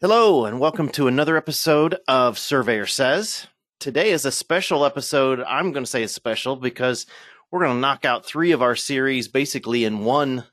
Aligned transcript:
Hello, 0.00 0.44
and 0.44 0.60
welcome 0.60 0.88
to 0.90 1.08
another 1.08 1.36
episode 1.36 1.98
of 2.06 2.38
Surveyor 2.38 2.86
Says. 2.86 3.48
Today 3.80 4.12
is 4.12 4.24
a 4.24 4.30
special 4.30 4.84
episode. 4.84 5.40
I'm 5.40 5.72
going 5.72 5.82
to 5.82 5.90
say 5.90 6.04
it's 6.04 6.14
special 6.14 6.54
because 6.54 7.04
we're 7.50 7.64
going 7.64 7.74
to 7.74 7.80
knock 7.80 8.04
out 8.04 8.24
three 8.24 8.52
of 8.52 8.62
our 8.62 8.76
series 8.76 9.26
basically 9.26 9.84
in 9.84 10.04
one 10.04 10.44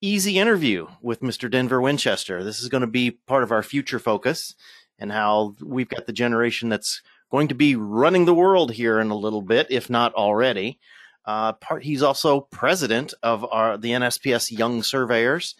easy 0.00 0.38
interview 0.38 0.86
with 1.00 1.22
Mr. 1.22 1.50
Denver 1.50 1.80
Winchester. 1.80 2.44
This 2.44 2.62
is 2.62 2.68
going 2.68 2.82
to 2.82 2.86
be 2.86 3.10
part 3.10 3.42
of 3.42 3.50
our 3.50 3.64
future 3.64 3.98
focus 3.98 4.54
and 4.96 5.10
how 5.10 5.56
we've 5.60 5.88
got 5.88 6.06
the 6.06 6.12
generation 6.12 6.68
that's 6.68 7.02
going 7.32 7.48
to 7.48 7.56
be 7.56 7.74
running 7.74 8.26
the 8.26 8.34
world 8.34 8.70
here 8.70 9.00
in 9.00 9.10
a 9.10 9.16
little 9.16 9.42
bit, 9.42 9.66
if 9.70 9.90
not 9.90 10.14
already. 10.14 10.78
Uh, 11.24 11.54
part, 11.54 11.82
he's 11.82 12.04
also 12.04 12.42
president 12.42 13.12
of 13.24 13.44
our 13.50 13.76
the 13.76 13.90
NSPS 13.90 14.56
Young 14.56 14.84
Surveyors, 14.84 15.56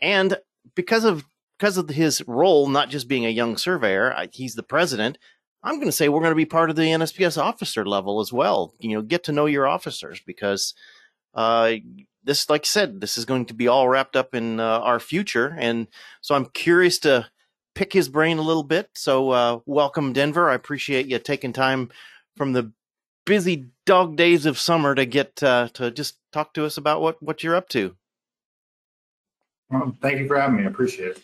and 0.00 0.38
because 0.74 1.04
of 1.04 1.26
because 1.58 1.76
of 1.76 1.88
his 1.88 2.22
role, 2.26 2.68
not 2.68 2.90
just 2.90 3.08
being 3.08 3.24
a 3.24 3.30
young 3.30 3.56
surveyor, 3.56 4.12
I, 4.12 4.28
he's 4.32 4.54
the 4.54 4.62
president. 4.62 5.18
I'm 5.62 5.76
going 5.76 5.86
to 5.86 5.92
say 5.92 6.08
we're 6.08 6.20
going 6.20 6.30
to 6.30 6.36
be 6.36 6.44
part 6.44 6.70
of 6.70 6.76
the 6.76 6.82
NSPS 6.82 7.40
officer 7.42 7.84
level 7.84 8.20
as 8.20 8.32
well. 8.32 8.74
You 8.78 8.94
know, 8.94 9.02
get 9.02 9.24
to 9.24 9.32
know 9.32 9.46
your 9.46 9.66
officers 9.66 10.20
because 10.24 10.74
uh, 11.34 11.74
this, 12.22 12.48
like 12.50 12.62
I 12.62 12.66
said, 12.66 13.00
this 13.00 13.18
is 13.18 13.24
going 13.24 13.46
to 13.46 13.54
be 13.54 13.68
all 13.68 13.88
wrapped 13.88 14.16
up 14.16 14.34
in 14.34 14.60
uh, 14.60 14.80
our 14.80 15.00
future. 15.00 15.56
And 15.58 15.88
so 16.20 16.34
I'm 16.34 16.46
curious 16.46 16.98
to 17.00 17.28
pick 17.74 17.92
his 17.92 18.08
brain 18.08 18.38
a 18.38 18.42
little 18.42 18.62
bit. 18.62 18.90
So, 18.94 19.30
uh, 19.30 19.58
welcome, 19.66 20.12
Denver. 20.12 20.50
I 20.50 20.54
appreciate 20.54 21.06
you 21.06 21.18
taking 21.18 21.52
time 21.52 21.90
from 22.36 22.52
the 22.52 22.72
busy 23.24 23.66
dog 23.86 24.16
days 24.16 24.46
of 24.46 24.58
summer 24.58 24.94
to 24.94 25.04
get 25.04 25.42
uh, 25.42 25.68
to 25.74 25.90
just 25.90 26.18
talk 26.32 26.54
to 26.54 26.64
us 26.64 26.76
about 26.76 27.00
what, 27.00 27.22
what 27.22 27.42
you're 27.42 27.56
up 27.56 27.68
to. 27.70 27.96
Well, 29.70 29.96
thank 30.00 30.20
you 30.20 30.28
for 30.28 30.38
having 30.38 30.58
me. 30.58 30.64
I 30.64 30.66
appreciate 30.66 31.12
it. 31.12 31.22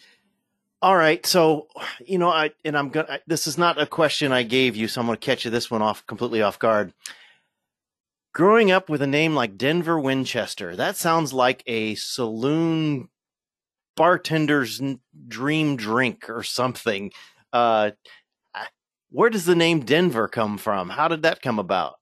All 0.82 0.96
right, 0.96 1.24
so 1.24 1.68
you 2.04 2.18
know, 2.18 2.28
I 2.28 2.50
and 2.64 2.76
I'm 2.76 2.88
gonna. 2.88 3.20
This 3.28 3.46
is 3.46 3.56
not 3.56 3.80
a 3.80 3.86
question 3.86 4.32
I 4.32 4.42
gave 4.42 4.74
you, 4.74 4.88
so 4.88 5.00
I'm 5.00 5.06
gonna 5.06 5.16
catch 5.16 5.44
you 5.44 5.50
this 5.52 5.70
one 5.70 5.80
off 5.80 6.04
completely 6.08 6.42
off 6.42 6.58
guard. 6.58 6.92
Growing 8.34 8.72
up 8.72 8.88
with 8.88 9.00
a 9.00 9.06
name 9.06 9.36
like 9.36 9.56
Denver 9.56 10.00
Winchester, 10.00 10.74
that 10.74 10.96
sounds 10.96 11.32
like 11.32 11.62
a 11.68 11.94
saloon 11.94 13.08
bartender's 13.96 14.82
dream 15.28 15.76
drink 15.76 16.28
or 16.28 16.42
something. 16.42 17.12
Uh, 17.52 17.92
where 19.12 19.30
does 19.30 19.44
the 19.44 19.54
name 19.54 19.84
Denver 19.84 20.26
come 20.26 20.58
from? 20.58 20.88
How 20.88 21.06
did 21.06 21.22
that 21.22 21.42
come 21.42 21.60
about? 21.60 21.94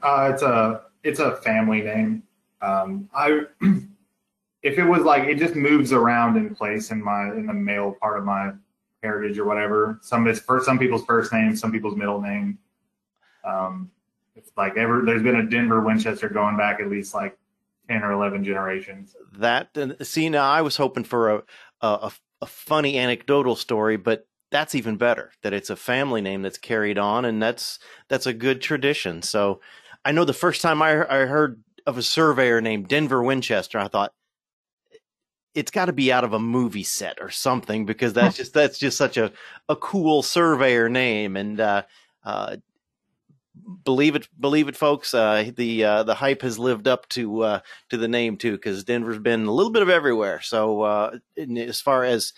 Uh, 0.00 0.30
it's 0.32 0.42
a 0.42 0.82
it's 1.02 1.18
a 1.18 1.34
family 1.36 1.80
name. 1.80 2.22
Um, 2.62 3.08
I 3.12 3.46
if 4.62 4.78
it 4.78 4.84
was 4.84 5.02
like 5.02 5.24
it 5.24 5.38
just 5.38 5.54
moves 5.54 5.92
around 5.92 6.36
in 6.36 6.54
place 6.54 6.90
in 6.90 7.02
my 7.02 7.28
in 7.32 7.46
the 7.46 7.52
male 7.52 7.96
part 8.00 8.18
of 8.18 8.24
my 8.24 8.52
heritage 9.02 9.38
or 9.38 9.44
whatever. 9.44 9.98
Some 10.02 10.26
it's 10.26 10.40
first 10.40 10.66
some 10.66 10.78
people's 10.78 11.04
first 11.04 11.32
name, 11.32 11.56
some 11.56 11.72
people's 11.72 11.96
middle 11.96 12.20
name. 12.20 12.58
Um, 13.44 13.90
it's 14.34 14.50
like 14.56 14.76
ever 14.76 15.02
there's 15.04 15.22
been 15.22 15.36
a 15.36 15.48
Denver 15.48 15.80
Winchester 15.80 16.28
going 16.28 16.56
back 16.56 16.80
at 16.80 16.88
least 16.88 17.14
like 17.14 17.38
ten 17.88 18.02
or 18.02 18.12
eleven 18.12 18.44
generations. 18.44 19.14
That 19.36 19.76
see 20.02 20.28
now 20.28 20.50
I 20.50 20.62
was 20.62 20.76
hoping 20.76 21.04
for 21.04 21.30
a 21.30 21.42
a, 21.80 22.12
a 22.40 22.46
funny 22.46 22.98
anecdotal 22.98 23.56
story, 23.56 23.96
but 23.96 24.26
that's 24.50 24.74
even 24.74 24.96
better 24.96 25.32
that 25.42 25.52
it's 25.52 25.70
a 25.70 25.76
family 25.76 26.20
name 26.20 26.42
that's 26.42 26.58
carried 26.58 26.98
on 26.98 27.24
and 27.24 27.42
that's 27.42 27.78
that's 28.08 28.26
a 28.26 28.32
good 28.32 28.60
tradition. 28.60 29.22
So 29.22 29.60
I 30.04 30.12
know 30.12 30.24
the 30.24 30.32
first 30.32 30.62
time 30.62 30.80
I, 30.80 31.04
I 31.08 31.26
heard 31.26 31.62
of 31.86 31.98
a 31.98 32.02
surveyor 32.02 32.60
named 32.60 32.88
Denver 32.88 33.22
Winchester, 33.22 33.78
I 33.78 33.88
thought 33.88 34.12
it's 35.58 35.72
got 35.72 35.86
to 35.86 35.92
be 35.92 36.12
out 36.12 36.22
of 36.22 36.32
a 36.34 36.38
movie 36.38 36.84
set 36.84 37.18
or 37.20 37.30
something 37.30 37.84
because 37.84 38.12
that's 38.12 38.36
just 38.36 38.54
that's 38.54 38.78
just 38.78 38.96
such 38.96 39.16
a 39.16 39.32
a 39.68 39.74
cool 39.74 40.22
surveyor 40.22 40.88
name 40.88 41.36
and 41.36 41.58
uh, 41.58 41.82
uh, 42.24 42.56
believe 43.84 44.14
it 44.14 44.28
believe 44.38 44.68
it 44.68 44.76
folks 44.76 45.14
uh, 45.14 45.50
the 45.56 45.84
uh, 45.84 46.02
the 46.04 46.14
hype 46.14 46.42
has 46.42 46.60
lived 46.60 46.86
up 46.86 47.08
to 47.08 47.42
uh, 47.42 47.60
to 47.88 47.96
the 47.96 48.06
name 48.06 48.36
too 48.36 48.52
because 48.52 48.84
Denver's 48.84 49.18
been 49.18 49.46
a 49.46 49.52
little 49.52 49.72
bit 49.72 49.82
of 49.82 49.88
everywhere. 49.88 50.40
So 50.42 50.82
uh, 50.82 51.18
as 51.36 51.80
far 51.80 52.04
as 52.04 52.32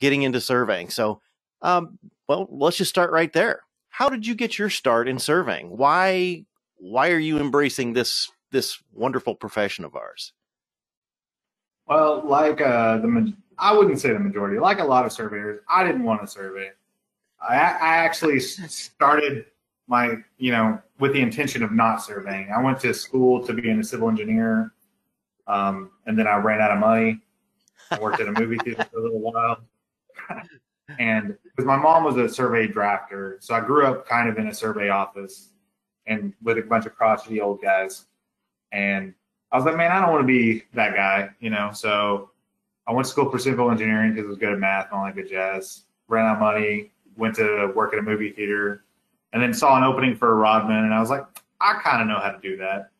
getting 0.00 0.22
into 0.22 0.40
surveying. 0.40 0.90
So 0.90 1.20
um, 1.62 2.00
well 2.28 2.48
let's 2.50 2.78
just 2.78 2.90
start 2.90 3.12
right 3.12 3.32
there. 3.32 3.60
How 3.90 4.08
did 4.08 4.26
you 4.26 4.34
get 4.34 4.58
your 4.58 4.70
start 4.70 5.06
in 5.06 5.20
surveying? 5.20 5.68
Why 5.68 6.44
why 6.78 7.10
are 7.10 7.18
you 7.18 7.38
embracing 7.38 7.92
this 7.92 8.28
this 8.50 8.82
wonderful 8.92 9.36
profession 9.36 9.84
of 9.84 9.94
ours 9.94 10.32
well, 11.86 12.22
like 12.24 12.60
uh, 12.60 12.98
the 12.98 13.32
I 13.58 13.72
wouldn't 13.72 14.00
say 14.00 14.12
the 14.12 14.18
majority. 14.18 14.58
Like 14.58 14.80
a 14.80 14.84
lot 14.84 15.06
of 15.06 15.12
surveyors, 15.12 15.60
I 15.68 15.84
didn't 15.84 16.04
want 16.04 16.20
to 16.20 16.26
survey. 16.26 16.70
I, 17.40 17.54
I 17.54 17.96
actually 17.98 18.40
started 18.40 19.46
my, 19.88 20.16
you 20.38 20.52
know, 20.52 20.80
with 20.98 21.12
the 21.12 21.20
intention 21.20 21.62
of 21.62 21.72
not 21.72 22.02
surveying. 22.02 22.50
I 22.50 22.60
went 22.62 22.80
to 22.80 22.92
school 22.92 23.46
to 23.46 23.52
be 23.52 23.70
a 23.70 23.84
civil 23.84 24.08
engineer, 24.08 24.72
um, 25.46 25.90
and 26.06 26.18
then 26.18 26.26
I 26.26 26.36
ran 26.36 26.60
out 26.60 26.72
of 26.72 26.78
money. 26.78 27.20
I 27.90 28.00
worked 28.00 28.20
at 28.20 28.28
a 28.28 28.32
movie 28.32 28.58
theater 28.58 28.84
for 28.90 28.98
a 28.98 29.02
little 29.02 29.20
while, 29.20 29.58
and 30.98 31.36
because 31.44 31.64
my 31.64 31.76
mom 31.76 32.04
was 32.04 32.16
a 32.16 32.28
survey 32.28 32.66
drafter, 32.66 33.36
so 33.40 33.54
I 33.54 33.60
grew 33.60 33.86
up 33.86 34.08
kind 34.08 34.28
of 34.28 34.38
in 34.38 34.48
a 34.48 34.54
survey 34.54 34.88
office 34.88 35.50
and 36.06 36.32
with 36.42 36.58
a 36.58 36.62
bunch 36.62 36.86
of 36.86 36.96
crotchety 36.96 37.40
old 37.40 37.62
guys, 37.62 38.06
and 38.72 39.14
I 39.56 39.58
was 39.58 39.64
like, 39.64 39.78
man, 39.78 39.90
I 39.90 40.02
don't 40.02 40.12
want 40.12 40.22
to 40.22 40.26
be 40.26 40.64
that 40.74 40.94
guy, 40.94 41.30
you 41.40 41.48
know. 41.48 41.70
So 41.72 42.28
I 42.86 42.92
went 42.92 43.06
to 43.06 43.10
school 43.10 43.30
for 43.30 43.38
civil 43.38 43.70
engineering 43.70 44.12
because 44.12 44.26
I 44.26 44.28
was 44.28 44.36
good 44.36 44.52
at 44.52 44.58
math 44.58 44.88
and 44.90 44.98
all 45.00 45.06
that 45.06 45.14
good 45.14 45.30
jazz. 45.30 45.84
Ran 46.08 46.26
out 46.26 46.34
of 46.34 46.40
money, 46.40 46.90
went 47.16 47.36
to 47.36 47.72
work 47.74 47.94
at 47.94 47.98
a 47.98 48.02
movie 48.02 48.32
theater, 48.32 48.84
and 49.32 49.42
then 49.42 49.54
saw 49.54 49.78
an 49.78 49.82
opening 49.82 50.14
for 50.14 50.30
a 50.30 50.34
Rodman, 50.34 50.84
and 50.84 50.92
I 50.92 51.00
was 51.00 51.08
like, 51.08 51.24
I 51.58 51.80
kind 51.82 52.02
of 52.02 52.06
know 52.06 52.20
how 52.20 52.32
to 52.32 52.38
do 52.38 52.58
that. 52.58 52.90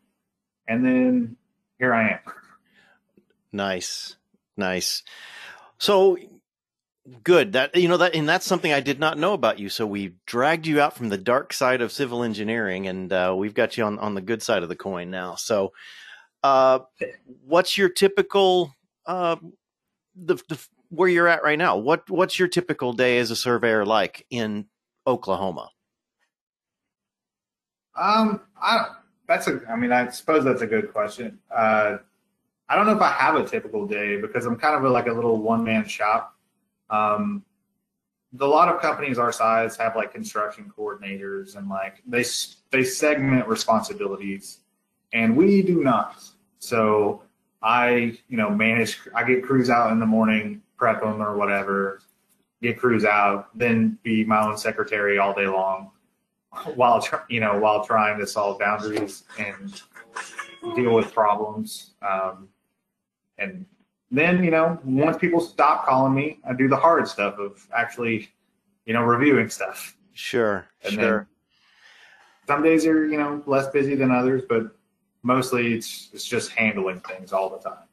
And 0.66 0.82
then 0.82 1.36
here 1.78 1.92
I 1.92 2.12
am. 2.12 2.20
Nice, 3.52 4.16
nice. 4.56 5.02
So 5.76 6.16
good 7.22 7.52
that 7.52 7.76
you 7.76 7.86
know 7.86 7.98
that 7.98 8.16
and 8.16 8.28
that's 8.28 8.44
something 8.44 8.72
i 8.72 8.80
did 8.80 8.98
not 8.98 9.16
know 9.16 9.32
about 9.32 9.60
you 9.60 9.68
so 9.68 9.86
we 9.86 10.12
dragged 10.26 10.66
you 10.66 10.80
out 10.80 10.96
from 10.96 11.08
the 11.08 11.16
dark 11.16 11.52
side 11.52 11.80
of 11.80 11.92
civil 11.92 12.24
engineering 12.24 12.88
and 12.88 13.12
uh, 13.12 13.32
we've 13.36 13.54
got 13.54 13.76
you 13.76 13.84
on, 13.84 13.96
on 14.00 14.14
the 14.14 14.20
good 14.20 14.42
side 14.42 14.64
of 14.64 14.68
the 14.68 14.74
coin 14.74 15.08
now 15.08 15.36
so 15.36 15.72
uh, 16.42 16.80
what's 17.44 17.76
your 17.76 17.88
typical 17.88 18.74
uh, 19.06 19.36
the, 20.14 20.36
the 20.48 20.58
where 20.90 21.08
you're 21.08 21.28
at 21.28 21.42
right 21.42 21.58
now? 21.58 21.76
What 21.76 22.08
what's 22.10 22.38
your 22.38 22.48
typical 22.48 22.92
day 22.92 23.18
as 23.18 23.30
a 23.30 23.36
surveyor 23.36 23.84
like 23.84 24.26
in 24.30 24.66
Oklahoma? 25.06 25.70
Um, 27.96 28.40
I 28.60 28.86
that's 29.26 29.48
a. 29.48 29.60
I 29.68 29.76
mean, 29.76 29.92
I 29.92 30.08
suppose 30.08 30.44
that's 30.44 30.62
a 30.62 30.66
good 30.66 30.92
question. 30.92 31.38
Uh, 31.54 31.98
I 32.68 32.76
don't 32.76 32.86
know 32.86 32.96
if 32.96 33.02
I 33.02 33.10
have 33.10 33.36
a 33.36 33.44
typical 33.44 33.86
day 33.86 34.20
because 34.20 34.44
I'm 34.46 34.56
kind 34.56 34.74
of 34.74 34.84
a, 34.84 34.88
like 34.88 35.06
a 35.06 35.12
little 35.12 35.40
one 35.40 35.64
man 35.64 35.86
shop. 35.86 36.36
Um, 36.90 37.44
a 38.38 38.46
lot 38.46 38.68
of 38.68 38.80
companies 38.80 39.18
our 39.18 39.32
size 39.32 39.76
have 39.76 39.96
like 39.96 40.12
construction 40.12 40.72
coordinators 40.76 41.56
and 41.56 41.68
like 41.68 42.02
they 42.06 42.24
they 42.70 42.84
segment 42.84 43.46
responsibilities, 43.46 44.60
and 45.12 45.36
we 45.36 45.62
do 45.62 45.82
not. 45.82 46.22
So 46.58 47.22
I, 47.62 48.18
you 48.28 48.36
know, 48.36 48.50
manage, 48.50 49.00
I 49.14 49.24
get 49.24 49.42
crews 49.42 49.70
out 49.70 49.92
in 49.92 50.00
the 50.00 50.06
morning, 50.06 50.62
prep 50.76 51.00
them 51.00 51.22
or 51.22 51.36
whatever, 51.36 52.00
get 52.62 52.78
crews 52.78 53.04
out, 53.04 53.56
then 53.56 53.98
be 54.02 54.24
my 54.24 54.44
own 54.46 54.56
secretary 54.56 55.18
all 55.18 55.34
day 55.34 55.46
long 55.46 55.90
while, 56.74 57.06
you 57.28 57.40
know, 57.40 57.58
while 57.58 57.84
trying 57.84 58.18
to 58.18 58.26
solve 58.26 58.58
boundaries 58.58 59.24
and 59.38 59.82
deal 60.74 60.94
with 60.94 61.12
problems. 61.12 61.94
Um, 62.02 62.48
and 63.38 63.66
then, 64.10 64.42
you 64.42 64.50
know, 64.50 64.78
once 64.84 65.18
people 65.18 65.40
stop 65.40 65.86
calling 65.86 66.14
me, 66.14 66.38
I 66.48 66.54
do 66.54 66.68
the 66.68 66.76
hard 66.76 67.06
stuff 67.08 67.38
of 67.38 67.66
actually 67.76 68.30
you 68.86 68.94
know, 68.94 69.02
reviewing 69.02 69.50
stuff. 69.50 69.96
Sure, 70.14 70.66
And 70.82 70.94
sure. 70.94 71.18
then 71.18 71.26
some 72.46 72.62
days 72.62 72.86
are, 72.86 73.06
you 73.06 73.18
know, 73.18 73.42
less 73.46 73.68
busy 73.68 73.96
than 73.96 74.10
others, 74.10 74.42
but 74.48 74.75
mostly 75.26 75.74
it's 75.74 76.08
it's 76.12 76.24
just 76.24 76.52
handling 76.52 77.00
things 77.00 77.32
all 77.32 77.50
the 77.50 77.58
time. 77.58 77.84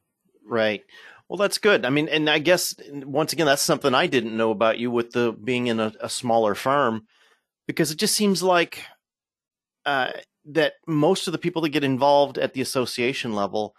Right. 0.45 0.83
Well, 1.27 1.37
that's 1.37 1.57
good. 1.57 1.85
I 1.85 1.89
mean, 1.89 2.07
and 2.09 2.29
I 2.29 2.39
guess 2.39 2.75
once 2.91 3.33
again, 3.33 3.47
that's 3.47 3.61
something 3.61 3.95
I 3.95 4.07
didn't 4.07 4.37
know 4.37 4.51
about 4.51 4.77
you 4.77 4.91
with 4.91 5.11
the 5.11 5.31
being 5.31 5.67
in 5.67 5.79
a, 5.79 5.91
a 5.99 6.09
smaller 6.09 6.53
firm, 6.53 7.07
because 7.65 7.91
it 7.91 7.97
just 7.97 8.15
seems 8.15 8.43
like 8.43 8.83
uh, 9.85 10.11
that 10.45 10.73
most 10.85 11.27
of 11.27 11.31
the 11.31 11.39
people 11.39 11.61
that 11.63 11.69
get 11.69 11.83
involved 11.83 12.37
at 12.37 12.53
the 12.53 12.61
association 12.61 13.33
level, 13.33 13.75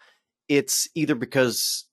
it's 0.49 0.89
either 0.95 1.15
because, 1.15 1.85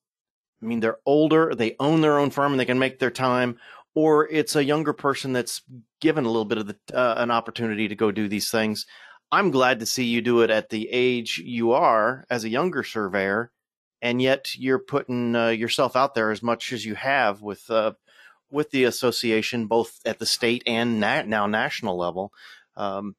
I 0.63 0.65
mean, 0.65 0.79
they're 0.79 0.99
older, 1.05 1.53
they 1.53 1.75
own 1.79 2.01
their 2.01 2.17
own 2.17 2.31
firm, 2.31 2.53
and 2.53 2.59
they 2.59 2.65
can 2.65 2.79
make 2.79 2.97
their 2.97 3.11
time, 3.11 3.59
or 3.93 4.27
it's 4.29 4.55
a 4.55 4.63
younger 4.63 4.93
person 4.93 5.33
that's 5.33 5.61
given 5.99 6.25
a 6.25 6.29
little 6.29 6.45
bit 6.45 6.57
of 6.57 6.67
the, 6.67 6.77
uh, 6.93 7.15
an 7.17 7.29
opportunity 7.29 7.87
to 7.87 7.95
go 7.95 8.09
do 8.09 8.27
these 8.27 8.49
things. 8.49 8.87
I'm 9.31 9.51
glad 9.51 9.79
to 9.79 9.85
see 9.85 10.03
you 10.03 10.21
do 10.21 10.41
it 10.41 10.49
at 10.49 10.69
the 10.69 10.89
age 10.89 11.41
you 11.43 11.71
are 11.71 12.25
as 12.29 12.43
a 12.43 12.49
younger 12.49 12.83
surveyor 12.83 13.51
and 14.01 14.21
yet 14.21 14.55
you're 14.57 14.79
putting 14.79 15.35
uh, 15.35 15.49
yourself 15.49 15.95
out 15.95 16.15
there 16.15 16.31
as 16.31 16.41
much 16.41 16.73
as 16.73 16.85
you 16.85 16.95
have 16.95 17.41
with 17.41 17.69
uh, 17.69 17.93
with 18.49 18.71
the 18.71 18.83
association, 18.83 19.67
both 19.67 19.99
at 20.05 20.19
the 20.19 20.25
state 20.25 20.63
and 20.67 20.99
na- 20.99 21.21
now 21.21 21.47
national 21.47 21.97
level. 21.97 22.33
Um, 22.75 23.15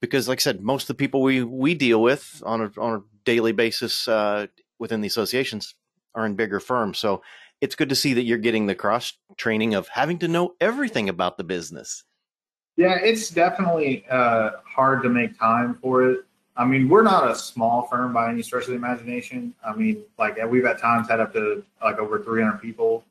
because, 0.00 0.28
like 0.28 0.38
I 0.38 0.42
said, 0.42 0.62
most 0.62 0.84
of 0.84 0.88
the 0.88 0.94
people 0.94 1.22
we 1.22 1.42
we 1.42 1.74
deal 1.74 2.00
with 2.00 2.42
on 2.46 2.62
a 2.62 2.80
on 2.80 2.94
a 2.94 3.02
daily 3.24 3.52
basis 3.52 4.08
uh, 4.08 4.46
within 4.78 5.00
the 5.00 5.08
associations 5.08 5.74
are 6.14 6.26
in 6.26 6.36
bigger 6.36 6.60
firms. 6.60 6.98
So 6.98 7.22
it's 7.60 7.74
good 7.74 7.90
to 7.90 7.94
see 7.94 8.14
that 8.14 8.22
you're 8.22 8.38
getting 8.38 8.66
the 8.66 8.74
cross 8.74 9.12
training 9.36 9.74
of 9.74 9.88
having 9.88 10.18
to 10.20 10.28
know 10.28 10.54
everything 10.60 11.08
about 11.08 11.36
the 11.36 11.44
business. 11.44 12.04
Yeah, 12.76 12.96
it's 12.96 13.30
definitely 13.30 14.04
uh, 14.10 14.52
hard 14.64 15.02
to 15.02 15.08
make 15.08 15.38
time 15.38 15.74
for 15.82 16.10
it. 16.10 16.20
I 16.56 16.64
mean, 16.64 16.88
we're 16.88 17.02
not 17.02 17.30
a 17.30 17.34
small 17.34 17.82
firm 17.82 18.12
by 18.12 18.30
any 18.30 18.42
stretch 18.42 18.64
of 18.64 18.70
the 18.70 18.74
imagination. 18.74 19.54
I 19.64 19.74
mean, 19.74 20.02
like 20.18 20.36
we've 20.50 20.64
at 20.64 20.78
times 20.78 21.08
had 21.08 21.20
up 21.20 21.32
to 21.34 21.64
like 21.82 21.98
over 21.98 22.18
300 22.20 22.60
people. 22.60 23.04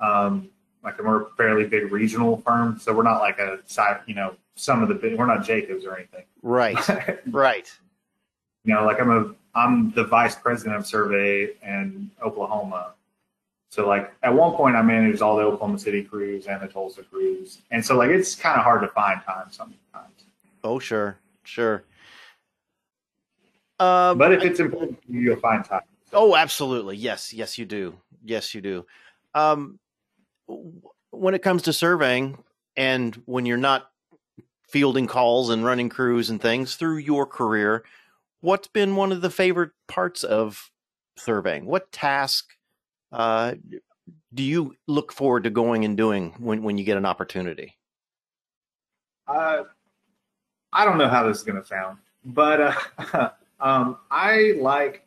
Um, 0.00 0.48
like 0.82 0.98
and 0.98 1.06
we're 1.06 1.22
a 1.22 1.30
fairly 1.36 1.64
big 1.64 1.92
regional 1.92 2.38
firm, 2.38 2.78
so 2.78 2.92
we're 2.92 3.04
not 3.04 3.20
like 3.20 3.38
a 3.38 3.60
side, 3.66 4.00
you 4.06 4.14
know, 4.14 4.34
some 4.56 4.82
of 4.82 4.88
the 4.88 4.94
big, 4.94 5.16
we're 5.16 5.26
not 5.26 5.44
Jacobs 5.44 5.84
or 5.84 5.96
anything. 5.96 6.24
Right, 6.42 6.76
right. 7.30 7.70
you 8.64 8.74
know, 8.74 8.84
like 8.84 9.00
I'm 9.00 9.10
a 9.10 9.34
I'm 9.54 9.92
the 9.92 10.04
vice 10.04 10.34
president 10.34 10.76
of 10.76 10.86
survey 10.86 11.50
in 11.62 12.10
Oklahoma. 12.22 12.94
So 13.72 13.88
like 13.88 14.12
at 14.22 14.34
one 14.34 14.52
point 14.52 14.76
I 14.76 14.82
managed 14.82 15.22
all 15.22 15.34
the 15.34 15.44
Oklahoma 15.44 15.78
City 15.78 16.04
crews 16.04 16.46
and 16.46 16.60
the 16.60 16.68
Tulsa 16.68 17.02
crews. 17.04 17.62
And 17.70 17.82
so 17.82 17.96
like 17.96 18.10
it's 18.10 18.34
kind 18.34 18.58
of 18.58 18.64
hard 18.64 18.82
to 18.82 18.88
find 18.88 19.22
time 19.22 19.46
sometimes. 19.50 20.26
Oh, 20.62 20.78
sure, 20.78 21.18
sure. 21.42 21.82
Uh, 23.80 24.14
But 24.14 24.34
if 24.34 24.42
it's 24.42 24.60
important 24.60 25.00
to 25.06 25.12
you, 25.14 25.20
you'll 25.20 25.40
find 25.40 25.64
time. 25.64 25.80
Oh, 26.12 26.36
absolutely. 26.36 26.98
Yes, 26.98 27.32
yes, 27.32 27.56
you 27.56 27.64
do. 27.64 27.94
Yes, 28.22 28.54
you 28.54 28.60
do. 28.60 28.84
Um, 29.34 29.78
when 31.10 31.32
it 31.34 31.40
comes 31.40 31.62
to 31.62 31.72
surveying, 31.72 32.44
and 32.76 33.14
when 33.24 33.46
you're 33.46 33.56
not 33.56 33.90
fielding 34.68 35.06
calls 35.06 35.48
and 35.48 35.64
running 35.64 35.88
crews 35.88 36.28
and 36.28 36.42
things 36.42 36.76
through 36.76 36.98
your 36.98 37.24
career, 37.24 37.84
what's 38.42 38.68
been 38.68 38.96
one 38.96 39.12
of 39.12 39.22
the 39.22 39.30
favorite 39.30 39.70
parts 39.88 40.24
of 40.24 40.70
surveying? 41.16 41.64
What 41.64 41.90
task 41.90 42.50
uh, 43.12 43.54
do 44.34 44.42
you 44.42 44.74
look 44.86 45.12
forward 45.12 45.44
to 45.44 45.50
going 45.50 45.84
and 45.84 45.96
doing 45.96 46.34
when, 46.38 46.62
when 46.62 46.78
you 46.78 46.84
get 46.84 46.96
an 46.96 47.06
opportunity? 47.06 47.76
Uh, 49.26 49.64
I 50.72 50.84
don't 50.84 50.98
know 50.98 51.08
how 51.08 51.26
this 51.26 51.38
is 51.38 51.44
going 51.44 51.60
to 51.60 51.66
sound, 51.66 51.98
but 52.24 52.60
uh, 53.12 53.30
um, 53.60 53.98
I 54.10 54.54
like 54.58 55.06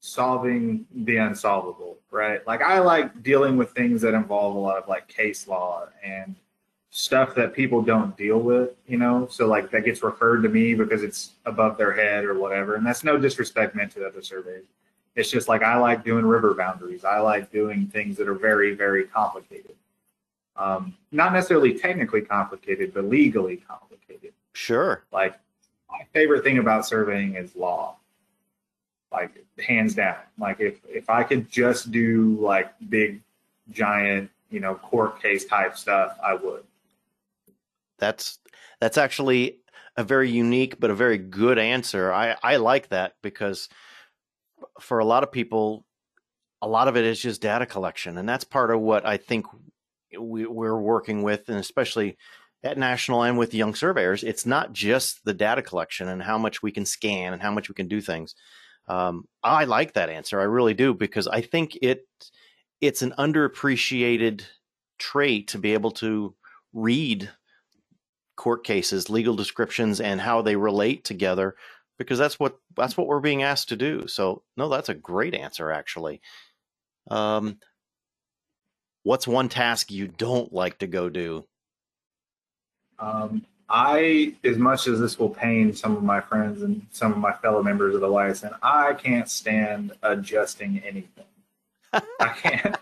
solving 0.00 0.86
the 0.94 1.16
unsolvable, 1.16 1.98
right? 2.10 2.46
Like 2.46 2.62
I 2.62 2.78
like 2.78 3.22
dealing 3.22 3.56
with 3.56 3.70
things 3.72 4.00
that 4.02 4.14
involve 4.14 4.56
a 4.56 4.58
lot 4.58 4.76
of 4.76 4.88
like 4.88 5.08
case 5.08 5.46
law 5.46 5.86
and 6.02 6.34
stuff 6.90 7.34
that 7.34 7.52
people 7.52 7.82
don't 7.82 8.16
deal 8.16 8.38
with, 8.38 8.70
you 8.86 8.96
know? 8.96 9.26
So 9.30 9.46
like 9.46 9.70
that 9.72 9.84
gets 9.84 10.02
referred 10.02 10.42
to 10.42 10.48
me 10.48 10.74
because 10.74 11.02
it's 11.02 11.32
above 11.44 11.76
their 11.76 11.92
head 11.92 12.24
or 12.24 12.38
whatever. 12.38 12.76
And 12.76 12.86
that's 12.86 13.04
no 13.04 13.18
disrespect 13.18 13.74
meant 13.74 13.92
to 13.92 14.06
other 14.06 14.22
surveys. 14.22 14.64
It's 15.16 15.30
just 15.30 15.48
like 15.48 15.62
I 15.62 15.78
like 15.78 16.04
doing 16.04 16.26
river 16.26 16.54
boundaries. 16.54 17.04
I 17.04 17.18
like 17.18 17.50
doing 17.50 17.86
things 17.88 18.18
that 18.18 18.28
are 18.28 18.34
very, 18.34 18.74
very 18.74 19.04
complicated. 19.04 19.74
Um, 20.56 20.94
not 21.10 21.32
necessarily 21.32 21.78
technically 21.78 22.20
complicated, 22.20 22.92
but 22.92 23.04
legally 23.04 23.56
complicated. 23.56 24.32
Sure. 24.52 25.04
Like 25.12 25.38
my 25.90 26.04
favorite 26.12 26.44
thing 26.44 26.58
about 26.58 26.86
surveying 26.86 27.34
is 27.34 27.56
law. 27.56 27.96
Like 29.10 29.42
hands 29.58 29.94
down. 29.94 30.16
Like 30.38 30.60
if 30.60 30.80
if 30.86 31.08
I 31.08 31.22
could 31.22 31.50
just 31.50 31.90
do 31.90 32.36
like 32.40 32.74
big 32.90 33.22
giant, 33.70 34.30
you 34.50 34.60
know, 34.60 34.74
court 34.74 35.22
case 35.22 35.46
type 35.46 35.78
stuff, 35.78 36.16
I 36.22 36.34
would. 36.34 36.64
That's 37.98 38.38
that's 38.80 38.98
actually 38.98 39.58
a 39.96 40.04
very 40.04 40.30
unique 40.30 40.78
but 40.78 40.90
a 40.90 40.94
very 40.94 41.16
good 41.16 41.58
answer. 41.58 42.12
I 42.12 42.36
I 42.42 42.56
like 42.56 42.88
that 42.88 43.14
because 43.22 43.70
for 44.80 44.98
a 44.98 45.04
lot 45.04 45.22
of 45.22 45.32
people, 45.32 45.84
a 46.62 46.68
lot 46.68 46.88
of 46.88 46.96
it 46.96 47.04
is 47.04 47.20
just 47.20 47.42
data 47.42 47.66
collection, 47.66 48.18
and 48.18 48.28
that's 48.28 48.44
part 48.44 48.70
of 48.70 48.80
what 48.80 49.06
I 49.06 49.16
think 49.16 49.46
we, 50.18 50.46
we're 50.46 50.78
working 50.78 51.22
with, 51.22 51.48
and 51.48 51.58
especially 51.58 52.16
at 52.62 52.78
national 52.78 53.22
and 53.22 53.38
with 53.38 53.54
young 53.54 53.74
surveyors. 53.74 54.24
It's 54.24 54.46
not 54.46 54.72
just 54.72 55.24
the 55.24 55.34
data 55.34 55.62
collection 55.62 56.08
and 56.08 56.22
how 56.22 56.38
much 56.38 56.62
we 56.62 56.72
can 56.72 56.84
scan 56.84 57.32
and 57.32 57.42
how 57.42 57.52
much 57.52 57.68
we 57.68 57.74
can 57.74 57.88
do 57.88 58.00
things. 58.00 58.34
Um, 58.88 59.24
I 59.42 59.64
like 59.64 59.94
that 59.94 60.10
answer. 60.10 60.40
I 60.40 60.44
really 60.44 60.74
do 60.74 60.94
because 60.94 61.26
I 61.26 61.40
think 61.40 61.78
it 61.82 62.06
it's 62.80 63.02
an 63.02 63.14
underappreciated 63.18 64.42
trait 64.98 65.48
to 65.48 65.58
be 65.58 65.72
able 65.72 65.90
to 65.92 66.34
read 66.72 67.30
court 68.36 68.64
cases, 68.64 69.08
legal 69.08 69.34
descriptions, 69.34 70.00
and 70.00 70.20
how 70.20 70.42
they 70.42 70.56
relate 70.56 71.04
together, 71.04 71.56
because 71.98 72.18
that's 72.18 72.38
what 72.38 72.58
that's 72.76 72.96
what 72.96 73.06
we're 73.06 73.20
being 73.20 73.42
asked 73.42 73.70
to 73.70 73.76
do. 73.76 74.06
So, 74.06 74.42
no, 74.56 74.68
that's 74.68 74.88
a 74.88 74.94
great 74.94 75.34
answer, 75.34 75.70
actually. 75.70 76.20
Um, 77.10 77.58
what's 79.02 79.26
one 79.26 79.48
task 79.48 79.90
you 79.90 80.08
don't 80.08 80.52
like 80.52 80.78
to 80.78 80.86
go 80.86 81.08
do? 81.08 81.46
Um, 82.98 83.44
I, 83.68 84.34
as 84.44 84.58
much 84.58 84.86
as 84.86 85.00
this 85.00 85.18
will 85.18 85.28
pain 85.28 85.74
some 85.74 85.96
of 85.96 86.02
my 86.02 86.20
friends 86.20 86.62
and 86.62 86.86
some 86.90 87.12
of 87.12 87.18
my 87.18 87.32
fellow 87.32 87.62
members 87.62 87.94
of 87.94 88.00
the 88.00 88.08
YSN, 88.08 88.56
I 88.62 88.94
can't 88.94 89.28
stand 89.28 89.92
adjusting 90.02 90.82
anything. 90.84 91.24
I 91.92 92.28
can't. 92.28 92.76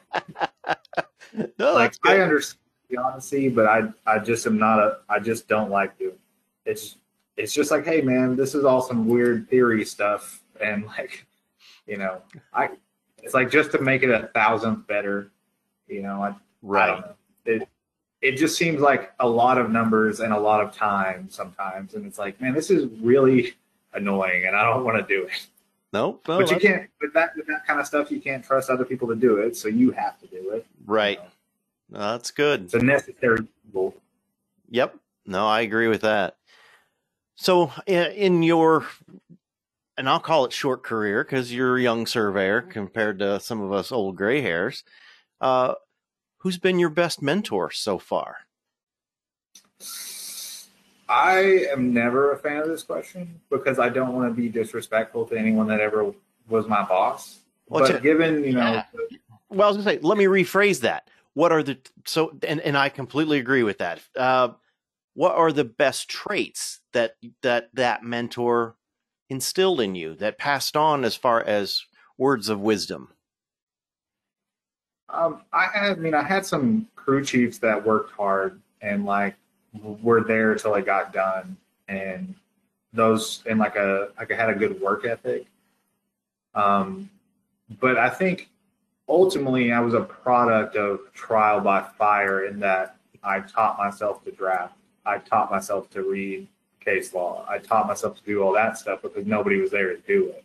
no, 1.59 1.75
like 1.75 1.93
that's 1.93 1.99
I 2.05 2.19
understand 2.19 2.61
the 2.91 2.97
honesty, 2.99 3.49
but 3.49 3.67
I 3.67 3.83
I 4.07 4.19
just 4.19 4.47
am 4.47 4.59
not 4.59 4.79
a 4.79 4.99
I 5.09 5.21
just 5.21 5.49
don't 5.49 5.71
like 5.71 5.99
doing 5.99 6.13
it. 6.13 6.71
It's 6.71 6.97
it's 7.37 7.53
just 7.53 7.71
like, 7.71 7.85
hey 7.85 8.01
man, 8.01 8.37
this 8.37 8.55
is 8.55 8.65
all 8.65 8.81
some 8.81 9.07
weird 9.07 9.49
theory 9.49 9.85
stuff 9.85 10.43
and 10.61 10.87
like 10.87 11.27
you 11.87 11.97
know, 11.97 12.23
I 12.53 12.71
it's 13.23 13.35
like 13.35 13.51
just 13.51 13.73
to 13.73 13.81
make 13.81 14.03
it 14.03 14.11
a 14.11 14.29
thousandth 14.35 14.87
better, 14.87 15.31
you 15.89 16.03
know, 16.03 16.23
I, 16.23 16.29
I 16.29 16.35
right. 16.63 16.87
don't 16.87 17.01
know. 17.01 17.15
It 17.47 17.69
it 18.21 18.37
just 18.37 18.57
seems 18.57 18.81
like 18.81 19.13
a 19.21 19.29
lot 19.29 19.59
of 19.59 19.71
numbers 19.71 20.21
and 20.21 20.33
a 20.33 20.39
lot 20.39 20.63
of 20.63 20.75
time 20.75 21.29
sometimes 21.31 21.95
and 21.95 22.07
it's 22.07 22.19
like, 22.19 22.41
man, 22.41 22.55
this 22.55 22.71
is 22.71 22.87
really 23.01 23.55
annoying 23.93 24.47
and 24.47 24.57
I 24.57 24.63
don't 24.65 24.85
want 24.85 24.97
to 24.97 25.15
do 25.15 25.27
it. 25.27 25.47
No, 25.93 26.19
no, 26.27 26.39
but 26.39 26.51
you 26.51 26.59
can't 26.59 26.89
with 27.01 27.13
that 27.15 27.37
with 27.37 27.47
that 27.47 27.67
kind 27.67 27.79
of 27.79 27.87
stuff 27.87 28.11
you 28.11 28.21
can't 28.21 28.45
trust 28.45 28.69
other 28.69 28.85
people 28.85 29.07
to 29.09 29.15
do 29.15 29.37
it, 29.39 29.57
so 29.57 29.69
you 29.69 29.93
have 29.93 30.19
to 30.21 30.27
do 30.27 30.51
it. 30.51 30.67
right. 30.87 31.19
You 31.19 31.25
know? 31.25 31.31
No, 31.91 31.99
that's 31.99 32.31
good. 32.31 32.65
It's 32.65 32.75
a 32.75 32.79
necessary 32.79 33.47
evil. 33.69 33.95
Yep. 34.71 34.97
No, 35.27 35.47
I 35.47 35.61
agree 35.61 35.89
with 35.89 36.01
that. 36.01 36.37
So, 37.37 37.73
in 37.87 38.43
your, 38.43 38.87
and 39.97 40.09
I'll 40.09 40.21
call 40.21 40.45
it 40.45 40.53
short 40.53 40.83
career 40.83 41.25
because 41.25 41.53
you're 41.53 41.77
a 41.77 41.83
young 41.83 42.07
surveyor 42.07 42.63
compared 42.63 43.19
to 43.19 43.41
some 43.41 43.61
of 43.61 43.73
us 43.73 43.91
old 43.91 44.17
gray 44.17 44.41
hairs. 44.41 44.85
Uh, 45.41 45.75
who's 46.39 46.59
been 46.59 46.79
your 46.79 46.91
best 46.91 47.23
mentor 47.23 47.71
so 47.71 47.99
far? 47.99 48.37
I 51.09 51.67
am 51.71 51.93
never 51.93 52.33
a 52.33 52.39
fan 52.39 52.63
of 52.63 52.69
this 52.69 52.83
question 52.83 53.41
because 53.51 53.79
I 53.79 53.89
don't 53.89 54.15
want 54.15 54.31
to 54.31 54.35
be 54.35 54.49
disrespectful 54.49 55.27
to 55.27 55.37
anyone 55.37 55.67
that 55.69 55.81
ever 55.81 56.13
was 56.49 56.67
my 56.67 56.83
boss. 56.83 57.41
Well, 57.69 57.87
but 57.87 58.03
given, 58.03 58.45
you 58.45 58.53
know, 58.53 58.73
Yeah. 58.73 58.85
Well, 59.51 59.69
I 59.69 59.71
was 59.71 59.77
going 59.77 59.99
to 59.99 60.03
say, 60.03 60.07
let 60.07 60.19
me 60.19 60.25
rephrase 60.25 60.81
that. 60.81 61.09
What 61.35 61.53
are 61.53 61.63
the 61.63 61.79
so, 62.07 62.37
and 62.47 62.61
and 62.61 62.77
I 62.77 62.89
completely 62.89 63.39
agree 63.39 63.63
with 63.63 63.79
that. 63.79 64.01
Uh, 64.17 64.51
what 65.15 65.35
are 65.35 65.53
the 65.53 65.65
best 65.65 66.09
traits 66.09 66.81
that 66.93 67.17
that 67.43 67.71
that 67.75 68.03
mentor 68.03 68.77
instilled 69.31 69.81
in 69.81 69.95
you 69.95 70.15
that 70.17 70.39
passed 70.39 70.77
on 70.77 71.05
as 71.05 71.17
far 71.17 71.43
as 71.43 71.83
words 72.19 72.49
of 72.49 72.61
wisdom? 72.61 73.09
um, 75.15 75.43
I 75.53 75.67
I 75.75 75.95
mean, 75.95 76.15
I 76.15 76.23
had 76.23 76.45
some 76.45 76.89
crew 76.97 77.25
chiefs 77.25 77.59
that 77.59 77.85
worked 77.85 78.13
hard 78.13 78.61
and 78.83 79.05
like 79.05 79.37
were 79.83 80.23
there 80.23 80.55
till 80.55 80.75
it 80.75 80.87
got 80.87 81.13
done, 81.13 81.57
and 81.89 82.35
those 82.93 83.43
and 83.47 83.59
like 83.59 83.77
a 83.77 84.09
like 84.19 84.33
I 84.33 84.37
had 84.37 84.51
a 84.51 84.55
good 84.55 84.81
work 84.81 85.05
ethic. 85.07 85.47
Um, 86.55 87.11
but 87.81 87.97
I 87.97 88.11
think 88.11 88.49
ultimately 89.09 89.73
I 89.73 89.81
was 89.81 89.95
a 89.95 90.01
product 90.01 90.77
of 90.77 91.01
trial 91.13 91.61
by 91.61 91.83
fire 91.83 92.47
in 92.47 92.61
that 92.61 92.97
I 93.23 93.41
taught 93.41 93.79
myself 93.79 94.25
to 94.25 94.33
draft. 94.33 94.75
I 95.07 95.19
taught 95.19 95.51
myself 95.51 95.91
to 95.91 96.03
read 96.03 96.47
case 96.81 97.15
law. 97.15 97.45
I 97.49 97.59
taught 97.59 97.87
myself 97.87 98.17
to 98.17 98.23
do 98.25 98.43
all 98.43 98.53
that 98.55 98.79
stuff 98.79 99.03
because 99.03 99.27
nobody 99.27 99.61
was 99.61 99.71
there 99.71 99.95
to 99.95 100.01
do 100.03 100.29
it. 100.29 100.45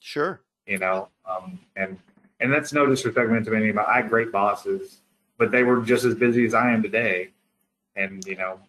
Sure. 0.00 0.40
You 0.66 0.78
know, 0.78 1.08
um, 1.28 1.58
and 1.76 1.98
and 2.40 2.52
that's 2.52 2.72
no 2.72 2.86
disrespect 2.86 3.30
meant 3.30 3.44
to 3.46 3.54
anybody. 3.54 3.86
I 3.86 3.96
had 4.02 4.08
great 4.08 4.32
bosses, 4.32 4.98
but 5.36 5.50
they 5.50 5.62
were 5.62 5.80
just 5.82 6.04
as 6.04 6.14
busy 6.14 6.46
as 6.46 6.54
I 6.54 6.72
am 6.72 6.82
today, 6.82 7.30
and 7.96 8.24
you 8.24 8.36
know, 8.36 8.60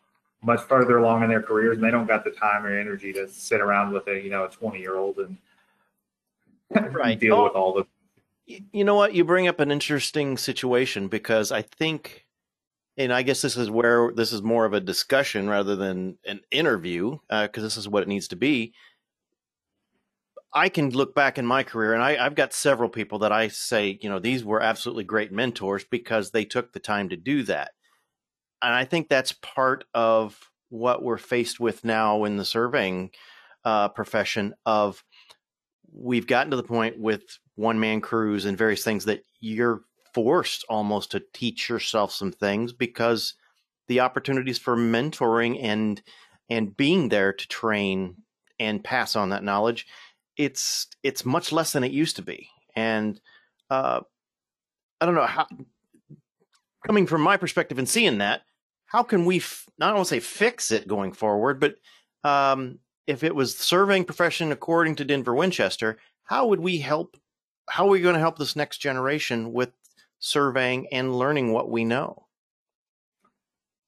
much 0.41 0.61
further 0.61 0.97
along 0.97 1.23
in 1.23 1.29
their 1.29 1.41
careers, 1.41 1.77
and 1.77 1.83
they 1.83 1.91
don't 1.91 2.07
got 2.07 2.23
the 2.23 2.31
time 2.31 2.65
or 2.65 2.77
energy 2.77 3.13
to 3.13 3.27
sit 3.29 3.61
around 3.61 3.93
with 3.93 4.07
a 4.07 4.19
you 4.19 4.29
know 4.29 4.45
a 4.45 4.49
twenty 4.49 4.79
year 4.79 4.95
old 4.95 5.17
and 5.19 5.37
right. 6.93 7.19
deal 7.19 7.35
oh, 7.35 7.43
with 7.45 7.53
all 7.53 7.73
the. 7.73 7.85
You 8.73 8.83
know 8.83 8.95
what? 8.95 9.13
You 9.13 9.23
bring 9.23 9.47
up 9.47 9.59
an 9.59 9.71
interesting 9.71 10.37
situation 10.37 11.07
because 11.07 11.51
I 11.51 11.61
think, 11.61 12.25
and 13.03 13.13
I 13.13 13.23
guess 13.23 13.41
this 13.41 13.57
is 13.57 13.69
where 13.69 14.11
this 14.13 14.31
is 14.31 14.41
more 14.41 14.65
of 14.65 14.73
a 14.73 14.79
discussion 14.79 15.49
rather 15.49 15.75
than 15.75 16.17
an 16.25 16.41
interview, 16.51 17.17
because 17.29 17.63
uh, 17.63 17.65
this 17.67 17.77
is 17.77 17.87
what 17.87 18.03
it 18.03 18.09
needs 18.09 18.27
to 18.29 18.35
be. 18.35 18.73
I 20.53 20.69
can 20.69 20.89
look 20.89 21.15
back 21.15 21.37
in 21.37 21.45
my 21.45 21.63
career, 21.63 21.93
and 21.93 22.03
I, 22.03 22.23
I've 22.23 22.35
got 22.35 22.53
several 22.53 22.89
people 22.89 23.19
that 23.19 23.31
I 23.31 23.47
say, 23.47 23.97
you 24.01 24.09
know, 24.09 24.19
these 24.19 24.43
were 24.43 24.61
absolutely 24.61 25.05
great 25.05 25.31
mentors 25.31 25.85
because 25.85 26.31
they 26.31 26.43
took 26.43 26.73
the 26.73 26.79
time 26.79 27.09
to 27.09 27.15
do 27.15 27.43
that. 27.43 27.71
And 28.61 28.73
I 28.73 28.85
think 28.85 29.07
that's 29.07 29.31
part 29.31 29.85
of 29.93 30.37
what 30.69 31.03
we're 31.03 31.17
faced 31.17 31.59
with 31.59 31.83
now 31.83 32.25
in 32.25 32.37
the 32.37 32.45
surveying 32.45 33.11
uh, 33.63 33.89
profession 33.89 34.53
of 34.65 35.03
we've 35.93 36.27
gotten 36.27 36.51
to 36.51 36.57
the 36.57 36.63
point 36.63 36.99
with 36.99 37.23
one 37.55 37.79
man 37.79 38.01
crews 38.01 38.45
and 38.45 38.57
various 38.57 38.83
things 38.83 39.05
that 39.05 39.23
you're 39.39 39.81
forced 40.13 40.65
almost 40.69 41.11
to 41.11 41.23
teach 41.33 41.69
yourself 41.69 42.11
some 42.11 42.31
things 42.31 42.73
because 42.73 43.35
the 43.87 43.99
opportunities 43.99 44.57
for 44.57 44.75
mentoring 44.75 45.59
and 45.61 46.01
and 46.49 46.75
being 46.75 47.09
there 47.09 47.33
to 47.33 47.47
train 47.47 48.15
and 48.59 48.83
pass 48.83 49.15
on 49.15 49.29
that 49.29 49.43
knowledge 49.43 49.87
it's 50.37 50.87
it's 51.03 51.25
much 51.25 51.51
less 51.51 51.73
than 51.73 51.83
it 51.83 51.91
used 51.91 52.15
to 52.15 52.21
be 52.21 52.49
and 52.75 53.19
uh, 53.69 54.01
i 54.99 55.05
don't 55.05 55.15
know 55.15 55.25
how 55.25 55.47
coming 56.85 57.05
from 57.05 57.21
my 57.21 57.37
perspective 57.37 57.77
and 57.77 57.89
seeing 57.89 58.17
that 58.19 58.41
how 58.85 59.03
can 59.03 59.25
we 59.25 59.37
f- 59.37 59.65
not 59.77 59.93
want 59.93 60.07
to 60.07 60.15
say 60.15 60.19
fix 60.19 60.71
it 60.71 60.87
going 60.87 61.11
forward 61.11 61.59
but 61.59 61.75
um, 62.23 62.79
if 63.07 63.23
it 63.23 63.35
was 63.35 63.57
surveying 63.57 64.05
profession 64.05 64.51
according 64.51 64.95
to 64.95 65.05
Denver 65.05 65.33
Winchester, 65.33 65.97
how 66.23 66.47
would 66.47 66.59
we 66.59 66.77
help? 66.77 67.17
How 67.69 67.85
are 67.85 67.89
we 67.89 68.01
going 68.01 68.13
to 68.13 68.19
help 68.19 68.37
this 68.37 68.55
next 68.55 68.77
generation 68.77 69.53
with 69.53 69.71
surveying 70.21 70.87
and 70.93 71.13
learning 71.17 71.51
what 71.51 71.69
we 71.69 71.83
know? 71.83 72.23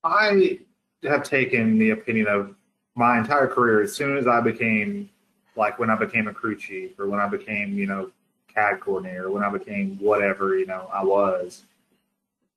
I 0.03 0.59
have 1.03 1.23
taken 1.23 1.77
the 1.79 1.91
opinion 1.91 2.27
of 2.27 2.53
my 2.95 3.17
entire 3.17 3.47
career 3.47 3.81
as 3.81 3.95
soon 3.95 4.17
as 4.17 4.27
I 4.27 4.41
became 4.41 5.09
like 5.55 5.79
when 5.79 5.89
I 5.89 5.95
became 5.95 6.27
a 6.27 6.33
crew 6.33 6.57
chief 6.57 6.99
or 6.99 7.07
when 7.07 7.19
I 7.19 7.27
became, 7.27 7.77
you 7.77 7.85
know, 7.85 8.11
CAD 8.53 8.81
coordinator, 8.81 9.31
when 9.31 9.43
I 9.43 9.49
became 9.49 9.97
whatever, 9.99 10.57
you 10.57 10.65
know, 10.65 10.89
I 10.91 11.03
was. 11.03 11.63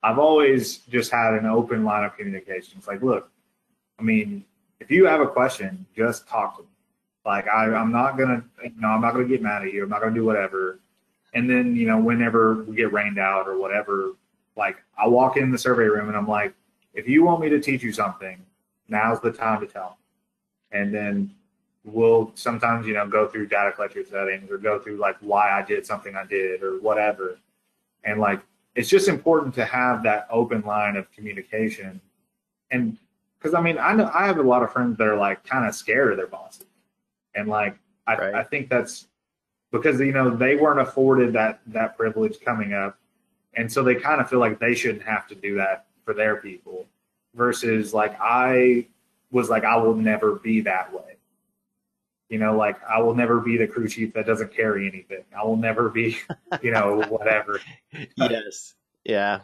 I've 0.03 0.19
always 0.19 0.79
just 0.79 1.11
had 1.11 1.35
an 1.35 1.47
open 1.47 1.85
line 1.85 2.05
of 2.05 2.17
communication. 2.17 2.75
It's 2.79 2.87
like, 2.87 3.03
look, 3.03 3.31
I 3.99 4.03
mean, 4.03 4.45
if 4.81 4.91
you 4.91 5.07
have 5.07 5.21
a 5.21 5.27
question, 5.27 5.85
just 5.97 6.29
talk 6.29 6.57
to 6.57 6.63
me. 6.63 6.69
Like 7.25 7.49
I, 7.49 7.65
I'm 7.75 7.91
not 7.93 8.17
gonna, 8.17 8.43
you 8.63 8.73
know, 8.79 8.89
I'm 8.89 9.01
not 9.01 9.13
gonna 9.13 9.25
get 9.25 9.43
mad 9.43 9.63
at 9.63 9.73
you. 9.73 9.83
I'm 9.83 9.89
not 9.89 10.01
gonna 10.01 10.15
do 10.15 10.25
whatever. 10.25 10.79
And 11.35 11.49
then, 11.49 11.77
you 11.77 11.87
know, 11.87 11.99
whenever 11.99 12.63
we 12.65 12.77
get 12.77 12.93
rained 12.93 13.19
out 13.19 13.47
or 13.47 13.59
whatever, 13.59 14.13
like 14.57 14.77
I 14.97 15.07
walk 15.07 15.37
in 15.37 15.51
the 15.51 15.59
survey 15.59 15.85
room 15.85 16.09
and 16.09 16.17
I'm 16.17 16.29
like, 16.29 16.55
if 16.95 17.09
you 17.09 17.25
want 17.25 17.41
me 17.41 17.49
to 17.51 17.61
teach 17.61 17.83
you 17.83 17.93
something, 17.93 18.45
now's 18.89 19.21
the 19.21 19.33
time 19.33 19.61
to 19.61 19.67
tell. 19.67 19.99
Me. 20.73 20.81
And 20.81 20.95
then 20.95 21.35
we'll 21.85 22.33
sometimes, 22.35 22.87
you 22.87 22.95
know, 22.95 23.07
go 23.07 23.29
through 23.29 23.49
data 23.49 23.73
collector 23.73 24.05
settings 24.05 24.51
or 24.51 24.59
go 24.59 24.79
through 24.79 24.97
like 24.97 25.17
why 25.21 25.51
I 25.51 25.63
did 25.63 25.85
something 25.85 26.17
I 26.17 26.25
did 26.25 26.63
or 26.63 26.81
whatever. 26.81 27.39
And 28.05 28.21
like 28.21 28.41
it's 28.75 28.89
just 28.89 29.09
important 29.09 29.55
to 29.55 29.65
have 29.65 30.03
that 30.05 30.27
open 30.31 30.63
line 30.63 30.97
of 30.97 31.11
communication. 31.13 32.01
And 32.71 32.97
because 33.39 33.55
I 33.55 33.61
mean, 33.61 33.79
I 33.79 33.95
know 33.95 34.11
I 34.15 34.27
have 34.27 34.39
a 34.39 34.43
lot 34.43 34.63
of 34.63 34.73
friends 34.73 34.99
that 34.99 35.07
are 35.07 35.17
like 35.17 35.45
kind 35.45 35.67
of 35.67 35.75
scared 35.75 36.11
of 36.11 36.17
their 36.17 36.27
bosses, 36.27 36.67
and 37.35 37.49
like 37.49 37.79
I, 38.07 38.17
right. 38.17 38.35
I 38.35 38.43
think 38.43 38.69
that's 38.69 39.07
because 39.77 40.01
you 40.01 40.13
know 40.13 40.35
they 40.35 40.57
weren't 40.57 40.81
afforded 40.81 41.33
that 41.33 41.61
that 41.67 41.97
privilege 41.97 42.41
coming 42.41 42.73
up, 42.73 42.99
and 43.55 43.71
so 43.71 43.83
they 43.83 43.95
kind 43.95 44.21
of 44.21 44.29
feel 44.29 44.39
like 44.39 44.59
they 44.59 44.75
shouldn't 44.75 45.03
have 45.03 45.27
to 45.29 45.35
do 45.35 45.57
that 45.57 45.87
for 46.05 46.15
their 46.15 46.37
people. 46.37 46.87
Versus 47.35 47.93
like 47.93 48.17
I 48.21 48.87
was 49.31 49.51
like 49.51 49.65
I 49.65 49.77
will 49.77 49.95
never 49.95 50.37
be 50.37 50.63
that 50.63 50.93
way. 50.93 51.17
You 52.29 52.39
know, 52.39 52.57
like 52.57 52.77
I 52.83 52.99
will 53.01 53.15
never 53.15 53.41
be 53.41 53.57
the 53.57 53.67
crew 53.67 53.89
chief 53.89 54.15
that 54.15 54.27
doesn't 54.27 54.55
carry 54.55 54.89
anything. 54.89 55.25
I 55.37 55.45
will 55.45 55.57
never 55.57 55.91
be, 55.91 56.19
you 56.63 56.73
know, 56.73 57.03
whatever. 57.09 57.61
yes. 58.17 58.75
Yeah. 59.05 59.41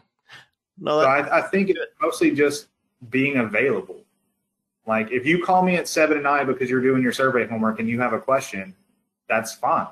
No, 0.78 1.00
so 1.02 1.06
I, 1.06 1.38
I 1.38 1.42
think 1.42 1.70
it's 1.70 1.78
mostly 2.00 2.32
just 2.32 2.68
being 3.10 3.36
available. 3.36 4.02
Like 4.86 5.12
if 5.12 5.24
you 5.26 5.44
call 5.44 5.62
me 5.62 5.76
at 5.76 5.86
seven 5.86 6.16
and 6.16 6.24
nine 6.24 6.46
because 6.46 6.68
you're 6.68 6.80
doing 6.80 7.02
your 7.02 7.12
survey 7.12 7.46
homework 7.46 7.78
and 7.78 7.88
you 7.88 8.00
have 8.00 8.12
a 8.12 8.18
question, 8.18 8.74
that's 9.28 9.54
fine. 9.54 9.86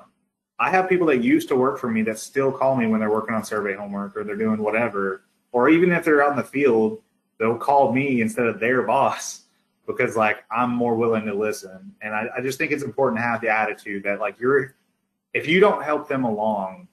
I 0.61 0.69
have 0.69 0.87
people 0.87 1.07
that 1.07 1.23
used 1.23 1.47
to 1.47 1.55
work 1.55 1.79
for 1.79 1.89
me 1.89 2.03
that 2.03 2.19
still 2.19 2.51
call 2.51 2.75
me 2.75 2.85
when 2.85 2.99
they're 2.99 3.09
working 3.09 3.33
on 3.33 3.43
survey 3.43 3.73
homework 3.73 4.15
or 4.15 4.23
they're 4.23 4.35
doing 4.35 4.61
whatever, 4.61 5.23
or 5.51 5.69
even 5.69 5.91
if 5.91 6.05
they're 6.05 6.21
out 6.21 6.29
in 6.29 6.37
the 6.37 6.43
field, 6.43 7.01
they'll 7.39 7.57
call 7.57 7.91
me 7.91 8.21
instead 8.21 8.45
of 8.45 8.59
their 8.59 8.81
boss 8.87 9.45
because 9.87 10.15
like 10.15 10.43
I'm 10.51 10.69
more 10.69 10.93
willing 10.93 11.25
to 11.25 11.33
listen. 11.33 11.95
And 12.03 12.13
I, 12.13 12.27
I 12.37 12.41
just 12.41 12.59
think 12.59 12.71
it's 12.71 12.83
important 12.83 13.17
to 13.17 13.23
have 13.23 13.41
the 13.41 13.49
attitude 13.49 14.03
that 14.03 14.19
like 14.19 14.39
you're, 14.39 14.75
if 15.33 15.47
you 15.47 15.59
don't 15.59 15.83
help 15.83 16.07
them 16.07 16.25
along, 16.25 16.87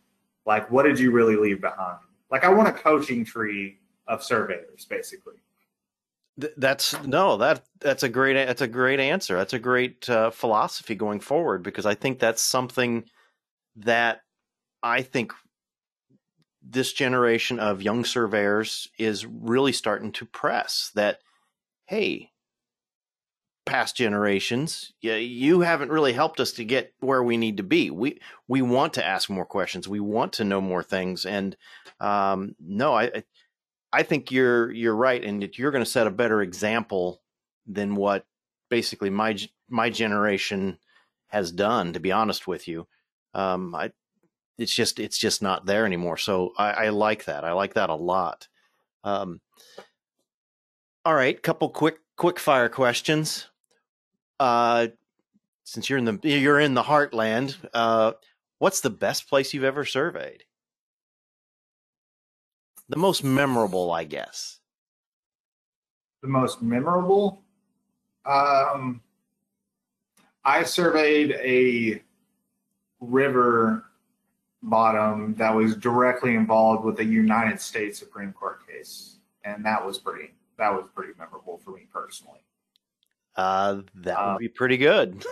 like 0.47 0.71
what 0.71 0.85
did 0.85 0.99
you 0.99 1.11
really 1.11 1.37
leave 1.37 1.61
behind? 1.61 1.99
Like 2.31 2.45
I 2.45 2.49
want 2.49 2.69
a 2.69 2.73
coaching 2.73 3.23
tree 3.23 3.77
of 4.07 4.25
surveyors, 4.25 4.87
basically 4.87 5.35
that's 6.57 6.95
no 7.03 7.37
that 7.37 7.65
that's 7.81 8.05
a 8.05 8.09
great 8.09 8.35
that's 8.35 8.61
a 8.63 8.69
great 8.69 9.01
answer. 9.01 9.37
That's 9.37 9.55
a 9.55 9.59
great 9.59 10.09
uh, 10.09 10.31
philosophy 10.31 10.95
going 10.95 11.19
forward 11.19 11.65
because 11.65 11.85
I 11.85 11.97
think 11.97 12.21
that's 12.21 12.41
something 12.41 13.05
that 13.79 14.21
I 14.83 15.03
think 15.03 15.33
this 16.63 16.93
generation 16.93 17.59
of 17.59 17.83
young 17.83 18.05
surveyors 18.05 18.89
is 18.99 19.25
really 19.25 19.73
starting 19.73 20.13
to 20.13 20.27
press 20.27 20.91
that 20.95 21.21
hey 21.87 22.31
past 23.65 23.97
generations 23.97 24.93
you 25.01 25.61
haven't 25.61 25.91
really 25.91 26.13
helped 26.13 26.41
us 26.41 26.53
to 26.53 26.65
get 26.65 26.95
where 27.01 27.23
we 27.23 27.37
need 27.37 27.59
to 27.59 27.63
be. 27.63 27.91
We 27.91 28.19
we 28.49 28.63
want 28.63 28.95
to 28.95 29.07
ask 29.07 29.29
more 29.29 29.45
questions. 29.45 29.87
We 29.87 30.01
want 30.01 30.35
to 30.35 30.45
know 30.45 30.61
more 30.61 30.83
things. 30.83 31.27
And 31.27 31.57
um, 32.01 32.55
no 32.59 32.95
I, 32.95 33.23
I 33.93 34.03
think 34.03 34.31
you're 34.31 34.71
you're 34.73 34.97
right, 34.97 35.23
and 35.23 35.49
you're 35.57 35.71
going 35.71 35.85
to 35.85 35.91
set 35.91 36.07
a 36.07 36.11
better 36.11 36.43
example 36.43 37.23
than 37.67 37.95
what 37.95 38.27
basically 38.69 39.11
my 39.11 39.39
my 39.69 39.91
generation 39.91 40.79
has 41.29 41.53
done. 41.53 41.93
To 41.93 42.01
be 42.01 42.13
honest 42.13 42.47
with 42.47 42.69
you, 42.69 42.87
um, 43.39 43.75
I 43.75 43.93
it's 44.59 44.75
just 44.75 44.99
it's 44.99 45.17
just 45.17 45.41
not 45.43 45.65
there 45.65 45.87
anymore. 45.87 46.17
So 46.17 46.53
I, 46.59 46.71
I 46.71 46.89
like 46.89 47.27
that. 47.27 47.45
I 47.45 47.53
like 47.53 47.75
that 47.75 47.91
a 47.91 47.95
lot. 47.95 48.49
Um, 49.05 49.41
all 51.05 51.15
right, 51.15 51.41
couple 51.41 51.69
quick 51.69 51.99
quick 52.17 52.41
fire 52.41 52.69
questions. 52.69 53.47
Uh, 54.41 54.89
since 55.65 55.89
you're 55.89 55.99
in 55.99 56.05
the 56.05 56.19
you're 56.23 56.59
in 56.59 56.75
the 56.75 56.83
heartland, 56.83 57.57
uh, 57.73 58.13
what's 58.59 58.81
the 58.81 58.91
best 58.91 59.29
place 59.29 59.55
you've 59.55 59.63
ever 59.63 59.85
surveyed? 59.85 60.43
The 62.89 62.97
most 62.97 63.23
memorable, 63.23 63.93
I 63.93 64.03
guess. 64.03 64.59
The 66.23 66.29
most 66.29 66.61
memorable? 66.61 67.45
Um, 68.25 69.01
I 70.45 70.65
surveyed 70.65 71.33
a 71.33 72.03
river 73.01 73.85
bottom 74.63 75.35
that 75.37 75.55
was 75.55 75.77
directly 75.77 76.35
involved 76.35 76.85
with 76.85 76.99
a 77.01 77.05
United 77.05 77.61
States 77.61 77.99
Supreme 77.99 78.33
Court 78.33 78.67
case, 78.67 79.19
and 79.45 79.65
that 79.65 79.85
was 79.85 79.99
pretty 79.99 80.35
that 80.59 80.73
was 80.73 80.87
pretty 80.95 81.13
memorable 81.19 81.59
for 81.59 81.71
me 81.71 81.87
personally. 81.93 82.41
Uh, 83.37 83.83
that 83.95 84.19
would 84.19 84.35
uh, 84.35 84.39
be 84.39 84.49
pretty 84.49 84.77
good. 84.77 85.25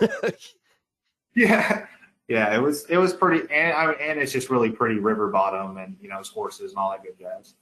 yeah, 1.35 1.85
yeah, 2.27 2.55
it 2.55 2.61
was 2.61 2.85
it 2.85 2.97
was 2.97 3.13
pretty, 3.13 3.41
and 3.53 3.73
I 3.73 3.91
and 3.93 4.19
it's 4.19 4.31
just 4.31 4.49
really 4.49 4.71
pretty 4.71 4.99
river 4.99 5.29
bottom, 5.29 5.77
and 5.77 5.97
you 6.01 6.09
know, 6.09 6.19
it's 6.19 6.29
horses 6.29 6.71
and 6.71 6.77
all 6.77 6.91
that 6.91 7.03
good 7.03 7.17
jazz. 7.19 7.55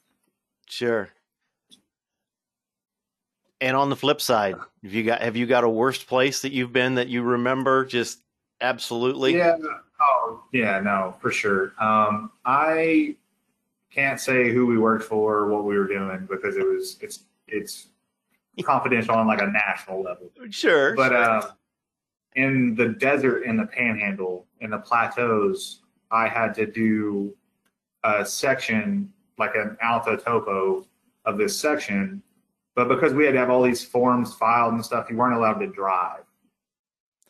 Sure. 0.68 1.10
And 3.62 3.76
on 3.76 3.90
the 3.90 3.96
flip 3.96 4.22
side, 4.22 4.56
have 4.84 4.94
you 4.94 5.04
got 5.04 5.22
have 5.22 5.36
you 5.36 5.46
got 5.46 5.64
a 5.64 5.70
worst 5.70 6.08
place 6.08 6.42
that 6.42 6.52
you've 6.52 6.74
been 6.74 6.96
that 6.96 7.08
you 7.08 7.24
remember 7.24 7.86
just 7.86 8.20
absolutely? 8.62 9.38
Yeah. 9.38 9.58
Oh, 10.00 10.44
yeah. 10.52 10.80
No, 10.80 11.16
for 11.22 11.32
sure. 11.32 11.74
Um, 11.80 12.32
I 12.46 13.16
can't 13.96 14.20
say 14.20 14.52
who 14.52 14.66
we 14.66 14.78
worked 14.78 15.06
for 15.06 15.36
or 15.36 15.48
what 15.48 15.64
we 15.64 15.78
were 15.78 15.88
doing 15.88 16.28
because 16.30 16.58
it 16.58 16.68
was 16.68 16.98
it's 17.02 17.22
it's 17.48 17.88
confidential 18.64 19.16
on 19.16 19.26
like 19.26 19.42
a 19.42 19.48
national 19.48 20.02
level. 20.02 20.30
Sure. 20.50 20.96
But 20.96 21.10
sure. 21.10 21.18
uh, 21.18 21.52
in 22.36 22.76
the 22.76 22.90
desert, 22.90 23.44
in 23.44 23.56
the 23.56 23.66
Panhandle, 23.66 24.46
in 24.60 24.72
the 24.72 24.78
plateaus, 24.78 25.82
I 26.12 26.28
had 26.28 26.54
to 26.56 26.66
do 26.66 27.34
a 28.04 28.26
section 28.26 29.12
like 29.38 29.56
an 29.56 29.78
ALTA 29.82 30.18
topo 30.18 30.86
of 31.26 31.38
this 31.38 31.58
section. 31.58 32.22
But 32.76 32.90
because 32.90 33.14
we 33.14 33.26
had 33.26 33.32
to 33.32 33.40
have 33.40 33.50
all 33.50 33.64
these 33.64 33.84
forms 33.84 34.34
filed 34.34 34.74
and 34.74 34.84
stuff, 34.84 35.10
you 35.10 35.16
weren't 35.16 35.36
allowed 35.36 35.60
to 35.60 35.68
drive. 35.68 36.24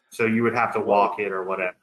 So 0.09 0.25
you 0.25 0.43
would 0.43 0.55
have 0.55 0.73
to 0.73 0.79
walk 0.79 1.19
it 1.19 1.31
or 1.31 1.43
whatever 1.43 1.75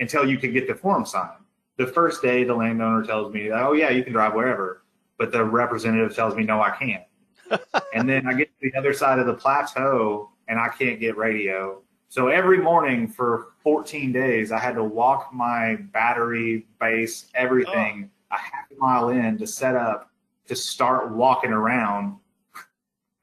until 0.00 0.28
you 0.28 0.38
could 0.38 0.52
get 0.52 0.66
the 0.66 0.74
form 0.74 1.06
signed. 1.06 1.44
The 1.76 1.86
first 1.86 2.20
day, 2.20 2.44
the 2.44 2.54
landowner 2.54 3.04
tells 3.04 3.32
me, 3.32 3.50
"Oh 3.52 3.72
yeah, 3.72 3.90
you 3.90 4.02
can 4.02 4.12
drive 4.12 4.34
wherever," 4.34 4.82
but 5.18 5.30
the 5.30 5.44
representative 5.44 6.14
tells 6.14 6.34
me, 6.34 6.42
"No, 6.42 6.60
I 6.60 6.70
can't." 6.70 7.04
and 7.94 8.08
then 8.08 8.26
I 8.26 8.34
get 8.34 8.48
to 8.60 8.70
the 8.70 8.78
other 8.78 8.92
side 8.92 9.18
of 9.18 9.26
the 9.26 9.34
plateau 9.34 10.30
and 10.48 10.58
I 10.58 10.68
can't 10.68 11.00
get 11.00 11.16
radio. 11.16 11.82
So 12.08 12.28
every 12.28 12.58
morning 12.58 13.06
for 13.06 13.52
14 13.62 14.12
days, 14.12 14.50
I 14.50 14.58
had 14.58 14.74
to 14.74 14.84
walk 14.84 15.30
my 15.32 15.76
battery, 15.92 16.66
base, 16.80 17.30
everything 17.34 18.10
a 18.32 18.36
half 18.36 18.70
a 18.70 18.74
mile 18.78 19.10
in 19.10 19.38
to 19.38 19.46
set 19.46 19.76
up 19.76 20.10
to 20.46 20.56
start 20.56 21.12
walking 21.12 21.52
around. 21.52 22.16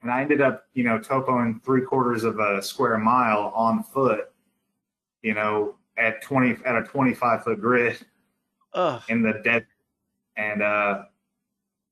And 0.02 0.12
I 0.12 0.22
ended 0.22 0.42
up, 0.42 0.66
you 0.74 0.84
know, 0.84 1.00
topoing 1.00 1.62
three 1.64 1.82
quarters 1.82 2.24
of 2.24 2.40
a 2.40 2.62
square 2.62 2.98
mile 2.98 3.52
on 3.54 3.84
foot, 3.84 4.32
you 5.22 5.34
know, 5.34 5.76
at 5.98 6.22
20 6.22 6.64
at 6.66 6.76
a 6.76 6.84
25 6.84 7.44
foot 7.44 7.60
grid 7.62 7.98
Ugh. 8.74 9.02
in 9.10 9.22
the 9.24 9.42
dead 9.44 9.66
and 10.36 10.62
uh 10.62 11.04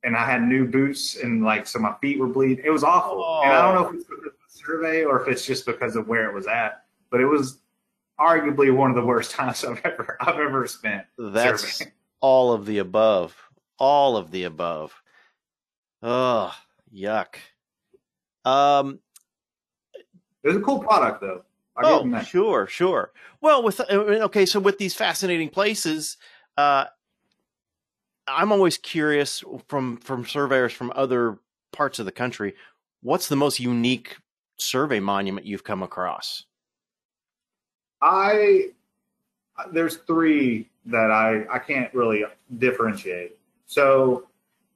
and 0.03 0.15
I 0.15 0.23
had 0.25 0.43
new 0.43 0.67
boots 0.67 1.17
and 1.17 1.43
like 1.43 1.65
so 1.65 1.79
my 1.79 1.95
feet 1.99 2.19
were 2.19 2.27
bleeding. 2.27 2.63
It 2.63 2.69
was 2.69 2.83
awful. 2.83 3.41
And 3.43 3.51
I 3.51 3.61
don't 3.63 3.73
know 3.81 3.89
if 3.89 3.95
it's 3.95 4.03
because 4.05 4.25
of 4.27 4.33
the 4.33 4.49
survey 4.49 5.03
or 5.03 5.19
if 5.21 5.27
it's 5.27 5.43
just 5.45 5.65
because 5.65 5.95
of 5.95 6.07
where 6.07 6.29
it 6.29 6.33
was 6.35 6.45
at, 6.45 6.83
but 7.09 7.19
it 7.21 7.25
was 7.25 7.57
arguably 8.19 8.71
one 8.73 8.91
of 8.91 8.95
the 8.95 9.03
worst 9.03 9.31
times 9.35 9.65
I've 9.65 9.81
ever 9.83 10.15
I've 10.21 10.39
ever 10.39 10.67
spent. 10.67 11.05
That's 11.17 11.77
surveying. 11.77 11.91
all 12.21 12.53
of 12.53 12.67
the 12.67 12.77
above. 12.77 13.35
All 13.79 14.15
of 14.15 14.29
the 14.29 14.43
above. 14.43 14.93
Oh, 16.03 16.53
yuck. 16.95 17.35
Um, 18.45 18.99
It 20.43 20.49
was 20.49 20.57
a 20.57 20.61
cool 20.61 20.79
product 20.83 21.21
though. 21.21 21.43
I'll 21.77 22.15
oh, 22.15 22.23
sure, 22.23 22.67
sure. 22.67 23.11
Well, 23.41 23.63
with 23.63 23.79
okay, 23.81 24.45
so 24.45 24.59
with 24.59 24.77
these 24.77 24.93
fascinating 24.93 25.49
places, 25.49 26.17
uh, 26.57 26.85
I'm 28.27 28.51
always 28.51 28.77
curious 28.77 29.43
from 29.67 29.97
from 29.97 30.25
surveyors 30.25 30.73
from 30.73 30.91
other 30.95 31.39
parts 31.71 31.99
of 31.99 32.05
the 32.05 32.11
country. 32.11 32.55
What's 33.01 33.27
the 33.27 33.35
most 33.35 33.59
unique 33.59 34.17
survey 34.57 34.99
monument 34.99 35.45
you've 35.45 35.63
come 35.63 35.83
across? 35.83 36.45
I 38.01 38.69
there's 39.71 39.97
three 39.97 40.69
that 40.85 41.11
I 41.11 41.45
I 41.51 41.59
can't 41.59 41.93
really 41.93 42.23
differentiate. 42.57 43.37
So 43.65 44.27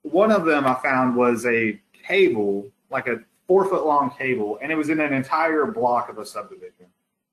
one 0.01 0.31
of 0.31 0.45
them 0.45 0.65
I 0.65 0.75
found 0.75 1.15
was 1.15 1.45
a 1.45 1.79
table, 2.07 2.67
like 2.89 3.07
a 3.07 3.19
four 3.49 3.65
foot 3.67 3.83
long 3.83 4.11
cable, 4.11 4.59
and 4.61 4.71
it 4.71 4.75
was 4.75 4.89
in 4.89 4.99
an 4.99 5.11
entire 5.11 5.65
block 5.65 6.07
of 6.07 6.19
a 6.19 6.25
subdivision. 6.25 6.85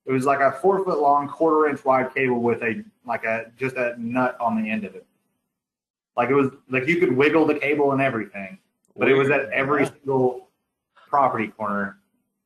It 0.07 0.13
was 0.13 0.25
like 0.25 0.41
a 0.41 0.51
four 0.51 0.83
foot 0.83 0.99
long, 0.99 1.29
quarter 1.29 1.69
inch 1.69 1.85
wide 1.85 2.15
cable 2.15 2.41
with 2.41 2.63
a 2.63 2.83
like 3.05 3.25
a 3.25 3.53
just 3.59 3.77
a 3.77 3.95
nut 3.99 4.35
on 4.41 4.61
the 4.61 4.69
end 4.71 4.85
of 4.85 4.95
it. 4.95 5.05
Like 6.17 6.31
it 6.31 6.35
was 6.35 6.49
like 6.71 6.89
you 6.89 6.97
could 7.01 7.15
wiggle 7.15 7.45
the 7.45 7.57
cable 7.57 7.93
and 7.93 8.01
everything, 8.01 8.59
but 8.97 9.11
it 9.11 9.15
was 9.15 9.29
at 9.29 9.51
every 9.51 9.83
Yeah. 9.83 9.91
single 9.91 10.49
property 10.95 11.49
corner. 11.49 11.99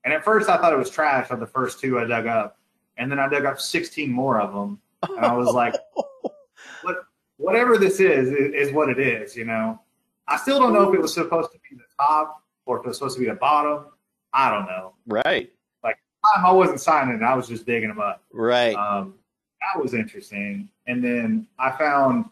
And 0.02 0.12
at 0.12 0.24
first 0.24 0.48
I 0.48 0.56
thought 0.56 0.72
it 0.72 0.78
was 0.78 0.90
trash 0.90 1.30
on 1.30 1.38
the 1.38 1.46
first 1.46 1.78
two 1.78 2.00
I 2.00 2.06
dug 2.06 2.26
up, 2.26 2.58
and 2.96 3.08
then 3.08 3.20
I 3.20 3.28
dug 3.28 3.44
up 3.44 3.60
16 3.60 4.10
more 4.10 4.40
of 4.40 4.52
them, 4.52 4.80
and 5.08 5.24
I 5.24 5.32
was 5.32 5.54
like, 5.54 5.76
what, 6.82 7.04
whatever 7.36 7.78
this 7.78 8.00
is, 8.00 8.30
is, 8.32 8.52
is 8.52 8.72
what 8.72 8.88
it 8.88 8.98
is, 8.98 9.36
you 9.36 9.44
know. 9.44 9.78
I 10.26 10.38
still 10.38 10.58
don't 10.58 10.72
know 10.72 10.88
if 10.88 10.94
it 10.96 11.00
was 11.00 11.14
supposed 11.14 11.52
to 11.52 11.58
be 11.70 11.76
the 11.76 11.84
top 12.00 12.42
or 12.70 12.78
if 12.78 12.84
it 12.84 12.88
was 12.88 12.96
supposed 12.98 13.16
to 13.16 13.20
be 13.20 13.28
the 13.28 13.34
bottom. 13.34 13.86
I 14.32 14.48
don't 14.48 14.66
know. 14.66 14.94
right, 15.06 15.50
Time 15.82 16.44
I 16.44 16.52
wasn't 16.52 16.80
signing 16.80 17.16
it; 17.16 17.22
I 17.22 17.34
was 17.34 17.48
just 17.48 17.64
digging 17.64 17.88
them 17.88 17.98
up. 17.98 18.22
right. 18.30 18.74
Um, 18.76 19.14
that 19.62 19.82
was 19.82 19.94
interesting. 19.94 20.68
And 20.86 21.02
then 21.02 21.46
I 21.58 21.70
found 21.72 22.26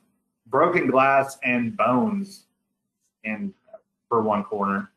broken 0.47 0.89
glass 0.91 1.39
and 1.43 1.75
bones 1.77 2.45
in 3.25 3.53
for 4.11 4.21
one 4.23 4.45
corner 4.45 4.91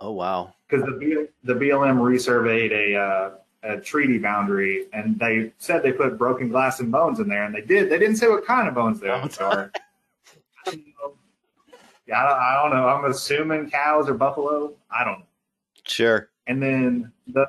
oh 0.00 0.10
wow. 0.12 0.52
because 0.68 0.84
the 0.84 0.92
B, 0.92 1.24
the 1.44 1.54
BLM 1.54 1.98
resurveyed 1.98 2.72
a 2.72 2.96
uh, 2.96 3.30
a 3.62 3.80
treaty 3.80 4.18
boundary, 4.18 4.86
and 4.92 5.16
they 5.20 5.52
said 5.58 5.84
they 5.84 5.92
put 5.92 6.18
broken 6.18 6.48
glass 6.48 6.80
and 6.80 6.90
bones 6.90 7.20
in 7.20 7.28
there, 7.28 7.44
and 7.44 7.54
they 7.54 7.60
did. 7.62 7.88
They 7.90 7.98
didn't 8.00 8.16
say 8.16 8.26
what 8.28 8.44
kind 8.44 8.66
of 8.66 8.74
bones 8.74 8.98
they 8.98 9.08
Oh, 9.08 9.28
are. 9.40 9.70
I 10.66 10.70
don't 10.70 10.84
know. 11.00 11.14
I 12.12 12.28
don't, 12.28 12.38
I 12.38 12.62
don't 12.62 12.76
know. 12.76 12.88
I'm 12.88 13.04
assuming 13.10 13.70
cows 13.70 14.08
or 14.08 14.14
buffalo. 14.14 14.74
I 14.90 15.04
don't 15.04 15.20
know. 15.20 15.26
Sure. 15.84 16.28
And 16.46 16.62
then 16.62 17.12
the 17.26 17.48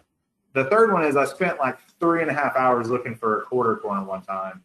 the 0.54 0.66
third 0.66 0.94
one 0.94 1.04
is 1.04 1.16
I 1.16 1.26
spent 1.26 1.60
like 1.60 1.78
three 2.00 2.22
and 2.22 2.30
a 2.30 2.34
half 2.34 2.56
hours 2.56 2.90
looking 2.90 3.16
for 3.16 3.40
a 3.40 3.46
quarter 3.46 3.76
corner 3.76 4.04
one 4.04 4.22
time. 4.22 4.64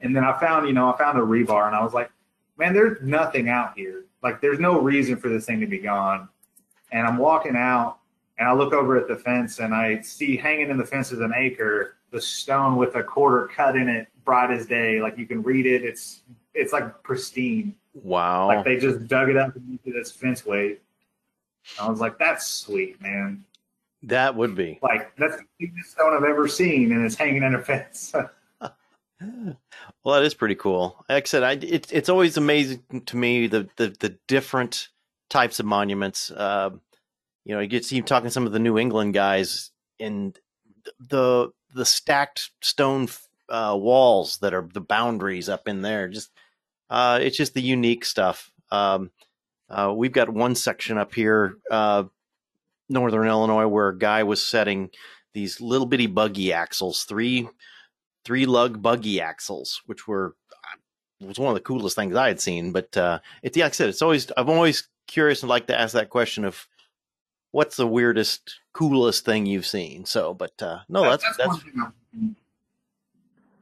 And 0.00 0.14
then 0.14 0.24
I 0.24 0.38
found, 0.38 0.68
you 0.68 0.74
know, 0.74 0.92
I 0.92 0.98
found 0.98 1.18
a 1.18 1.22
rebar 1.22 1.66
and 1.66 1.74
I 1.74 1.82
was 1.82 1.94
like, 1.94 2.10
man, 2.58 2.74
there's 2.74 3.00
nothing 3.02 3.48
out 3.48 3.76
here. 3.76 4.04
Like 4.22 4.40
there's 4.40 4.58
no 4.58 4.78
reason 4.80 5.16
for 5.16 5.28
this 5.28 5.46
thing 5.46 5.60
to 5.60 5.66
be 5.66 5.78
gone. 5.78 6.28
And 6.92 7.06
I'm 7.06 7.16
walking 7.16 7.56
out 7.56 7.98
and 8.38 8.46
I 8.46 8.52
look 8.52 8.74
over 8.74 8.96
at 8.96 9.08
the 9.08 9.16
fence 9.16 9.58
and 9.58 9.74
I 9.74 10.02
see 10.02 10.36
hanging 10.36 10.70
in 10.70 10.76
the 10.76 10.84
fence 10.84 11.12
is 11.12 11.20
an 11.20 11.32
acre, 11.34 11.96
the 12.10 12.20
stone 12.20 12.76
with 12.76 12.94
a 12.96 13.02
quarter 13.02 13.48
cut 13.48 13.76
in 13.76 13.88
it, 13.88 14.08
bright 14.24 14.50
as 14.50 14.66
day. 14.66 15.00
Like 15.00 15.16
you 15.16 15.26
can 15.26 15.42
read 15.42 15.64
it. 15.64 15.82
It's 15.82 16.22
it's 16.56 16.72
like 16.72 17.02
pristine. 17.02 17.74
Wow. 17.94 18.48
Like 18.48 18.64
they 18.64 18.78
just 18.78 19.06
dug 19.06 19.28
it 19.28 19.36
up 19.36 19.54
used 19.68 19.86
it 19.86 20.08
fence 20.08 20.44
weight. 20.44 20.80
I 21.80 21.88
was 21.88 22.00
like, 22.00 22.18
that's 22.18 22.46
sweet, 22.46 23.00
man. 23.02 23.44
that 24.02 24.34
would 24.34 24.54
be. 24.54 24.78
Like 24.82 25.14
that's 25.16 25.36
the 25.36 25.44
biggest 25.58 25.92
stone 25.92 26.14
I've 26.16 26.28
ever 26.28 26.46
seen, 26.48 26.92
and 26.92 27.04
it's 27.04 27.16
hanging 27.16 27.42
in 27.42 27.54
a 27.54 27.62
fence. 27.62 28.14
Well, 30.04 30.14
that 30.16 30.24
is 30.24 30.34
pretty 30.34 30.56
cool. 30.56 31.04
Like 31.08 31.24
I 31.24 31.26
said, 31.26 31.42
I, 31.42 31.52
it, 31.52 31.90
it's 31.92 32.08
always 32.08 32.36
amazing 32.36 32.82
to 33.06 33.16
me 33.16 33.46
the, 33.46 33.68
the, 33.76 33.88
the 33.98 34.18
different 34.28 34.88
types 35.30 35.58
of 35.58 35.66
monuments. 35.66 36.30
Uh, 36.30 36.70
you 37.44 37.54
know, 37.54 37.60
you 37.60 37.66
get 37.66 37.84
see 37.84 38.00
talking 38.02 38.26
to 38.26 38.30
some 38.30 38.46
of 38.46 38.52
the 38.52 38.58
New 38.58 38.78
England 38.78 39.14
guys 39.14 39.70
and 39.98 40.38
the 41.00 41.50
the 41.74 41.84
stacked 41.84 42.50
stone 42.60 43.08
uh, 43.48 43.76
walls 43.78 44.38
that 44.38 44.54
are 44.54 44.68
the 44.72 44.80
boundaries 44.80 45.48
up 45.48 45.66
in 45.66 45.82
there. 45.82 46.08
Just 46.08 46.30
uh, 46.90 47.18
it's 47.22 47.36
just 47.36 47.54
the 47.54 47.62
unique 47.62 48.04
stuff. 48.04 48.50
Um, 48.70 49.10
uh, 49.68 49.92
we've 49.96 50.12
got 50.12 50.28
one 50.28 50.54
section 50.54 50.98
up 50.98 51.14
here, 51.14 51.56
uh, 51.70 52.04
northern 52.88 53.26
Illinois, 53.26 53.66
where 53.66 53.88
a 53.88 53.98
guy 53.98 54.22
was 54.22 54.42
setting 54.42 54.90
these 55.34 55.60
little 55.60 55.86
bitty 55.86 56.06
buggy 56.06 56.52
axles, 56.52 57.04
three 57.04 57.48
three 58.24 58.46
lug 58.46 58.82
buggy 58.82 59.20
axles, 59.20 59.82
which 59.86 60.08
were 60.08 60.34
was 61.20 61.38
one 61.38 61.48
of 61.48 61.54
the 61.54 61.60
coolest 61.60 61.96
things 61.96 62.14
I 62.14 62.28
had 62.28 62.40
seen. 62.40 62.72
But 62.72 62.96
uh, 62.96 63.20
it's 63.42 63.56
yeah, 63.56 63.64
like 63.64 63.72
I 63.72 63.74
said, 63.74 63.88
it's 63.88 64.02
always 64.02 64.30
I'm 64.36 64.50
always 64.50 64.88
curious 65.06 65.42
and 65.42 65.50
like 65.50 65.66
to 65.68 65.80
ask 65.80 65.94
that 65.94 66.10
question 66.10 66.44
of 66.44 66.66
what's 67.52 67.76
the 67.76 67.86
weirdest, 67.86 68.60
coolest 68.72 69.24
thing 69.24 69.46
you've 69.46 69.66
seen. 69.66 70.04
So, 70.04 70.34
but 70.34 70.60
uh, 70.60 70.80
no, 70.88 71.02
that's 71.02 71.24
that's, 71.36 71.48
one 71.48 71.60
thing 71.60 71.72
I'm, 71.82 72.36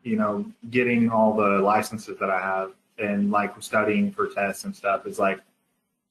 you 0.02 0.16
know, 0.16 0.44
getting 0.70 1.10
all 1.10 1.34
the 1.34 1.60
licenses 1.60 2.18
that 2.18 2.30
I 2.30 2.40
have 2.40 2.72
and 2.98 3.30
like 3.30 3.54
studying 3.60 4.12
for 4.12 4.28
tests 4.28 4.64
and 4.64 4.74
stuff 4.74 5.06
is 5.06 5.18
like 5.18 5.40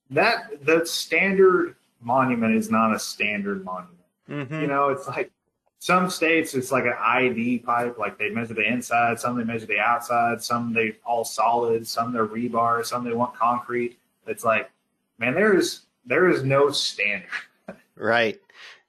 that. 0.09 0.65
The 0.65 0.85
standard 0.85 1.75
monument 2.01 2.55
is 2.55 2.69
not 2.69 2.93
a 2.95 2.99
standard 2.99 3.63
monument. 3.63 3.99
Mhm. 4.29 4.61
You 4.61 4.67
know, 4.67 4.89
it's 4.89 5.07
like 5.07 5.31
some 5.79 6.09
states 6.09 6.53
it's 6.53 6.71
like 6.71 6.85
an 6.85 6.95
ID 6.97 7.59
pipe, 7.59 7.97
like 7.97 8.17
they 8.17 8.29
measure 8.29 8.53
the 8.53 8.65
inside, 8.65 9.19
some 9.19 9.37
they 9.37 9.43
measure 9.43 9.65
the 9.65 9.79
outside, 9.79 10.41
some 10.41 10.73
they 10.73 10.95
all 11.05 11.25
solid, 11.25 11.85
some 11.85 12.13
they're 12.13 12.25
rebar, 12.25 12.85
some 12.85 13.03
they 13.03 13.11
want 13.11 13.35
concrete. 13.35 13.97
It's 14.25 14.45
like, 14.45 14.71
man, 15.17 15.33
there 15.33 15.55
is 15.55 15.81
there 16.05 16.29
is 16.29 16.43
no 16.43 16.69
standard. 16.69 17.29
right, 17.95 18.39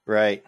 right. 0.06 0.44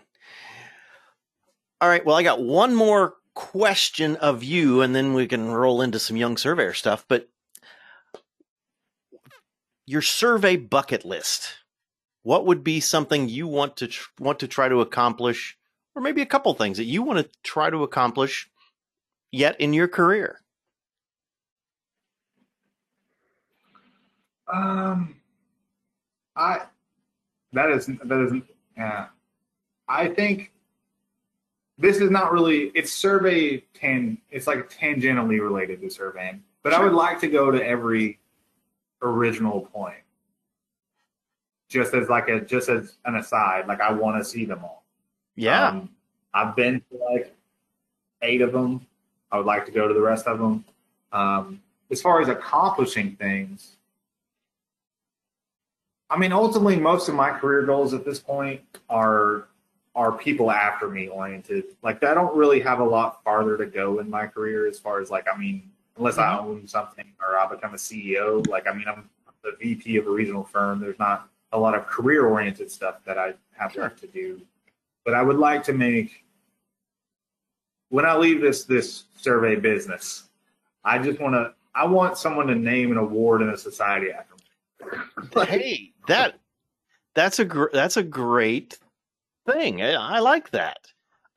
All 1.81 1.89
right. 1.89 2.05
Well, 2.05 2.17
I 2.17 2.23
got 2.23 2.41
one 2.41 2.75
more 2.75 3.15
question 3.35 4.17
of 4.17 4.43
you, 4.43 4.83
and 4.83 4.95
then 4.95 5.15
we 5.15 5.27
can 5.27 5.51
roll 5.51 5.83
into 5.83 5.99
some 5.99 6.17
young 6.17 6.37
surveyor 6.37 6.73
stuff. 6.75 7.05
But 7.07 7.29
your 9.87 10.03
survey 10.03 10.57
bucket 10.57 11.05
list. 11.05 11.55
what 12.23 12.45
would 12.45 12.65
be 12.65 12.81
something 12.81 13.29
you 13.29 13.47
want 13.47 13.77
to 13.77 13.87
tr- 13.87 14.11
want 14.19 14.41
to 14.41 14.49
try 14.49 14.69
to 14.69 14.81
accomplish, 14.81 15.57
or 15.95 16.03
maybe 16.03 16.21
a 16.23 16.27
couple 16.27 16.53
things 16.55 16.77
that 16.77 16.85
you 16.85 17.01
want 17.01 17.21
to 17.21 17.31
try 17.45 17.71
to 17.71 17.85
accomplish 17.85 18.51
yet 19.31 19.61
in 19.61 19.73
your 19.73 19.87
career? 19.87 20.41
Um, 24.53 25.17
I 26.35 26.63
that 27.53 27.71
is 27.71 27.87
that 27.87 28.25
isn't. 28.27 28.45
Yeah, 28.77 29.07
I 29.89 30.09
think 30.09 30.53
this 31.79 31.99
is 31.99 32.11
not 32.11 32.33
really. 32.33 32.73
It's 32.75 32.93
survey 32.93 33.59
ten. 33.73 34.19
It's 34.31 34.49
like 34.49 34.69
tangentially 34.69 35.41
related 35.41 35.81
to 35.83 35.91
surveying, 35.91 36.43
but 36.65 36.73
I 36.73 36.83
would 36.83 36.93
like 36.93 37.21
to 37.21 37.29
go 37.29 37.53
to 37.53 37.65
every 37.65 38.19
original 39.11 39.63
point, 39.73 39.99
just 41.69 41.95
as 41.95 42.09
like 42.09 42.29
a 42.29 42.41
just 42.41 42.69
as 42.69 42.97
an 43.05 43.17
aside. 43.17 43.67
Like 43.67 43.81
I 43.81 43.93
want 43.93 44.23
to 44.23 44.25
see 44.25 44.45
them 44.45 44.65
all. 44.65 44.85
Yeah, 45.37 45.69
Um, 45.69 45.91
I've 46.35 46.57
been 46.57 46.83
to 46.91 46.99
like 47.11 47.35
eight 48.23 48.43
of 48.43 48.53
them. 48.53 48.87
I 49.31 49.39
would 49.39 49.47
like 49.47 49.67
to 49.67 49.73
go 49.73 49.89
to 49.89 49.95
the 49.95 50.01
rest 50.01 50.27
of 50.27 50.39
them. 50.39 50.65
Um, 51.13 51.63
as 51.91 52.01
far 52.01 52.21
as 52.21 52.29
accomplishing 52.29 53.17
things, 53.17 53.77
I 56.09 56.17
mean, 56.19 56.33
ultimately, 56.33 56.77
most 56.77 57.09
of 57.09 57.15
my 57.15 57.31
career 57.31 57.63
goals 57.63 57.95
at 57.95 58.05
this 58.05 58.19
point 58.19 58.61
are 58.89 59.49
are 59.95 60.13
people 60.13 60.51
after 60.51 60.89
me 60.89 61.09
oriented. 61.09 61.65
Like, 61.83 62.05
I 62.05 62.13
don't 62.13 62.37
really 62.37 62.61
have 62.61 62.81
a 62.81 62.85
lot 62.85 63.25
farther 63.25 63.57
to 63.57 63.65
go 63.65 63.99
in 63.99 64.11
my 64.11 64.27
career 64.27 64.69
as 64.69 64.79
far 64.79 65.01
as 65.01 65.11
like, 65.11 65.27
I 65.33 65.39
mean, 65.39 65.63
unless 65.97 66.19
I 66.19 66.39
own 66.39 66.67
something 66.67 67.05
or 67.21 67.39
I 67.39 67.49
become 67.49 67.75
a 67.75 67.79
CEO. 67.79 68.47
Like, 68.49 68.67
I 68.67 68.73
mean, 68.73 68.87
I'm 68.89 69.09
the 69.43 69.53
VP 69.61 69.97
of 69.97 70.07
a 70.07 70.11
regional 70.11 70.45
firm. 70.45 70.81
There's 70.81 70.99
not 70.99 71.29
a 71.53 71.59
lot 71.59 71.75
of 71.75 71.87
career 71.87 72.27
oriented 72.27 72.71
stuff 72.71 72.97
that 73.05 73.19
I 73.19 73.35
have 73.57 73.73
Sure. 73.73 73.85
left 73.85 74.01
to 74.01 74.07
do. 74.07 74.41
But 75.05 75.15
I 75.15 75.23
would 75.23 75.37
like 75.37 75.63
to 75.65 75.73
make 75.73 76.25
when 77.91 78.05
I 78.05 78.17
leave 78.17 78.41
this 78.41 78.65
this 78.65 79.05
survey 79.17 79.55
business, 79.55 80.25
I 80.85 80.99
just 80.99 81.21
want 81.21 81.35
to 81.35 81.55
I 81.75 81.85
want 81.87 82.19
someone 82.19 82.49
to 82.49 82.55
name 82.55 82.91
an 82.91 82.99
award 82.99 83.43
in 83.43 83.51
a 83.51 83.57
society 83.57 84.11
after 84.11 84.35
me. 84.35 85.45
hey, 85.47 85.93
that 86.09 86.41
that's 87.15 87.39
a 87.39 87.45
gr- 87.45 87.71
that's 87.73 87.97
a 87.97 88.03
great 88.03 88.79
thing. 89.47 89.83
I, 89.83 89.93
I 89.93 90.19
like 90.19 90.51
that. 90.51 90.79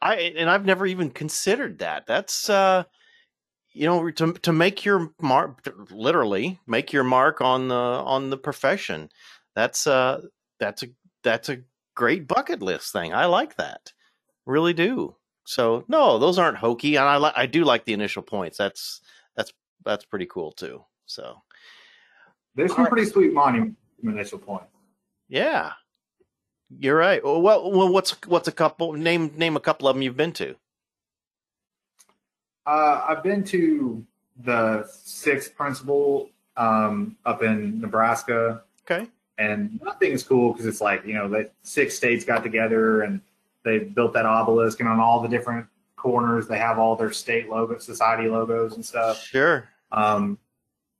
I 0.01 0.15
and 0.15 0.49
I've 0.49 0.65
never 0.65 0.87
even 0.87 1.11
considered 1.11 1.77
that. 1.79 2.07
That's 2.07 2.49
uh, 2.49 2.83
you 3.79 3.85
know 3.85 4.11
to 4.11 4.33
to 4.33 4.51
make 4.51 4.83
your 4.83 5.09
mark, 5.21 5.65
literally 5.89 6.59
make 6.67 6.91
your 6.91 7.05
mark 7.05 7.39
on 7.39 7.69
the 7.69 7.75
on 7.75 8.29
the 8.29 8.35
profession. 8.35 9.09
That's 9.55 9.87
uh, 9.87 10.23
that's 10.59 10.83
a 10.83 10.87
that's 11.23 11.47
a 11.47 11.61
great 11.95 12.27
bucket 12.27 12.61
list 12.61 12.91
thing. 12.91 13.13
I 13.13 13.25
like 13.25 13.55
that, 13.55 13.93
really 14.45 14.73
do. 14.73 15.15
So 15.45 15.85
no, 15.87 16.19
those 16.19 16.37
aren't 16.37 16.57
hokey, 16.57 16.97
and 16.97 17.05
I 17.05 17.17
li- 17.17 17.31
I 17.37 17.45
do 17.45 17.63
like 17.63 17.85
the 17.85 17.93
initial 17.93 18.21
points. 18.21 18.57
That's 18.57 18.99
that's 19.37 19.53
that's 19.85 20.03
pretty 20.03 20.25
cool 20.25 20.51
too. 20.51 20.83
So 21.05 21.37
There's 22.55 22.75
some 22.75 22.85
pretty 22.85 23.09
sweet 23.09 23.31
monument 23.31 23.77
initial 24.03 24.39
points. 24.39 24.73
Yeah, 25.29 25.71
you're 26.69 26.97
right. 26.97 27.23
Well, 27.23 27.41
well, 27.41 27.71
well, 27.71 27.93
what's 27.93 28.11
what's 28.27 28.49
a 28.49 28.51
couple 28.51 28.91
name 28.91 29.31
name 29.37 29.55
a 29.55 29.61
couple 29.61 29.87
of 29.87 29.95
them 29.95 30.01
you've 30.01 30.17
been 30.17 30.33
to? 30.33 30.57
Uh, 32.65 33.05
I've 33.07 33.23
been 33.23 33.43
to 33.45 34.05
the 34.43 34.87
sixth 34.91 35.55
principal 35.55 36.29
um, 36.57 37.15
up 37.25 37.43
in 37.43 37.79
Nebraska, 37.79 38.63
Okay, 38.89 39.07
and 39.37 39.79
that 39.83 39.99
thing 39.99 40.11
is 40.11 40.23
cool 40.23 40.51
because 40.53 40.65
it's 40.65 40.81
like 40.81 41.05
you 41.05 41.13
know 41.13 41.27
the 41.27 41.49
six 41.61 41.95
states 41.95 42.25
got 42.25 42.43
together 42.43 43.01
and 43.01 43.21
they 43.63 43.79
built 43.79 44.13
that 44.13 44.25
obelisk, 44.25 44.79
and 44.79 44.89
on 44.89 44.99
all 44.99 45.21
the 45.21 45.27
different 45.27 45.65
corners 45.95 46.47
they 46.47 46.57
have 46.57 46.79
all 46.79 46.95
their 46.95 47.11
state 47.11 47.49
logos, 47.49 47.85
society 47.85 48.29
logos 48.29 48.75
and 48.75 48.85
stuff. 48.85 49.21
sure. 49.23 49.67
Um, 49.91 50.37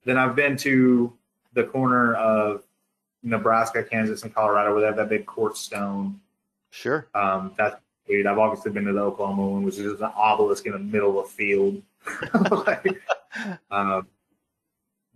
then 0.04 0.18
I've 0.18 0.36
been 0.36 0.58
to 0.58 1.14
the 1.54 1.64
corner 1.64 2.16
of 2.16 2.64
Nebraska, 3.24 3.84
Kansas, 3.84 4.24
and 4.24 4.34
Colorado 4.34 4.72
where 4.72 4.82
they 4.82 4.88
have 4.88 4.98
that 4.98 5.10
big 5.10 5.26
quartz 5.26 5.60
stone. 5.60 6.20
Sure. 6.72 7.08
Um, 7.14 7.54
that's 7.58 7.76
I've 8.10 8.40
obviously 8.40 8.72
been 8.72 8.86
to 8.86 8.94
the 8.94 9.02
Oklahoma 9.02 9.48
one, 9.48 9.64
which 9.64 9.78
is 9.78 9.92
just 9.92 10.02
an 10.02 10.12
obelisk 10.16 10.66
in 10.66 10.72
the 10.72 10.80
middle 10.80 11.20
of 11.20 11.26
a 11.26 11.30
field. 11.30 11.82
like, 12.52 13.02
um, 13.70 14.08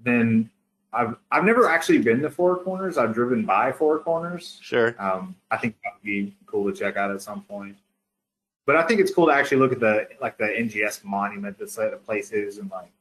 then 0.04 0.50
I've 0.92 1.16
I've 1.32 1.44
never 1.44 1.68
actually 1.68 2.00
been 2.00 2.22
to 2.22 2.30
Four 2.30 2.64
Corners. 2.64 2.98
I've 2.98 3.14
driven 3.14 3.46
by 3.46 3.72
Four 3.72 4.00
Corners. 4.00 4.60
Sure. 4.62 4.96
Um, 5.00 5.36
I 5.50 5.58
think 5.58 5.76
that 5.84 5.94
would 5.96 6.04
be 6.04 6.36
cool 6.46 6.72
to 6.72 6.78
check 6.78 6.98
out 6.98 7.12
at 7.12 7.22
some 7.22 7.42
point. 7.42 7.78
But 8.66 8.76
I 8.76 8.84
think 8.84 9.02
it's 9.02 9.14
cool 9.14 9.28
to 9.28 9.34
actually 9.34 9.58
look 9.58 9.72
at 9.72 9.80
the 9.80 10.08
like 10.22 10.38
the 10.38 10.46
NGS 10.46 11.04
monument 11.04 11.58
that's 11.58 11.78
at 11.80 11.92
the 11.92 11.98
places 11.98 12.60
and 12.60 12.70
like 12.70 12.92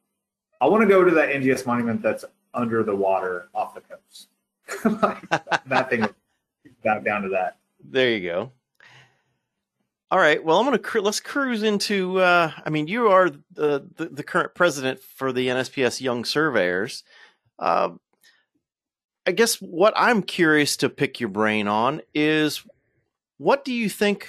I 0.61 0.67
want 0.67 0.83
to 0.83 0.89
go 0.89 1.05
to 1.05 1.11
that 1.13 1.29
NGS 1.29 1.67
monument 1.67 2.03
that's 2.03 2.25
under 2.55 2.83
the 2.83 2.95
water 2.95 3.49
off 3.55 3.75
the 3.75 3.81
coast. 3.81 4.29
like, 5.03 5.29
that 5.67 5.91
thing 5.91 6.07
back 6.85 7.05
down 7.05 7.23
to 7.23 7.29
that. 7.31 7.59
There 7.85 8.11
you 8.11 8.21
go. 8.21 8.53
All 10.13 10.19
right. 10.19 10.45
Well, 10.45 10.59
I'm 10.59 10.67
gonna 10.67 10.79
cru- 10.79 11.01
let's 11.01 11.21
cruise 11.21 11.63
into. 11.63 12.21
Uh, 12.21 12.53
I 12.67 12.69
mean, 12.69 12.87
you 12.87 13.09
are 13.09 13.31
the, 13.31 13.89
the 13.97 14.11
the 14.13 14.23
current 14.23 14.55
president 14.55 15.01
for 15.01 15.33
the 15.33 15.49
NSPS 15.49 16.03
Young 16.03 16.27
Surveyors. 16.27 17.03
Uh, 17.59 17.93
I 19.27 19.33
guess 19.33 19.55
what 19.55 19.95
I'm 19.97 20.23
curious 20.23 20.77
to 20.77 20.91
pick 20.91 21.19
your 21.19 21.31
brain 21.31 21.67
on 21.67 22.03
is 22.15 22.63
what 23.39 23.65
do 23.65 23.73
you 23.73 23.89
think? 23.89 24.29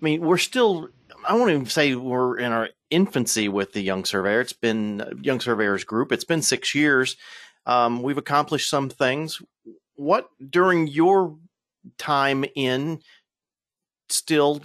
I 0.00 0.04
mean, 0.04 0.22
we're 0.22 0.38
still. 0.38 0.88
I 1.28 1.34
won't 1.34 1.50
even 1.50 1.66
say 1.66 1.94
we're 1.94 2.38
in 2.38 2.50
our 2.52 2.70
infancy 2.88 3.50
with 3.50 3.74
the 3.74 3.82
Young 3.82 4.06
Surveyor. 4.06 4.40
It's 4.40 4.54
been 4.54 5.02
uh, 5.02 5.10
Young 5.20 5.40
Surveyors 5.40 5.84
Group. 5.84 6.12
It's 6.12 6.24
been 6.24 6.40
six 6.40 6.74
years. 6.74 7.18
Um, 7.66 8.02
we've 8.02 8.16
accomplished 8.16 8.70
some 8.70 8.88
things. 8.88 9.42
What 9.96 10.30
during 10.48 10.86
your 10.86 11.36
time 11.98 12.46
in 12.54 13.00
still 14.10 14.60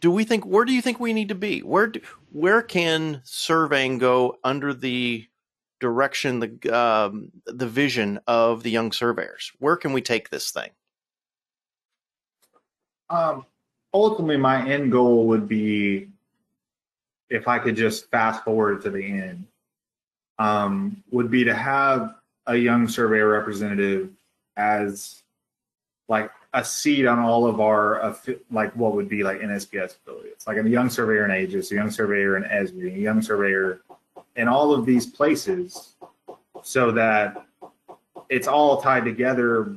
do 0.00 0.10
we 0.10 0.24
think 0.24 0.44
where 0.44 0.64
do 0.64 0.72
you 0.72 0.82
think 0.82 1.00
we 1.00 1.12
need 1.12 1.28
to 1.30 1.34
be? 1.34 1.60
Where 1.60 1.86
do, 1.86 2.00
where 2.30 2.62
can 2.62 3.22
surveying 3.24 3.98
go 3.98 4.38
under 4.44 4.74
the 4.74 5.26
direction 5.80 6.40
the 6.40 6.78
um, 6.78 7.32
the 7.46 7.66
vision 7.66 8.20
of 8.26 8.62
the 8.62 8.70
young 8.70 8.92
surveyors? 8.92 9.52
Where 9.58 9.76
can 9.76 9.92
we 9.92 10.02
take 10.02 10.30
this 10.30 10.50
thing? 10.50 10.70
Um, 13.10 13.46
ultimately, 13.92 14.36
my 14.36 14.68
end 14.68 14.92
goal 14.92 15.26
would 15.28 15.48
be 15.48 16.08
if 17.30 17.48
I 17.48 17.58
could 17.58 17.76
just 17.76 18.10
fast 18.10 18.44
forward 18.44 18.82
to 18.82 18.90
the 18.90 19.04
end, 19.04 19.46
um, 20.38 21.02
would 21.10 21.30
be 21.30 21.44
to 21.44 21.54
have 21.54 22.14
a 22.46 22.56
young 22.56 22.88
surveyor 22.88 23.28
representative 23.28 24.10
as 24.56 25.22
like 26.08 26.30
a 26.54 26.64
seat 26.64 27.04
on 27.04 27.18
all 27.18 27.46
of 27.46 27.60
our 27.60 28.00
uh, 28.00 28.14
like 28.50 28.74
what 28.76 28.94
would 28.94 29.08
be 29.08 29.24
like 29.24 29.40
NSPS 29.40 29.96
affiliates, 29.96 30.46
like 30.46 30.56
a 30.56 30.68
young 30.68 30.88
surveyor 30.88 31.24
in 31.24 31.32
Aegis, 31.32 31.72
a 31.72 31.74
young 31.74 31.90
surveyor 31.90 32.36
in 32.36 32.44
Esri, 32.44 32.94
a 32.94 32.98
young 32.98 33.20
surveyor 33.20 33.80
in 34.36 34.46
all 34.46 34.72
of 34.72 34.86
these 34.86 35.04
places, 35.04 35.94
so 36.62 36.92
that 36.92 37.44
it's 38.30 38.46
all 38.46 38.80
tied 38.80 39.04
together. 39.04 39.76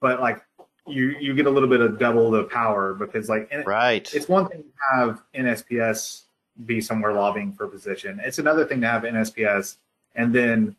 But 0.00 0.20
like 0.20 0.42
you, 0.88 1.16
you 1.20 1.34
get 1.34 1.46
a 1.46 1.50
little 1.50 1.68
bit 1.68 1.80
of 1.80 2.00
double 2.00 2.32
the 2.32 2.44
power 2.44 2.92
because 2.92 3.28
like 3.28 3.50
right 3.64 4.12
it's 4.12 4.28
one 4.28 4.48
thing 4.48 4.64
to 4.64 4.96
have 4.96 5.22
NSPS 5.36 6.22
be 6.66 6.80
somewhere 6.80 7.12
lobbying 7.12 7.52
for 7.52 7.64
a 7.64 7.68
position. 7.68 8.20
It's 8.24 8.40
another 8.40 8.64
thing 8.64 8.80
to 8.80 8.88
have 8.88 9.02
NSPS 9.02 9.76
and 10.16 10.34
then 10.34 10.74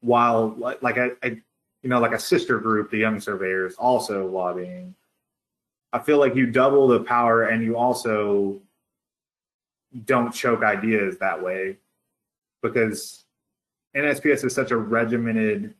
while 0.00 0.54
like, 0.58 0.96
I, 0.96 1.10
a 1.22 1.36
you 1.82 1.88
know 1.88 2.00
like 2.00 2.12
a 2.12 2.18
sister 2.18 2.58
group, 2.58 2.90
the 2.90 2.98
Young 2.98 3.20
Surveyors, 3.20 3.74
also 3.74 4.26
lobbying. 4.26 4.94
I 5.92 5.98
feel 5.98 6.18
like 6.18 6.36
you 6.36 6.46
double 6.46 6.86
the 6.86 7.00
power 7.00 7.44
and 7.44 7.64
you 7.64 7.76
also 7.76 8.60
don't 10.04 10.32
choke 10.32 10.62
ideas 10.62 11.18
that 11.18 11.42
way 11.42 11.78
because 12.62 13.24
NSPS 13.96 14.44
is 14.44 14.54
such 14.54 14.70
a 14.70 14.76
regimented, 14.76 15.74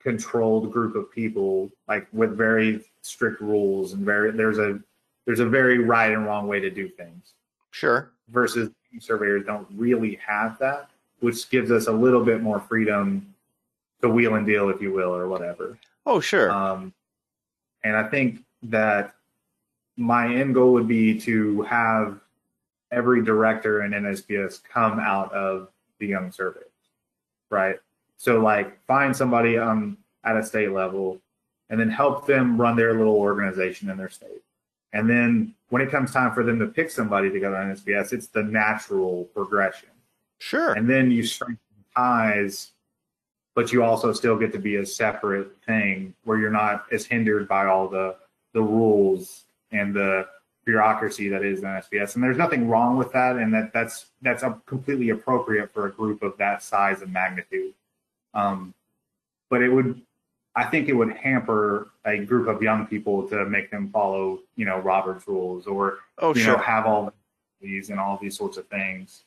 controlled 0.00 0.70
group 0.70 0.94
of 0.94 1.10
people, 1.10 1.70
like 1.88 2.06
with 2.12 2.36
very 2.36 2.84
strict 3.00 3.40
rules 3.40 3.92
and 3.92 4.04
very 4.04 4.32
there's 4.32 4.58
a 4.58 4.78
there's 5.26 5.40
a 5.40 5.46
very 5.46 5.78
right 5.78 6.12
and 6.12 6.26
wrong 6.26 6.48
way 6.48 6.58
to 6.58 6.70
do 6.70 6.88
things 6.88 7.34
sure 7.70 8.10
versus 8.28 8.68
surveyors 8.98 9.44
don't 9.44 9.66
really 9.74 10.18
have 10.26 10.58
that, 10.58 10.90
which 11.20 11.48
gives 11.50 11.70
us 11.70 11.86
a 11.86 11.92
little 11.92 12.24
bit 12.24 12.42
more 12.42 12.60
freedom 12.60 13.34
to 14.02 14.08
wheel 14.08 14.34
and 14.34 14.46
deal, 14.46 14.68
if 14.68 14.80
you 14.80 14.92
will, 14.92 15.14
or 15.14 15.28
whatever. 15.28 15.78
oh 16.04 16.20
sure 16.20 16.50
Um, 16.50 16.92
and 17.84 17.96
I 17.96 18.04
think 18.08 18.44
that 18.64 19.14
my 19.96 20.32
end 20.34 20.54
goal 20.54 20.72
would 20.72 20.88
be 20.88 21.18
to 21.20 21.62
have 21.62 22.20
every 22.90 23.22
director 23.24 23.84
in 23.84 23.92
NSPS 23.92 24.62
come 24.62 24.98
out 25.00 25.32
of 25.32 25.68
the 25.98 26.06
young 26.06 26.30
Survey, 26.30 26.60
right? 27.50 27.76
So 28.16 28.40
like 28.40 28.84
find 28.86 29.16
somebody 29.16 29.58
um 29.58 29.98
at 30.24 30.36
a 30.36 30.42
state 30.42 30.72
level 30.72 31.20
and 31.70 31.78
then 31.80 31.90
help 31.90 32.26
them 32.26 32.60
run 32.60 32.76
their 32.76 32.94
little 32.94 33.16
organization 33.16 33.90
in 33.90 33.96
their 33.96 34.08
state. 34.08 34.42
And 34.92 35.08
then 35.10 35.54
when 35.68 35.82
it 35.82 35.90
comes 35.90 36.12
time 36.12 36.32
for 36.32 36.42
them 36.42 36.58
to 36.60 36.66
pick 36.66 36.90
somebody 36.90 37.30
to 37.30 37.40
go 37.40 37.50
to 37.50 37.56
NSPS, 37.56 38.12
it's 38.12 38.28
the 38.28 38.42
natural 38.42 39.24
progression. 39.34 39.88
Sure. 40.38 40.72
And 40.72 40.88
then 40.88 41.10
you 41.10 41.24
strengthen 41.24 41.58
ties, 41.94 42.70
but 43.56 43.72
you 43.72 43.82
also 43.82 44.12
still 44.12 44.36
get 44.36 44.52
to 44.52 44.58
be 44.58 44.76
a 44.76 44.86
separate 44.86 45.48
thing 45.66 46.14
where 46.24 46.38
you're 46.38 46.50
not 46.50 46.84
as 46.92 47.06
hindered 47.06 47.48
by 47.48 47.66
all 47.66 47.88
the 47.88 48.14
the 48.52 48.62
rules 48.62 49.44
and 49.72 49.94
the 49.94 50.26
bureaucracy 50.64 51.28
that 51.28 51.42
is 51.44 51.62
NSPS. 51.62 52.14
And 52.14 52.22
there's 52.22 52.36
nothing 52.36 52.68
wrong 52.68 52.96
with 52.96 53.12
that, 53.12 53.36
and 53.36 53.52
that 53.54 53.72
that's 53.72 54.06
that's 54.20 54.44
completely 54.66 55.08
appropriate 55.08 55.72
for 55.72 55.86
a 55.86 55.90
group 55.90 56.22
of 56.22 56.36
that 56.36 56.62
size 56.62 57.00
and 57.00 57.12
magnitude. 57.12 57.72
Um, 58.34 58.74
but 59.48 59.62
it 59.62 59.70
would 59.70 60.02
I 60.54 60.64
think 60.64 60.88
it 60.88 60.94
would 60.94 61.16
hamper 61.16 61.90
a 62.04 62.18
group 62.18 62.48
of 62.48 62.62
young 62.62 62.86
people 62.86 63.26
to 63.28 63.46
make 63.46 63.70
them 63.70 63.88
follow, 63.90 64.40
you 64.56 64.66
know, 64.66 64.78
Robert's 64.78 65.26
rules 65.26 65.66
or 65.66 66.00
oh, 66.18 66.34
you 66.34 66.42
sure. 66.42 66.58
know 66.58 66.62
have 66.62 66.84
all 66.84 67.12
these 67.62 67.88
and 67.88 67.98
all 67.98 68.18
these 68.20 68.36
sorts 68.36 68.58
of 68.58 68.66
things. 68.68 69.24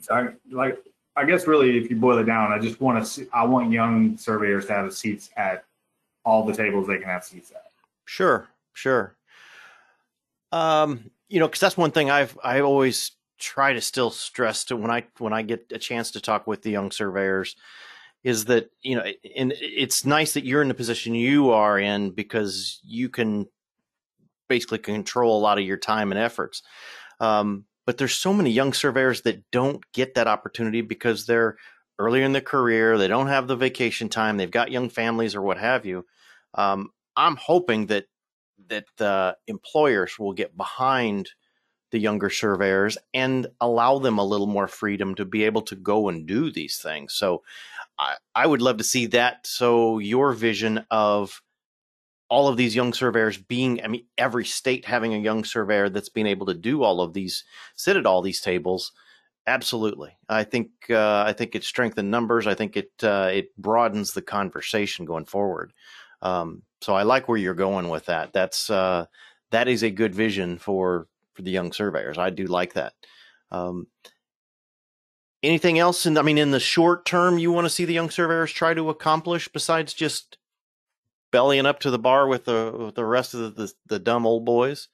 So 0.00 0.14
I 0.14 0.28
like 0.50 0.78
I 1.20 1.24
guess 1.26 1.46
really 1.46 1.76
if 1.76 1.90
you 1.90 1.96
boil 1.96 2.18
it 2.18 2.24
down, 2.24 2.50
I 2.50 2.58
just 2.58 2.80
want 2.80 3.02
to 3.02 3.08
see 3.08 3.26
I 3.32 3.44
want 3.44 3.70
young 3.70 4.16
surveyors 4.16 4.66
to 4.66 4.72
have 4.72 4.94
seats 4.94 5.28
at 5.36 5.64
all 6.24 6.46
the 6.46 6.54
tables 6.54 6.86
they 6.86 6.96
can 6.96 7.08
have 7.08 7.24
seats 7.24 7.50
at. 7.50 7.66
Sure, 8.06 8.48
sure. 8.72 9.16
Um, 10.50 11.10
you 11.28 11.38
know, 11.38 11.46
because 11.46 11.60
that's 11.60 11.76
one 11.76 11.90
thing 11.90 12.10
I've 12.10 12.38
I 12.42 12.60
always 12.60 13.12
try 13.38 13.74
to 13.74 13.82
still 13.82 14.10
stress 14.10 14.64
to 14.64 14.76
when 14.76 14.90
I 14.90 15.04
when 15.18 15.34
I 15.34 15.42
get 15.42 15.66
a 15.72 15.78
chance 15.78 16.10
to 16.12 16.20
talk 16.20 16.46
with 16.46 16.62
the 16.62 16.70
young 16.70 16.90
surveyors 16.90 17.54
is 18.24 18.46
that 18.46 18.70
you 18.82 18.96
know 18.96 19.04
and 19.36 19.52
it's 19.60 20.06
nice 20.06 20.32
that 20.34 20.44
you're 20.44 20.62
in 20.62 20.68
the 20.68 20.74
position 20.74 21.14
you 21.14 21.50
are 21.50 21.78
in 21.78 22.10
because 22.10 22.80
you 22.82 23.10
can 23.10 23.46
basically 24.48 24.78
control 24.78 25.38
a 25.38 25.40
lot 25.40 25.58
of 25.58 25.64
your 25.64 25.76
time 25.76 26.12
and 26.12 26.20
efforts 26.20 26.62
um, 27.20 27.64
but 27.90 27.98
there's 27.98 28.14
so 28.14 28.32
many 28.32 28.50
young 28.52 28.72
surveyors 28.72 29.22
that 29.22 29.50
don't 29.50 29.82
get 29.92 30.14
that 30.14 30.28
opportunity 30.28 30.80
because 30.80 31.26
they're 31.26 31.56
earlier 31.98 32.22
in 32.22 32.30
their 32.30 32.40
career 32.40 32.96
they 32.96 33.08
don't 33.08 33.26
have 33.26 33.48
the 33.48 33.56
vacation 33.56 34.08
time 34.08 34.36
they've 34.36 34.52
got 34.52 34.70
young 34.70 34.88
families 34.88 35.34
or 35.34 35.42
what 35.42 35.58
have 35.58 35.84
you 35.84 36.06
um, 36.54 36.90
i'm 37.16 37.34
hoping 37.34 37.86
that 37.86 38.04
that 38.68 38.84
the 38.98 39.36
employers 39.48 40.20
will 40.20 40.32
get 40.32 40.56
behind 40.56 41.30
the 41.90 41.98
younger 41.98 42.30
surveyors 42.30 42.96
and 43.12 43.48
allow 43.60 43.98
them 43.98 44.18
a 44.18 44.24
little 44.24 44.46
more 44.46 44.68
freedom 44.68 45.16
to 45.16 45.24
be 45.24 45.42
able 45.42 45.62
to 45.62 45.74
go 45.74 46.08
and 46.08 46.28
do 46.28 46.48
these 46.48 46.76
things 46.76 47.12
so 47.12 47.42
I, 47.98 48.14
I 48.36 48.46
would 48.46 48.62
love 48.62 48.78
to 48.78 48.84
see 48.84 49.06
that. 49.06 49.46
So 49.46 49.98
your 49.98 50.32
vision 50.32 50.86
of 50.90 51.42
all 52.30 52.46
of 52.48 52.56
these 52.56 52.76
young 52.76 52.92
surveyors 52.92 53.36
being, 53.36 53.82
I 53.82 53.88
mean, 53.88 54.06
every 54.16 54.44
state 54.44 54.84
having 54.84 55.12
a 55.12 55.18
young 55.18 55.44
surveyor 55.44 55.90
that's 55.90 56.08
being 56.08 56.28
able 56.28 56.46
to 56.46 56.54
do 56.54 56.82
all 56.82 57.00
of 57.00 57.12
these, 57.12 57.44
sit 57.74 57.96
at 57.96 58.06
all 58.06 58.22
these 58.22 58.40
tables. 58.40 58.92
Absolutely, 59.46 60.16
I 60.28 60.44
think 60.44 60.70
uh, 60.90 61.24
I 61.26 61.32
think 61.32 61.54
it 61.54 61.64
strengthens 61.64 62.08
numbers. 62.08 62.46
I 62.46 62.54
think 62.54 62.76
it 62.76 62.92
uh, 63.02 63.30
it 63.32 63.56
broadens 63.56 64.12
the 64.12 64.22
conversation 64.22 65.06
going 65.06 65.24
forward. 65.24 65.72
Um, 66.22 66.62
so 66.82 66.94
I 66.94 67.02
like 67.02 67.26
where 67.26 67.38
you're 67.38 67.54
going 67.54 67.88
with 67.88 68.06
that. 68.06 68.32
That's 68.32 68.70
uh, 68.70 69.06
that 69.50 69.66
is 69.66 69.82
a 69.82 69.90
good 69.90 70.14
vision 70.14 70.58
for 70.58 71.08
for 71.34 71.42
the 71.42 71.50
young 71.50 71.72
surveyors. 71.72 72.18
I 72.18 72.30
do 72.30 72.44
like 72.44 72.74
that. 72.74 72.92
Um, 73.50 73.86
anything 75.42 75.78
else? 75.78 76.06
And 76.06 76.18
I 76.18 76.22
mean, 76.22 76.38
in 76.38 76.50
the 76.50 76.60
short 76.60 77.06
term, 77.06 77.38
you 77.38 77.50
want 77.50 77.64
to 77.64 77.70
see 77.70 77.86
the 77.86 77.94
young 77.94 78.10
surveyors 78.10 78.52
try 78.52 78.74
to 78.74 78.90
accomplish 78.90 79.48
besides 79.48 79.94
just 79.94 80.36
bellying 81.30 81.66
up 81.66 81.80
to 81.80 81.90
the 81.90 81.98
bar 81.98 82.26
with 82.26 82.44
the 82.44 82.74
with 82.76 82.94
the 82.94 83.04
rest 83.04 83.34
of 83.34 83.40
the, 83.40 83.50
the, 83.62 83.72
the 83.86 83.98
dumb 83.98 84.26
old 84.26 84.44
boys? 84.44 84.88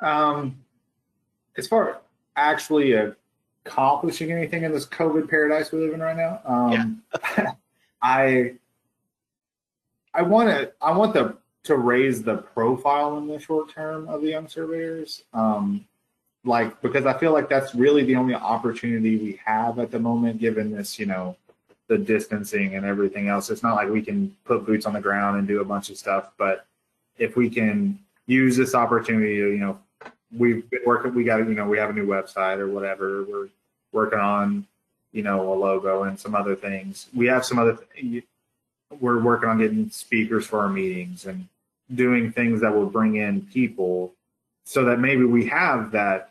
Um, 0.00 0.56
as 1.56 1.68
far 1.68 1.90
as 1.90 1.96
actually 2.36 2.94
accomplishing 3.64 4.32
anything 4.32 4.64
in 4.64 4.72
this 4.72 4.86
COVID 4.86 5.28
paradise 5.28 5.70
we 5.70 5.80
live 5.80 5.94
in 5.94 6.00
right 6.00 6.16
now, 6.16 6.40
um, 6.44 7.02
yeah. 7.38 7.52
I 8.02 8.54
I 10.14 10.22
want 10.22 10.48
to 10.50 10.72
I 10.80 10.92
want 10.92 11.14
the 11.14 11.36
to 11.64 11.76
raise 11.76 12.22
the 12.22 12.38
profile 12.38 13.18
in 13.18 13.28
the 13.28 13.38
short 13.38 13.70
term 13.70 14.08
of 14.08 14.22
the 14.22 14.30
young 14.30 14.48
surveyors. 14.48 15.22
Um, 15.32 15.86
like 16.44 16.80
because 16.82 17.06
I 17.06 17.16
feel 17.18 17.32
like 17.32 17.48
that's 17.48 17.74
really 17.74 18.04
the 18.04 18.16
only 18.16 18.34
opportunity 18.34 19.16
we 19.16 19.40
have 19.44 19.78
at 19.78 19.90
the 19.90 19.98
moment, 19.98 20.40
given 20.40 20.72
this, 20.72 20.98
you 20.98 21.06
know, 21.06 21.36
the 21.92 21.98
distancing 21.98 22.74
and 22.74 22.86
everything 22.86 23.28
else. 23.28 23.50
It's 23.50 23.62
not 23.62 23.74
like 23.74 23.90
we 23.90 24.00
can 24.00 24.34
put 24.44 24.64
boots 24.64 24.86
on 24.86 24.94
the 24.94 25.00
ground 25.00 25.38
and 25.38 25.46
do 25.46 25.60
a 25.60 25.64
bunch 25.64 25.90
of 25.90 25.98
stuff, 25.98 26.30
but 26.38 26.64
if 27.18 27.36
we 27.36 27.50
can 27.50 27.98
use 28.26 28.56
this 28.56 28.74
opportunity 28.74 29.34
you 29.34 29.58
know, 29.58 29.78
we've 30.36 30.68
been 30.70 30.80
working, 30.86 31.14
we 31.14 31.22
got, 31.22 31.36
you 31.38 31.54
know, 31.54 31.66
we 31.66 31.76
have 31.76 31.90
a 31.90 31.92
new 31.92 32.06
website 32.06 32.58
or 32.58 32.68
whatever. 32.68 33.24
We're 33.24 33.48
working 33.92 34.20
on, 34.20 34.66
you 35.12 35.22
know, 35.22 35.52
a 35.52 35.54
logo 35.54 36.04
and 36.04 36.18
some 36.18 36.34
other 36.34 36.56
things. 36.56 37.08
We 37.14 37.26
have 37.26 37.44
some 37.44 37.58
other, 37.58 37.78
we're 38.98 39.20
working 39.20 39.50
on 39.50 39.58
getting 39.58 39.90
speakers 39.90 40.46
for 40.46 40.60
our 40.60 40.70
meetings 40.70 41.26
and 41.26 41.46
doing 41.94 42.32
things 42.32 42.62
that 42.62 42.74
will 42.74 42.86
bring 42.86 43.16
in 43.16 43.42
people 43.52 44.14
so 44.64 44.82
that 44.86 44.98
maybe 44.98 45.24
we 45.24 45.44
have 45.46 45.90
that 45.92 46.30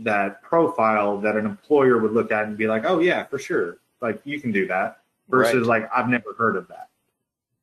that 0.00 0.42
profile 0.42 1.18
that 1.18 1.36
an 1.36 1.44
employer 1.44 1.98
would 1.98 2.12
look 2.12 2.30
at 2.30 2.46
and 2.46 2.56
be 2.56 2.68
like, 2.68 2.84
oh 2.84 3.00
yeah, 3.00 3.24
for 3.24 3.38
sure, 3.38 3.78
like 4.00 4.20
you 4.24 4.40
can 4.40 4.52
do 4.52 4.66
that. 4.68 4.98
Versus 5.28 5.68
right. 5.68 5.82
like 5.82 5.90
I've 5.94 6.08
never 6.08 6.34
heard 6.38 6.56
of 6.56 6.68
that. 6.68 6.88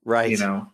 Right. 0.04 0.30
You 0.30 0.38
know, 0.38 0.68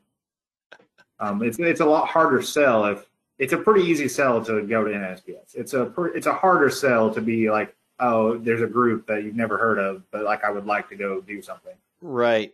um, 1.20 1.42
it's 1.42 1.58
it's 1.58 1.80
a 1.80 1.86
lot 1.86 2.08
harder 2.08 2.42
sell 2.42 2.86
if 2.86 3.06
it's 3.40 3.54
a 3.54 3.58
pretty 3.58 3.86
easy 3.86 4.08
sell 4.08 4.44
to 4.44 4.62
go 4.64 4.84
to 4.84 4.92
NSPS. 4.92 5.56
It's 5.56 5.74
a 5.74 5.92
it's 6.14 6.28
a 6.28 6.34
harder 6.34 6.70
sell 6.70 7.14
to 7.14 7.22
be 7.22 7.50
like, 7.50 7.76
oh, 8.00 8.38
there's 8.38 8.62
a 8.62 8.68
group 8.68 9.08
that 9.08 9.24
you've 9.24 9.36
never 9.36 9.58
heard 9.58 9.80
of, 9.80 10.04
but 10.12 10.24
like 10.24 10.44
I 10.44 10.52
would 10.52 10.66
like 10.66 10.90
to 10.90 10.96
go 10.96 11.22
do 11.22 11.42
something. 11.42 11.76
Right. 12.02 12.54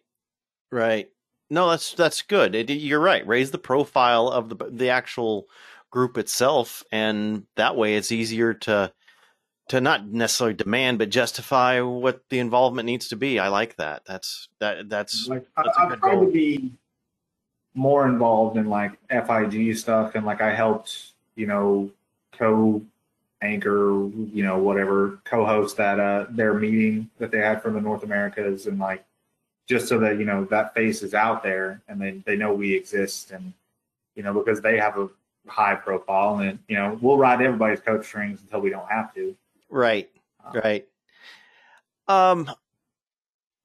Right. 0.72 1.10
No, 1.50 1.70
that's 1.70 1.94
that's 1.94 2.22
good. 2.22 2.56
It, 2.56 2.70
you're 2.70 3.00
right. 3.00 3.26
Raise 3.26 3.52
the 3.52 3.58
profile 3.58 4.28
of 4.28 4.50
the 4.50 4.56
the 4.70 4.90
actual 4.90 5.48
group 5.90 6.18
itself, 6.18 6.84
and 6.92 7.46
that 7.56 7.76
way 7.76 7.96
it's 7.96 8.12
easier 8.12 8.54
to 8.54 8.92
to 9.70 9.82
not 9.82 10.08
necessarily 10.08 10.54
demand 10.54 10.98
but 10.98 11.10
justify 11.10 11.82
what 11.82 12.22
the 12.30 12.40
involvement 12.40 12.86
needs 12.86 13.10
to 13.10 13.16
be. 13.16 13.40
I 13.40 13.50
like 13.50 13.76
that. 13.78 14.04
That's 14.06 14.48
that 14.60 14.90
that's. 14.90 15.28
Like, 15.28 15.46
that's 15.56 15.78
I, 15.78 15.88
I 15.88 15.96
try 15.96 16.16
to 16.16 16.32
be 16.32 16.72
more 17.74 18.08
involved 18.08 18.58
in 18.58 18.70
like 18.70 18.98
FIG 19.10 19.78
stuff, 19.78 20.16
and 20.16 20.26
like 20.26 20.42
I 20.42 20.54
helped, 20.54 21.12
you 21.36 21.48
know, 21.48 21.92
co 22.32 22.82
anchor, 23.42 24.10
you 24.34 24.44
know, 24.44 24.58
whatever 24.58 25.20
co-host 25.24 25.78
that 25.78 26.00
uh 26.00 26.26
their 26.30 26.54
meeting 26.54 27.10
that 27.20 27.32
they 27.32 27.40
had 27.40 27.62
from 27.62 27.74
the 27.74 27.82
North 27.82 28.04
Americas, 28.04 28.68
and 28.68 28.80
like 28.80 29.06
just 29.68 29.88
so 29.88 30.00
that 30.00 30.18
you 30.18 30.26
know 30.26 30.46
that 30.46 30.74
face 30.74 31.04
is 31.04 31.14
out 31.14 31.44
there 31.44 31.82
and 31.88 32.02
they 32.02 32.12
they 32.26 32.36
know 32.36 32.54
we 32.54 32.74
exist, 32.74 33.32
and 33.32 33.54
you 34.16 34.24
know 34.24 34.34
because 34.34 34.62
they 34.62 34.78
have 34.78 34.98
a 34.98 35.10
high 35.48 35.76
profile, 35.76 36.40
and 36.40 36.58
you 36.68 36.76
know 36.76 36.98
we'll 37.02 37.18
ride 37.18 37.42
everybody's 37.42 37.82
coach 37.82 38.06
strings 38.06 38.42
until 38.42 38.62
we 38.62 38.70
don't 38.70 38.90
have 38.90 39.14
to. 39.14 39.36
Right, 39.70 40.10
um, 40.46 40.62
right. 40.64 40.86
Um, 42.08 42.52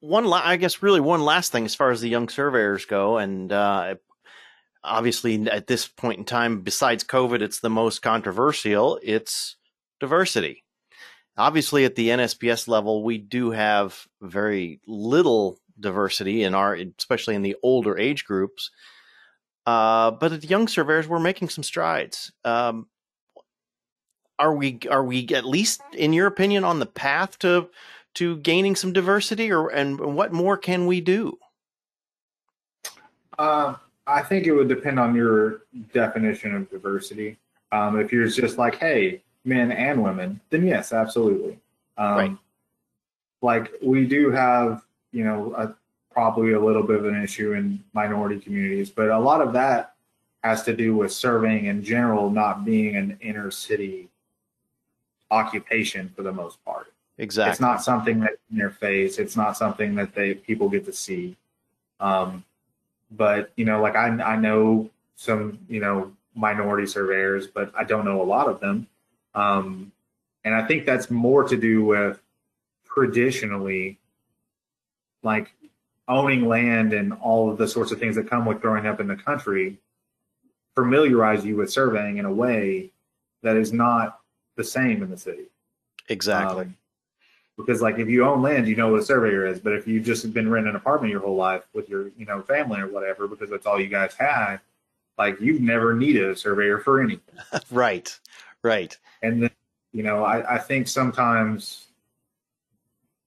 one, 0.00 0.24
la- 0.24 0.42
I 0.44 0.56
guess, 0.56 0.82
really 0.82 1.00
one 1.00 1.22
last 1.22 1.52
thing 1.52 1.64
as 1.64 1.74
far 1.74 1.90
as 1.90 2.00
the 2.00 2.08
young 2.08 2.28
surveyors 2.28 2.84
go, 2.84 3.18
and 3.18 3.52
uh, 3.52 3.94
obviously 4.84 5.48
at 5.48 5.66
this 5.66 5.86
point 5.86 6.18
in 6.18 6.24
time, 6.24 6.62
besides 6.62 7.04
COVID, 7.04 7.40
it's 7.40 7.60
the 7.60 7.70
most 7.70 8.02
controversial. 8.02 8.98
It's 9.02 9.56
diversity. 10.00 10.64
Obviously, 11.36 11.84
at 11.84 11.94
the 11.94 12.08
NSPS 12.08 12.68
level, 12.68 13.02
we 13.04 13.18
do 13.18 13.52
have 13.52 14.06
very 14.20 14.80
little 14.86 15.58
diversity 15.80 16.42
in 16.42 16.54
our, 16.54 16.76
especially 16.98 17.34
in 17.34 17.42
the 17.42 17.56
older 17.62 17.96
age 17.96 18.24
groups. 18.24 18.70
Uh, 19.64 20.10
but 20.10 20.32
at 20.32 20.40
the 20.40 20.46
young 20.48 20.68
surveyors, 20.68 21.08
we're 21.08 21.20
making 21.20 21.48
some 21.48 21.64
strides. 21.64 22.32
Um, 22.44 22.88
are 24.42 24.52
we 24.52 24.80
are 24.90 25.04
we 25.04 25.28
at 25.28 25.44
least, 25.44 25.82
in 25.92 26.12
your 26.12 26.26
opinion, 26.26 26.64
on 26.64 26.80
the 26.80 26.86
path 26.86 27.38
to 27.38 27.70
to 28.14 28.36
gaining 28.38 28.74
some 28.74 28.92
diversity, 28.92 29.52
or 29.52 29.68
and 29.68 30.00
what 30.00 30.32
more 30.32 30.56
can 30.56 30.86
we 30.86 31.00
do? 31.00 31.38
Uh, 33.38 33.76
I 34.06 34.20
think 34.22 34.46
it 34.46 34.52
would 34.52 34.68
depend 34.68 34.98
on 34.98 35.14
your 35.14 35.62
definition 35.94 36.56
of 36.56 36.68
diversity. 36.70 37.38
Um, 37.70 38.00
if 38.00 38.12
you're 38.12 38.26
just 38.26 38.58
like, 38.58 38.74
hey, 38.74 39.22
men 39.44 39.70
and 39.70 40.02
women, 40.02 40.40
then 40.50 40.66
yes, 40.66 40.92
absolutely. 40.92 41.58
Um, 41.96 42.14
right. 42.16 42.36
Like 43.42 43.72
we 43.80 44.06
do 44.06 44.30
have, 44.30 44.82
you 45.12 45.24
know, 45.24 45.54
a 45.56 45.74
probably 46.12 46.52
a 46.52 46.60
little 46.60 46.82
bit 46.82 46.98
of 46.98 47.06
an 47.06 47.22
issue 47.22 47.52
in 47.52 47.82
minority 47.94 48.40
communities, 48.40 48.90
but 48.90 49.08
a 49.08 49.18
lot 49.18 49.40
of 49.40 49.52
that 49.52 49.94
has 50.42 50.64
to 50.64 50.74
do 50.76 50.96
with 50.96 51.12
serving 51.12 51.66
in 51.66 51.82
general 51.82 52.28
not 52.28 52.64
being 52.64 52.96
an 52.96 53.16
inner 53.22 53.50
city 53.50 54.08
occupation 55.32 56.12
for 56.14 56.22
the 56.22 56.32
most 56.32 56.62
part. 56.64 56.92
Exactly. 57.18 57.50
It's 57.50 57.60
not 57.60 57.82
something 57.82 58.20
that 58.20 58.34
in 58.50 58.58
their 58.58 58.70
face. 58.70 59.18
It's 59.18 59.36
not 59.36 59.56
something 59.56 59.94
that 59.96 60.14
they 60.14 60.34
people 60.34 60.68
get 60.68 60.84
to 60.84 60.92
see. 60.92 61.36
Um, 62.00 62.44
but 63.10 63.50
you 63.56 63.64
know, 63.64 63.80
like 63.80 63.96
I 63.96 64.08
I 64.08 64.36
know 64.36 64.90
some 65.16 65.58
you 65.68 65.80
know 65.80 66.12
minority 66.34 66.86
surveyors, 66.86 67.46
but 67.46 67.72
I 67.76 67.84
don't 67.84 68.04
know 68.04 68.22
a 68.22 68.24
lot 68.24 68.48
of 68.48 68.60
them. 68.60 68.86
Um, 69.34 69.92
and 70.44 70.54
I 70.54 70.66
think 70.66 70.86
that's 70.86 71.10
more 71.10 71.44
to 71.44 71.56
do 71.56 71.84
with 71.84 72.20
traditionally, 72.84 73.98
like 75.22 75.52
owning 76.08 76.48
land 76.48 76.92
and 76.92 77.12
all 77.12 77.50
of 77.50 77.58
the 77.58 77.68
sorts 77.68 77.92
of 77.92 77.98
things 78.00 78.16
that 78.16 78.28
come 78.28 78.44
with 78.44 78.60
growing 78.60 78.86
up 78.86 79.00
in 79.00 79.06
the 79.06 79.16
country, 79.16 79.78
familiarize 80.74 81.44
you 81.44 81.56
with 81.56 81.70
surveying 81.70 82.18
in 82.18 82.24
a 82.24 82.32
way 82.32 82.90
that 83.42 83.56
is 83.56 83.72
not 83.72 84.21
the 84.56 84.64
same 84.64 85.02
in 85.02 85.10
the 85.10 85.16
city. 85.16 85.44
Exactly. 86.08 86.66
Um, 86.66 86.76
because 87.56 87.82
like 87.82 87.98
if 87.98 88.08
you 88.08 88.24
own 88.24 88.42
land, 88.42 88.66
you 88.66 88.76
know 88.76 88.90
what 88.90 89.00
a 89.00 89.04
surveyor 89.04 89.46
is. 89.46 89.60
But 89.60 89.74
if 89.74 89.86
you've 89.86 90.04
just 90.04 90.32
been 90.32 90.50
renting 90.50 90.70
an 90.70 90.76
apartment 90.76 91.10
your 91.10 91.20
whole 91.20 91.36
life 91.36 91.64
with 91.72 91.88
your 91.88 92.08
you 92.16 92.26
know 92.26 92.42
family 92.42 92.80
or 92.80 92.88
whatever, 92.88 93.28
because 93.28 93.50
that's 93.50 93.66
all 93.66 93.80
you 93.80 93.88
guys 93.88 94.14
had, 94.14 94.58
like 95.18 95.40
you've 95.40 95.60
never 95.60 95.94
needed 95.94 96.28
a 96.28 96.36
surveyor 96.36 96.78
for 96.78 97.00
anything. 97.00 97.34
right. 97.70 98.18
Right. 98.62 98.96
And 99.22 99.42
then 99.42 99.50
you 99.92 100.02
know 100.02 100.24
I, 100.24 100.54
I 100.54 100.58
think 100.58 100.88
sometimes 100.88 101.86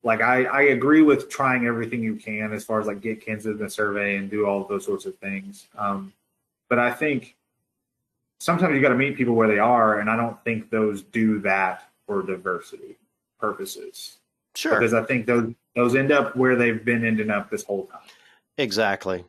like 0.03 0.21
I, 0.21 0.45
I 0.45 0.61
agree 0.63 1.01
with 1.01 1.29
trying 1.29 1.65
everything 1.65 2.01
you 2.01 2.15
can 2.15 2.53
as 2.53 2.63
far 2.63 2.79
as 2.79 2.87
like 2.87 3.01
get 3.01 3.25
kids 3.25 3.47
in 3.47 3.57
the 3.57 3.69
survey 3.69 4.17
and 4.17 4.29
do 4.29 4.45
all 4.45 4.61
of 4.61 4.67
those 4.67 4.85
sorts 4.85 5.05
of 5.05 5.17
things. 5.17 5.67
Um, 5.77 6.13
but 6.69 6.77
I 6.77 6.91
think 6.91 7.35
sometimes 8.39 8.75
you 8.75 8.81
got 8.81 8.89
to 8.89 8.95
meet 8.95 9.17
people 9.17 9.35
where 9.35 9.47
they 9.47 9.59
are, 9.59 9.99
and 9.99 10.09
I 10.09 10.15
don't 10.15 10.41
think 10.43 10.69
those 10.69 11.01
do 11.01 11.39
that 11.41 11.89
for 12.07 12.21
diversity 12.21 12.97
purposes. 13.39 14.17
Sure. 14.55 14.79
Because 14.79 14.93
I 14.93 15.03
think 15.03 15.25
those 15.25 15.53
those 15.75 15.95
end 15.95 16.11
up 16.11 16.35
where 16.35 16.55
they've 16.55 16.83
been 16.83 17.05
ending 17.05 17.29
up 17.29 17.49
this 17.49 17.63
whole 17.63 17.87
time. 17.87 18.01
Exactly. 18.57 19.25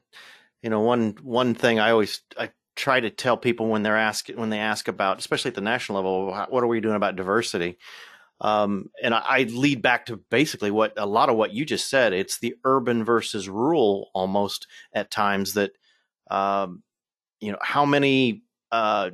You 0.62 0.70
know, 0.70 0.80
one 0.80 1.16
one 1.22 1.54
thing 1.54 1.80
I 1.80 1.90
always 1.90 2.20
I 2.38 2.50
try 2.76 3.00
to 3.00 3.10
tell 3.10 3.36
people 3.36 3.68
when 3.68 3.82
they're 3.82 3.96
asked 3.96 4.30
when 4.34 4.50
they 4.50 4.60
ask 4.60 4.86
about, 4.86 5.18
especially 5.18 5.48
at 5.48 5.54
the 5.54 5.60
national 5.60 5.96
level, 5.96 6.46
what 6.48 6.62
are 6.62 6.68
we 6.68 6.80
doing 6.80 6.94
about 6.94 7.16
diversity? 7.16 7.78
Um, 8.40 8.90
and 9.02 9.14
I, 9.14 9.22
I, 9.24 9.42
lead 9.44 9.80
back 9.80 10.06
to 10.06 10.18
basically 10.30 10.70
what 10.70 10.92
a 10.98 11.06
lot 11.06 11.30
of 11.30 11.36
what 11.36 11.54
you 11.54 11.64
just 11.64 11.88
said. 11.88 12.12
It's 12.12 12.38
the 12.38 12.54
urban 12.64 13.02
versus 13.02 13.48
rural 13.48 14.10
almost 14.12 14.66
at 14.92 15.10
times 15.10 15.54
that, 15.54 15.72
um, 16.30 16.82
you 17.40 17.50
know, 17.50 17.58
how 17.62 17.86
many, 17.86 18.42
uh, 18.72 19.10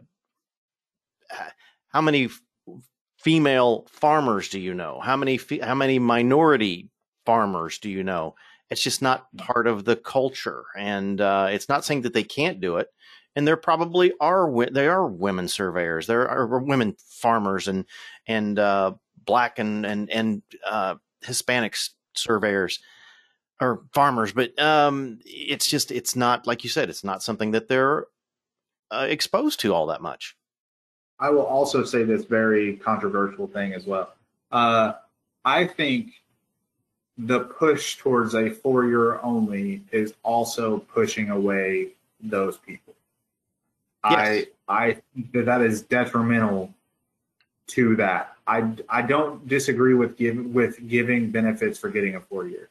how 1.88 2.00
many 2.00 2.28
female 3.18 3.86
farmers 3.90 4.48
do 4.48 4.60
you 4.60 4.74
know? 4.74 5.00
How 5.00 5.16
many 5.16 5.38
how 5.62 5.74
many 5.74 5.98
minority 5.98 6.88
farmers 7.24 7.78
do 7.78 7.88
you 7.90 8.02
know? 8.02 8.34
It's 8.70 8.82
just 8.82 9.02
not 9.02 9.26
part 9.36 9.66
of 9.66 9.84
the 9.84 9.96
culture, 9.96 10.64
and 10.76 11.20
uh, 11.20 11.48
it's 11.50 11.68
not 11.68 11.84
saying 11.84 12.02
that 12.02 12.14
they 12.14 12.24
can't 12.24 12.60
do 12.60 12.78
it. 12.78 12.88
And 13.34 13.46
there 13.46 13.56
probably 13.56 14.12
are 14.20 14.50
there 14.70 14.92
are 14.92 15.06
women 15.06 15.48
surveyors, 15.48 16.06
there 16.06 16.28
are 16.28 16.58
women 16.58 16.96
farmers, 17.08 17.68
and 17.68 17.84
and 18.26 18.58
uh, 18.58 18.92
black 19.24 19.58
and 19.58 19.86
and 19.86 20.10
and 20.10 20.42
uh, 20.66 20.96
Hispanic 21.22 21.76
surveyors 22.14 22.80
or 23.60 23.82
farmers. 23.94 24.32
But 24.32 24.58
um, 24.58 25.18
it's 25.24 25.66
just 25.66 25.90
it's 25.92 26.16
not 26.16 26.46
like 26.46 26.64
you 26.64 26.70
said, 26.70 26.90
it's 26.90 27.04
not 27.04 27.22
something 27.22 27.52
that 27.52 27.68
they're 27.68 28.06
uh, 28.92 29.06
exposed 29.08 29.60
to 29.60 29.74
all 29.74 29.86
that 29.86 30.00
much. 30.00 30.36
I 31.18 31.30
will 31.30 31.46
also 31.46 31.84
say 31.84 32.04
this 32.04 32.24
very 32.24 32.76
controversial 32.76 33.46
thing 33.46 33.72
as 33.72 33.86
well. 33.86 34.12
Uh, 34.50 34.94
I 35.44 35.66
think 35.66 36.08
the 37.18 37.40
push 37.40 37.96
towards 37.96 38.34
a 38.34 38.50
four 38.50 38.86
year 38.86 39.20
only 39.20 39.82
is 39.92 40.14
also 40.22 40.78
pushing 40.78 41.30
away 41.30 41.88
those 42.20 42.56
people. 42.58 42.94
Yes. 44.08 44.46
I 44.68 44.84
I 44.86 44.92
think 45.14 45.32
that 45.32 45.46
that 45.46 45.60
is 45.62 45.82
detrimental 45.82 46.74
to 47.68 47.96
that. 47.96 48.36
I, 48.46 48.72
I 48.88 49.02
don't 49.02 49.46
disagree 49.46 49.94
with 49.94 50.16
give, 50.16 50.36
with 50.36 50.88
giving 50.88 51.30
benefits 51.30 51.78
for 51.78 51.88
getting 51.88 52.16
a 52.16 52.20
four 52.20 52.46
year. 52.48 52.68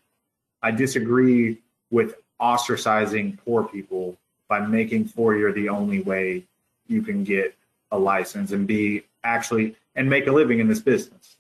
I 0.62 0.72
disagree 0.72 1.60
with 1.90 2.16
ostracizing 2.42 3.38
poor 3.46 3.64
people 3.64 4.18
by 4.52 4.60
making 4.60 5.06
four 5.06 5.38
year 5.38 5.54
the 5.54 5.70
only 5.70 6.02
way 6.02 6.44
you 6.88 7.02
can 7.02 7.24
get 7.24 7.56
a 7.92 7.98
license 7.98 8.52
and 8.52 8.68
be 8.68 9.02
actually 9.24 9.78
and 9.96 10.10
make 10.10 10.28
a 10.28 10.32
living 10.32 10.60
in 10.60 10.68
this 10.68 10.82
business. 10.82 11.38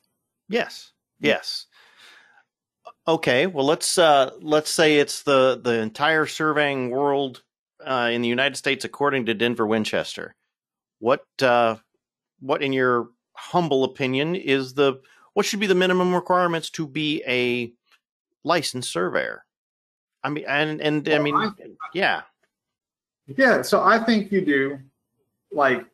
Yes. 0.47 0.93
Yes. 1.19 1.65
Okay, 3.05 3.47
well 3.47 3.65
let's 3.65 3.97
uh 3.97 4.31
let's 4.39 4.69
say 4.69 4.99
it's 4.99 5.23
the 5.23 5.59
the 5.61 5.81
entire 5.81 6.25
surveying 6.25 6.89
world 6.89 7.43
uh 7.85 8.09
in 8.13 8.21
the 8.21 8.29
United 8.29 8.55
States 8.55 8.85
according 8.85 9.25
to 9.25 9.33
Denver 9.33 9.67
Winchester. 9.67 10.33
What 10.99 11.25
uh 11.41 11.75
what 12.39 12.63
in 12.63 12.71
your 12.71 13.09
humble 13.33 13.83
opinion 13.83 14.35
is 14.35 14.73
the 14.75 15.01
what 15.33 15.45
should 15.45 15.59
be 15.59 15.67
the 15.67 15.75
minimum 15.75 16.15
requirements 16.15 16.69
to 16.71 16.87
be 16.87 17.21
a 17.27 17.73
licensed 18.45 18.89
surveyor? 18.89 19.43
I 20.23 20.29
mean 20.29 20.45
and 20.47 20.79
and 20.79 21.05
well, 21.05 21.19
I 21.19 21.21
mean 21.21 21.35
I, 21.35 21.51
yeah. 21.93 22.21
Yeah, 23.37 23.61
so 23.61 23.81
I 23.81 23.99
think 23.99 24.31
you 24.31 24.41
do 24.41 24.79
like 25.51 25.85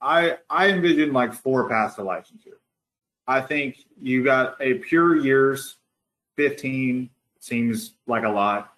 I 0.00 0.38
I 0.48 0.68
envision 0.68 1.12
like 1.12 1.32
four 1.32 1.68
paths 1.68 1.96
to 1.96 2.02
licensure. 2.02 2.58
I 3.26 3.40
think 3.40 3.84
you 4.00 4.24
got 4.24 4.56
a 4.60 4.74
pure 4.74 5.16
years, 5.16 5.76
fifteen 6.36 7.10
seems 7.40 7.94
like 8.06 8.24
a 8.24 8.28
lot. 8.28 8.72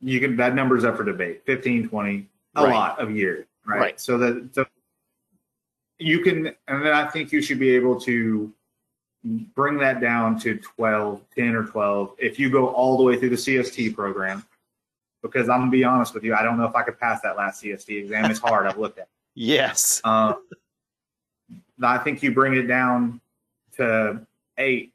You 0.00 0.20
can 0.20 0.36
that 0.36 0.54
number's 0.54 0.84
up 0.84 0.96
for 0.96 1.04
debate. 1.04 1.42
15, 1.46 1.88
20, 1.88 2.28
a 2.56 2.62
right. 2.62 2.72
lot 2.72 2.98
of 3.00 3.10
years, 3.10 3.46
right? 3.66 3.80
right. 3.80 4.00
So 4.00 4.18
that 4.18 4.48
so 4.52 4.66
you 5.98 6.20
can, 6.20 6.46
and 6.68 6.86
then 6.86 6.92
I 6.92 7.06
think 7.06 7.32
you 7.32 7.42
should 7.42 7.58
be 7.58 7.74
able 7.74 8.00
to 8.02 8.52
bring 9.54 9.78
that 9.78 10.00
down 10.00 10.38
to 10.40 10.56
12, 10.56 11.22
10 11.34 11.54
or 11.54 11.64
12 11.64 12.14
if 12.18 12.38
you 12.38 12.50
go 12.50 12.68
all 12.68 12.96
the 12.96 13.02
way 13.02 13.18
through 13.18 13.30
the 13.30 13.36
CST 13.36 13.94
program. 13.94 14.44
Because 15.22 15.48
I'm 15.48 15.60
gonna 15.60 15.70
be 15.70 15.84
honest 15.84 16.14
with 16.14 16.24
you, 16.24 16.34
I 16.34 16.42
don't 16.42 16.58
know 16.58 16.66
if 16.66 16.74
I 16.74 16.82
could 16.82 16.98
pass 16.98 17.20
that 17.22 17.36
last 17.36 17.62
CST 17.62 17.98
exam. 17.98 18.30
It's 18.30 18.40
hard. 18.40 18.66
I've 18.66 18.78
looked 18.78 18.98
at. 18.98 19.02
It. 19.02 19.08
Yes. 19.40 20.00
Uh, 20.02 20.34
I 21.80 21.98
think 21.98 22.24
you 22.24 22.32
bring 22.32 22.54
it 22.54 22.64
down 22.64 23.20
to 23.76 24.26
eight 24.58 24.92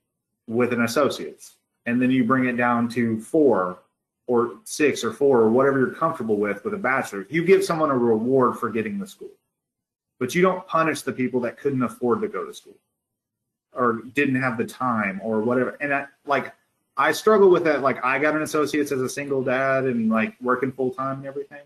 with 0.47 0.73
an 0.73 0.81
associate's, 0.81 1.53
and 1.85 2.01
then 2.01 2.11
you 2.11 2.25
bring 2.25 2.45
it 2.45 2.57
down 2.57 2.89
to 2.89 3.21
four 3.21 3.79
or 4.27 4.55
six 4.65 5.03
or 5.03 5.13
four 5.13 5.39
or 5.39 5.49
whatever 5.49 5.79
you're 5.79 5.93
comfortable 5.93 6.35
with 6.35 6.63
with 6.63 6.73
a 6.73 6.77
bachelor's. 6.77 7.27
You 7.29 7.45
give 7.45 7.63
someone 7.63 7.89
a 7.89 7.97
reward 7.97 8.57
for 8.57 8.69
getting 8.69 8.99
the 8.99 9.07
school, 9.07 9.31
but 10.19 10.35
you 10.35 10.41
don't 10.41 10.65
punish 10.67 11.01
the 11.01 11.13
people 11.13 11.39
that 11.41 11.57
couldn't 11.57 11.83
afford 11.83 12.21
to 12.21 12.27
go 12.27 12.45
to 12.45 12.53
school 12.53 12.75
or 13.73 14.01
didn't 14.13 14.35
have 14.35 14.57
the 14.57 14.65
time 14.65 15.19
or 15.23 15.41
whatever. 15.41 15.77
And 15.81 15.93
I, 15.93 16.05
like, 16.25 16.53
I 16.95 17.11
struggle 17.11 17.49
with 17.49 17.63
that. 17.63 17.81
Like, 17.81 18.03
I 18.03 18.19
got 18.19 18.35
an 18.35 18.43
associate's 18.43 18.91
as 18.91 19.01
a 19.01 19.09
single 19.09 19.43
dad 19.43 19.85
and 19.85 20.09
like 20.09 20.35
working 20.41 20.71
full 20.71 20.91
time 20.91 21.17
and 21.17 21.25
everything 21.25 21.61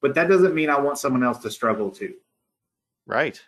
but 0.00 0.14
that 0.14 0.28
doesn't 0.28 0.54
mean 0.54 0.70
I 0.70 0.78
want 0.78 0.98
someone 0.98 1.22
else 1.22 1.38
to 1.38 1.50
struggle 1.50 1.90
too. 1.90 2.14
Right. 3.06 3.40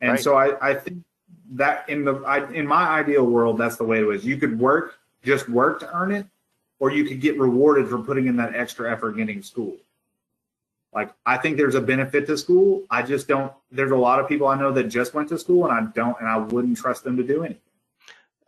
And 0.00 0.12
right. 0.12 0.20
so 0.20 0.36
I, 0.36 0.70
I 0.70 0.74
think 0.74 1.04
that 1.52 1.88
in 1.88 2.04
the 2.04 2.14
I, 2.20 2.50
in 2.52 2.66
my 2.66 2.88
ideal 2.88 3.24
world, 3.24 3.58
that's 3.58 3.76
the 3.76 3.84
way 3.84 4.00
it 4.00 4.04
was. 4.04 4.24
You 4.24 4.36
could 4.36 4.58
work, 4.58 4.98
just 5.22 5.48
work 5.48 5.80
to 5.80 5.94
earn 5.94 6.12
it, 6.12 6.26
or 6.78 6.90
you 6.90 7.04
could 7.04 7.20
get 7.20 7.38
rewarded 7.38 7.88
for 7.88 7.98
putting 7.98 8.26
in 8.26 8.36
that 8.36 8.54
extra 8.54 8.90
effort 8.90 9.12
getting 9.12 9.42
school. 9.42 9.76
Like 10.92 11.12
I 11.24 11.38
think 11.38 11.56
there's 11.56 11.74
a 11.74 11.80
benefit 11.80 12.26
to 12.26 12.36
school. 12.36 12.82
I 12.90 13.02
just 13.02 13.28
don't. 13.28 13.52
There's 13.70 13.92
a 13.92 13.96
lot 13.96 14.20
of 14.20 14.28
people 14.28 14.48
I 14.48 14.58
know 14.58 14.72
that 14.72 14.84
just 14.84 15.14
went 15.14 15.28
to 15.30 15.38
school, 15.38 15.66
and 15.66 15.72
I 15.72 15.90
don't, 15.92 16.18
and 16.20 16.28
I 16.28 16.36
wouldn't 16.38 16.76
trust 16.76 17.04
them 17.04 17.16
to 17.16 17.22
do 17.22 17.44
anything. 17.44 17.60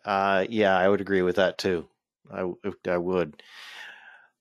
Uh, 0.05 0.47
yeah, 0.49 0.77
I 0.77 0.89
would 0.89 1.01
agree 1.01 1.23
with 1.23 1.37
that 1.37 1.59
too. 1.59 1.87
I 2.33 2.51
I 2.89 2.97
would. 2.97 3.43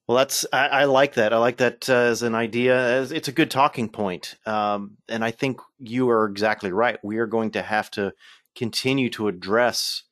Well, 0.08 0.18
that's 0.18 0.46
I, 0.52 0.68
I, 0.68 0.84
like 0.86 1.14
that. 1.14 1.32
I 1.32 1.38
like 1.38 1.58
that 1.58 1.90
uh, 1.90 1.94
as 1.94 2.24
an 2.24 2.36
idea. 2.36 2.78
As 2.78 3.12
it's 3.14 3.30
a 3.30 3.34
good 3.34 3.50
talking 3.50 3.88
point, 3.88 4.36
um, 4.46 4.98
and 5.08 5.24
I 5.24 5.32
think 5.32 5.62
you 5.80 6.10
are 6.10 6.26
exactly 6.26 6.72
right. 6.74 7.00
We 7.04 7.20
are 7.20 7.28
going 7.28 7.52
to 7.52 7.62
have 7.62 7.90
to 7.92 8.14
continue 8.56 9.10
to 9.12 9.30
address 9.30 10.04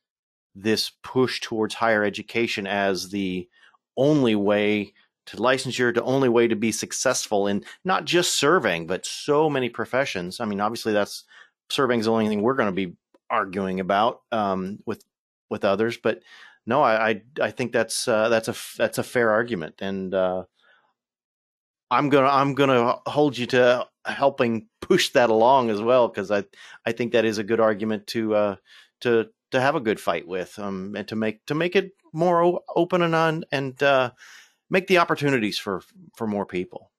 this 0.55 0.91
push 1.03 1.41
towards 1.41 1.75
higher 1.75 2.03
education 2.03 2.67
as 2.67 3.09
the 3.09 3.49
only 3.97 4.35
way 4.35 4.93
to 5.25 5.37
licensure, 5.37 5.93
the 5.93 6.03
only 6.03 6.29
way 6.29 6.47
to 6.47 6.55
be 6.55 6.71
successful 6.71 7.47
in 7.47 7.63
not 7.83 8.05
just 8.05 8.35
serving, 8.35 8.87
but 8.87 9.05
so 9.05 9.49
many 9.49 9.69
professions. 9.69 10.39
I 10.39 10.45
mean, 10.45 10.61
obviously, 10.61 10.93
that's 10.93 11.25
serving 11.69 11.99
is 11.99 12.05
the 12.05 12.11
only 12.11 12.27
thing 12.27 12.41
we're 12.41 12.55
going 12.55 12.73
to 12.73 12.87
be 12.87 12.95
arguing 13.29 13.79
about 13.79 14.21
um, 14.31 14.79
with 14.85 15.03
with 15.51 15.63
others, 15.63 15.97
but 15.97 16.21
no, 16.65 16.81
I, 16.81 17.09
I, 17.09 17.21
I 17.41 17.51
think 17.51 17.71
that's 17.71 18.07
uh, 18.07 18.29
that's 18.29 18.47
a 18.47 18.55
that's 18.77 18.97
a 18.97 19.03
fair 19.03 19.31
argument, 19.31 19.75
and 19.81 20.13
uh, 20.13 20.45
I'm 21.91 22.09
gonna 22.09 22.29
I'm 22.29 22.55
gonna 22.55 22.99
hold 23.05 23.37
you 23.37 23.45
to 23.47 23.87
helping 24.05 24.67
push 24.79 25.09
that 25.09 25.29
along 25.29 25.69
as 25.69 25.81
well 25.81 26.07
because 26.07 26.31
I 26.31 26.45
I 26.85 26.93
think 26.93 27.11
that 27.11 27.25
is 27.25 27.37
a 27.37 27.43
good 27.43 27.59
argument 27.59 28.07
to 28.07 28.35
uh, 28.35 28.55
to 29.01 29.29
to 29.51 29.61
have 29.61 29.75
a 29.75 29.81
good 29.81 29.99
fight 29.99 30.27
with 30.27 30.57
um, 30.57 30.95
and 30.95 31.07
to 31.09 31.15
make 31.15 31.45
to 31.47 31.55
make 31.55 31.75
it 31.75 31.91
more 32.13 32.61
open 32.75 33.01
and 33.01 33.15
on 33.15 33.43
and 33.51 33.81
uh, 33.83 34.11
make 34.69 34.87
the 34.87 34.99
opportunities 34.99 35.57
for 35.57 35.81
for 36.15 36.27
more 36.27 36.45
people. 36.45 36.91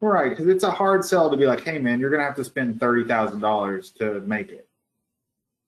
Right, 0.00 0.30
because 0.30 0.46
it's 0.46 0.64
a 0.64 0.70
hard 0.70 1.04
sell 1.04 1.30
to 1.30 1.36
be 1.36 1.46
like, 1.46 1.64
hey 1.64 1.78
man, 1.78 2.00
you're 2.00 2.10
gonna 2.10 2.24
have 2.24 2.36
to 2.36 2.44
spend 2.44 2.80
thirty 2.80 3.04
thousand 3.04 3.40
dollars 3.40 3.90
to 3.98 4.20
make 4.20 4.50
it. 4.50 4.68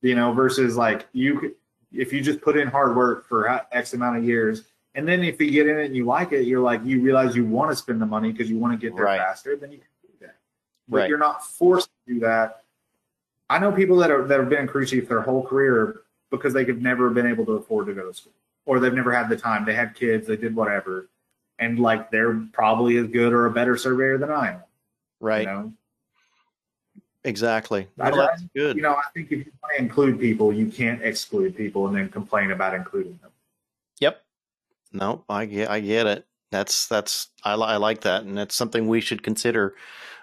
You 0.02 0.14
know, 0.14 0.32
versus 0.32 0.76
like 0.76 1.06
you, 1.12 1.56
if 1.92 2.12
you 2.12 2.20
just 2.20 2.40
put 2.40 2.56
in 2.56 2.68
hard 2.68 2.96
work 2.96 3.26
for 3.28 3.48
X 3.72 3.94
amount 3.94 4.18
of 4.18 4.24
years, 4.24 4.64
and 4.94 5.06
then 5.06 5.24
if 5.24 5.40
you 5.40 5.50
get 5.50 5.66
in 5.66 5.78
it 5.78 5.86
and 5.86 5.96
you 5.96 6.04
like 6.04 6.32
it, 6.32 6.46
you're 6.46 6.60
like 6.60 6.80
you 6.84 7.00
realize 7.00 7.34
you 7.34 7.44
want 7.44 7.70
to 7.70 7.76
spend 7.76 8.00
the 8.00 8.06
money 8.06 8.30
because 8.32 8.48
you 8.48 8.58
want 8.58 8.78
to 8.78 8.86
get 8.86 8.94
there 8.96 9.04
Right. 9.04 9.18
faster, 9.18 9.56
then 9.56 9.72
you 9.72 9.78
can 9.78 9.86
do 10.02 10.08
that. 10.20 10.36
But 10.88 10.96
Right. 10.98 11.08
you're 11.08 11.18
not 11.18 11.44
forced 11.44 11.88
to 12.06 12.14
do 12.14 12.20
that. 12.20 12.62
I 13.50 13.58
know 13.58 13.72
people 13.72 13.96
that 13.96 14.10
are 14.10 14.24
that 14.26 14.38
have 14.38 14.48
been 14.48 14.60
in 14.60 14.66
crew 14.68 14.86
chief 14.86 15.08
their 15.08 15.22
whole 15.22 15.44
career 15.44 16.02
because 16.30 16.52
they 16.52 16.64
have 16.64 16.80
never 16.80 17.10
been 17.10 17.26
able 17.26 17.46
to 17.46 17.52
afford 17.52 17.86
to 17.86 17.94
go 17.94 18.06
to 18.06 18.14
school, 18.14 18.32
or 18.66 18.78
they've 18.78 18.92
never 18.94 19.12
had 19.12 19.28
the 19.28 19.36
time. 19.36 19.64
They 19.64 19.74
had 19.74 19.94
kids, 19.94 20.26
they 20.26 20.36
did 20.36 20.54
whatever, 20.54 21.08
and 21.58 21.78
like 21.78 22.10
they're 22.10 22.34
probably 22.52 22.98
as 22.98 23.06
good 23.08 23.32
or 23.32 23.46
a 23.46 23.50
better 23.50 23.76
surveyor 23.76 24.18
than 24.18 24.30
I 24.30 24.48
am. 24.50 24.62
Right. 25.20 25.40
You 25.40 25.46
know, 25.46 25.72
Exactly. 27.28 27.86
Well, 27.98 28.16
that's 28.16 28.42
good. 28.56 28.74
you 28.74 28.82
know, 28.82 28.94
I 28.94 29.02
think 29.12 29.30
if 29.30 29.44
you 29.44 29.52
want 29.62 29.76
to 29.76 29.82
include 29.82 30.18
people, 30.18 30.50
you 30.50 30.66
can't 30.66 31.02
exclude 31.02 31.54
people 31.54 31.86
and 31.86 31.94
then 31.94 32.08
complain 32.08 32.52
about 32.52 32.74
including 32.74 33.18
them. 33.20 33.30
Yep. 34.00 34.22
No, 34.92 35.24
I 35.28 35.44
get 35.44 35.68
I 35.68 35.80
get 35.80 36.06
it. 36.06 36.26
That's 36.50 36.88
that's 36.88 37.28
I, 37.44 37.54
li- 37.54 37.66
I 37.66 37.76
like 37.76 38.00
that, 38.00 38.22
and 38.22 38.36
that's 38.36 38.54
something 38.54 38.88
we 38.88 39.02
should 39.02 39.22
consider 39.22 39.74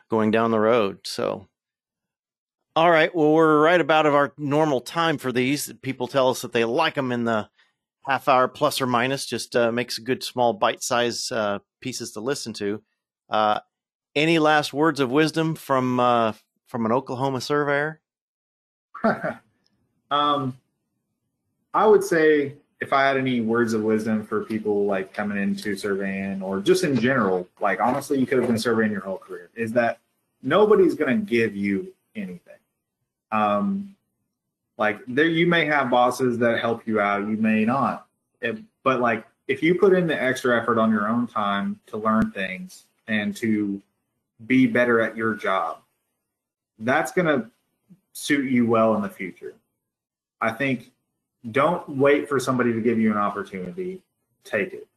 going 0.10 0.32
down 0.32 0.50
the 0.50 0.60
road. 0.60 0.98
So, 1.04 1.48
all 2.76 2.90
right. 2.90 3.14
Well, 3.14 3.34
we're 3.34 3.62
right 3.62 3.80
about 3.80 4.08
of 4.08 4.16
our 4.16 4.34
normal 4.40 4.82
time 4.82 5.20
for 5.20 5.32
these. 5.32 5.72
People 5.84 6.08
tell 6.08 6.30
us 6.30 6.42
that 6.42 6.54
they 6.54 6.66
like 6.66 6.96
them 6.96 7.12
in 7.12 7.26
the 7.26 7.48
half 8.08 8.28
hour 8.28 8.48
plus 8.48 8.82
or 8.82 8.88
minus. 8.88 9.28
Just 9.28 9.56
uh, 9.56 9.72
makes 9.72 10.00
a 10.00 10.02
good 10.02 10.24
small 10.24 10.54
bite 10.54 10.82
size 10.82 11.32
uh, 11.32 11.60
pieces 11.82 12.14
to 12.14 12.20
listen 12.20 12.54
to. 12.54 12.82
Uh, 13.30 13.60
any 14.16 14.40
last 14.40 14.74
words 14.74 15.00
of 15.00 15.12
wisdom 15.12 15.54
from 15.54 16.00
uh, 16.00 16.34
from 16.76 16.86
an 16.86 16.92
Oklahoma 16.92 17.40
surveyor? 17.40 18.02
um, 20.12 20.58
I 21.74 21.88
would 21.88 22.04
say 22.04 22.56
if 22.82 22.92
I 22.92 23.08
had 23.08 23.16
any 23.16 23.40
words 23.40 23.72
of 23.72 23.82
wisdom 23.82 24.26
for 24.26 24.44
people 24.44 24.84
like 24.86 25.14
coming 25.14 25.42
into 25.42 25.78
surveying 25.78 26.42
or 26.42 26.60
just 26.60 26.84
in 26.84 27.00
general, 27.00 27.48
like 27.62 27.80
honestly, 27.80 28.20
you 28.20 28.26
could 28.26 28.40
have 28.40 28.48
been 28.48 28.60
surveying 28.60 28.92
your 28.92 29.00
whole 29.00 29.18
career, 29.18 29.52
is 29.56 29.72
that 29.72 30.00
nobody's 30.44 30.96
going 30.96 31.18
to 31.18 31.26
give 31.26 31.56
you 31.56 31.94
anything. 32.14 32.60
Um, 33.32 33.96
like 34.78 35.00
there, 35.08 35.28
you 35.28 35.48
may 35.48 35.66
have 35.68 35.90
bosses 35.90 36.38
that 36.40 36.60
help 36.60 36.86
you 36.86 37.00
out, 37.00 37.22
you 37.22 37.38
may 37.38 37.64
not, 37.64 38.06
If- 38.42 38.60
but 38.84 39.00
like 39.00 39.26
if 39.48 39.64
you 39.64 39.76
put 39.76 39.94
in 39.94 40.08
the 40.08 40.22
extra 40.22 40.62
effort 40.62 40.78
on 40.78 40.92
your 40.92 41.08
own 41.08 41.26
time 41.26 41.80
to 41.88 41.96
learn 41.96 42.32
things 42.32 42.84
and 43.08 43.34
to 43.38 43.82
be 44.46 44.68
better 44.68 45.00
at 45.00 45.16
your 45.16 45.36
job, 45.36 45.78
that's 46.80 47.12
going 47.12 47.28
to 47.28 47.50
suit 48.14 48.50
you 48.50 48.66
well 48.66 48.96
in 48.96 49.02
the 49.02 49.10
future. 49.10 49.56
I 50.42 50.52
think 50.52 50.92
don't 51.52 51.88
wait 51.90 52.28
for 52.28 52.40
somebody 52.40 52.74
to 52.74 52.82
give 52.82 53.00
you 53.00 53.12
an 53.12 53.18
opportunity. 53.18 54.02
Take 54.44 54.74
it. 54.74 54.88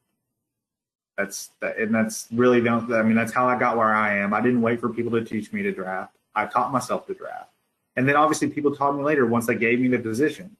That's 1.16 1.50
that, 1.60 1.78
and 1.78 1.94
that's 1.94 2.28
really 2.32 2.60
don't. 2.60 2.92
I 2.92 3.02
mean, 3.02 3.16
that's 3.16 3.32
how 3.32 3.48
I 3.48 3.58
got 3.58 3.76
where 3.76 3.92
I 3.92 4.16
am. 4.18 4.32
I 4.32 4.40
didn't 4.40 4.62
wait 4.62 4.80
for 4.80 4.88
people 4.88 5.10
to 5.12 5.24
teach 5.24 5.52
me 5.52 5.62
to 5.62 5.72
draft. 5.72 6.14
I 6.34 6.46
taught 6.46 6.70
myself 6.70 7.06
to 7.08 7.14
draft, 7.14 7.50
and 7.96 8.08
then 8.08 8.14
obviously 8.14 8.48
people 8.48 8.74
taught 8.74 8.96
me 8.96 9.02
later 9.02 9.26
once 9.26 9.46
they 9.46 9.56
gave 9.56 9.80
me 9.80 9.88
the 9.88 9.98
position. 9.98 10.56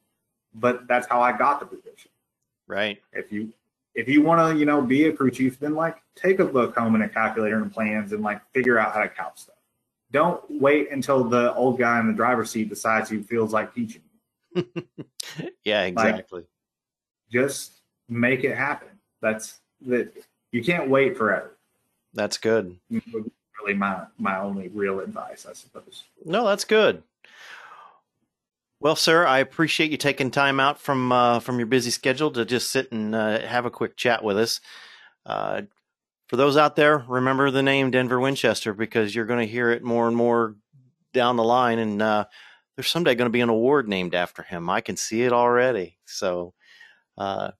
But 0.53 0.87
that's 0.87 1.07
how 1.07 1.21
I 1.21 1.37
got 1.37 1.59
the 1.61 1.65
position. 1.65 2.11
Right. 2.67 3.01
If 3.13 3.31
you 3.31 3.53
if 3.95 4.09
you 4.09 4.21
want 4.21 4.53
to, 4.53 4.59
you 4.59 4.65
know, 4.65 4.81
be 4.81 5.05
a 5.05 5.13
crew 5.13 5.31
chief, 5.31 5.59
then 5.59 5.75
like 5.75 6.01
take 6.15 6.39
a 6.39 6.45
book 6.45 6.75
home 6.77 6.95
and 6.95 7.03
a 7.03 7.09
calculator 7.09 7.61
and 7.61 7.71
plans 7.71 8.11
and 8.11 8.21
like 8.21 8.41
figure 8.51 8.77
out 8.77 8.93
how 8.93 9.01
to 9.01 9.09
count 9.09 9.39
stuff. 9.39 9.55
Don't 10.11 10.41
wait 10.49 10.91
until 10.91 11.23
the 11.23 11.53
old 11.53 11.77
guy 11.77 11.99
in 11.99 12.07
the 12.07 12.13
driver's 12.13 12.49
seat 12.49 12.69
decides 12.69 13.09
he 13.09 13.21
feels 13.21 13.53
like 13.53 13.73
teaching. 13.73 14.01
Yeah. 15.63 15.83
Exactly. 15.83 16.45
just 17.31 17.73
make 18.07 18.43
it 18.43 18.55
happen. 18.55 18.87
That's 19.21 19.59
that 19.85 20.11
you 20.51 20.63
can't 20.63 20.89
wait 20.89 21.15
forever. 21.17 21.57
That's 22.13 22.37
good. 22.37 22.75
Really, 22.89 23.75
my 23.75 24.03
my 24.17 24.39
only 24.39 24.69
real 24.69 24.99
advice, 25.01 25.45
I 25.47 25.53
suppose. 25.53 26.05
No, 26.25 26.47
that's 26.47 26.65
good. 26.65 27.03
Well, 28.79 28.95
sir, 28.95 29.27
I 29.27 29.39
appreciate 29.39 29.91
you 29.91 29.97
taking 29.97 30.31
time 30.31 30.59
out 30.59 30.79
from 30.79 31.11
uh, 31.11 31.39
from 31.41 31.59
your 31.59 31.67
busy 31.67 31.91
schedule 31.91 32.31
to 32.31 32.45
just 32.45 32.71
sit 32.71 32.91
and 32.91 33.13
uh, 33.13 33.41
have 33.41 33.65
a 33.65 33.71
quick 33.71 33.95
chat 33.97 34.23
with 34.23 34.37
us. 34.39 34.61
Uh, 35.25 35.63
for 36.29 36.35
those 36.35 36.57
out 36.57 36.75
there, 36.75 37.03
remember 37.07 37.49
the 37.49 37.63
name 37.63 37.89
Denver 37.89 38.19
Winchester 38.19 38.73
because 38.73 39.15
you're 39.15 39.25
going 39.25 39.45
to 39.45 39.51
hear 39.51 39.71
it 39.71 39.83
more 39.83 40.07
and 40.07 40.15
more 40.15 40.55
down 41.11 41.37
the 41.37 41.43
line, 41.43 41.79
and 41.79 41.99
uh, 42.01 42.25
there's 42.75 42.87
someday 42.87 43.15
going 43.15 43.25
to 43.25 43.31
be 43.31 43.41
an 43.41 43.49
award 43.49 43.87
named 43.87 44.13
after 44.13 44.43
him. 44.43 44.69
I 44.69 44.81
can 44.81 44.95
see 44.95 45.23
it 45.23 45.33
already. 45.33 45.97
So, 46.05 46.53
uh, 47.17 47.51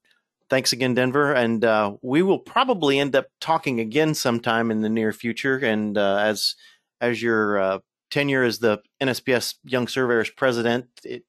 thanks 0.48 0.72
again, 0.72 0.94
Denver, 0.94 1.32
and 1.32 1.64
uh, 1.64 1.96
we 2.00 2.22
will 2.22 2.38
probably 2.38 3.00
end 3.00 3.16
up 3.16 3.26
talking 3.40 3.80
again 3.80 4.14
sometime 4.14 4.70
in 4.70 4.82
the 4.82 4.88
near 4.88 5.12
future. 5.12 5.58
And 5.58 5.98
uh, 5.98 6.18
as 6.18 6.54
as 7.00 7.20
your 7.20 7.58
uh, 7.58 7.78
tenure 8.08 8.44
as 8.44 8.60
the 8.60 8.78
NSPS 9.02 9.56
Young 9.64 9.88
Surveyors 9.88 10.30
president, 10.30 10.86
it 11.02 11.24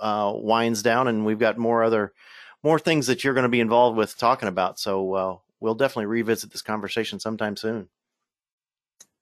uh, 0.00 0.32
winds 0.34 0.82
down, 0.82 1.06
and 1.06 1.24
we've 1.24 1.38
got 1.38 1.58
more 1.58 1.84
other 1.84 2.12
more 2.64 2.80
things 2.80 3.06
that 3.06 3.22
you're 3.22 3.34
going 3.34 3.42
to 3.44 3.48
be 3.48 3.60
involved 3.60 3.96
with 3.96 4.18
talking 4.18 4.48
about. 4.48 4.80
So 4.80 5.41
we'll 5.62 5.74
definitely 5.74 6.06
revisit 6.06 6.50
this 6.50 6.60
conversation 6.60 7.20
sometime 7.20 7.56
soon. 7.56 7.88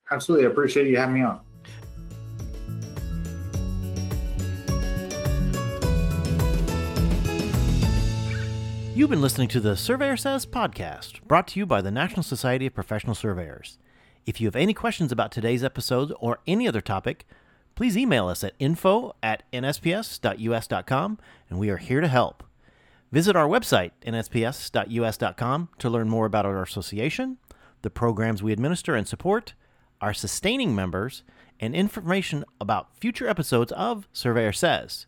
Absolutely, 0.09 0.47
I 0.47 0.49
appreciate 0.49 0.87
you 0.87 0.97
having 0.97 1.15
me 1.15 1.21
on. 1.21 1.39
You've 8.93 9.09
been 9.09 9.21
listening 9.21 9.47
to 9.49 9.59
the 9.59 9.77
Surveyor 9.77 10.17
Says 10.17 10.45
podcast, 10.45 11.21
brought 11.23 11.47
to 11.49 11.59
you 11.59 11.65
by 11.65 11.81
the 11.81 11.91
National 11.91 12.23
Society 12.23 12.67
of 12.67 12.73
Professional 12.73 13.15
Surveyors. 13.15 13.77
If 14.25 14.41
you 14.41 14.47
have 14.47 14.55
any 14.55 14.73
questions 14.73 15.11
about 15.11 15.31
today's 15.31 15.63
episode 15.63 16.13
or 16.19 16.39
any 16.45 16.67
other 16.67 16.81
topic, 16.81 17.25
please 17.75 17.97
email 17.97 18.27
us 18.27 18.43
at 18.43 18.53
info 18.59 19.15
at 19.23 19.43
nsps.us.com 19.53 21.19
and 21.49 21.59
we 21.59 21.69
are 21.69 21.77
here 21.77 22.01
to 22.01 22.07
help. 22.07 22.43
Visit 23.11 23.35
our 23.35 23.47
website, 23.47 23.91
nsps.us.com, 24.05 25.69
to 25.79 25.89
learn 25.89 26.09
more 26.09 26.25
about 26.25 26.45
our 26.45 26.61
association, 26.61 27.37
the 27.81 27.89
programs 27.89 28.41
we 28.41 28.53
administer 28.53 28.95
and 28.95 29.07
support, 29.07 29.53
our 29.99 30.13
sustaining 30.13 30.73
members, 30.73 31.23
and 31.59 31.75
information 31.75 32.45
about 32.59 32.97
future 32.97 33.27
episodes 33.27 33.71
of 33.73 34.07
Surveyor 34.13 34.53
Says. 34.53 35.07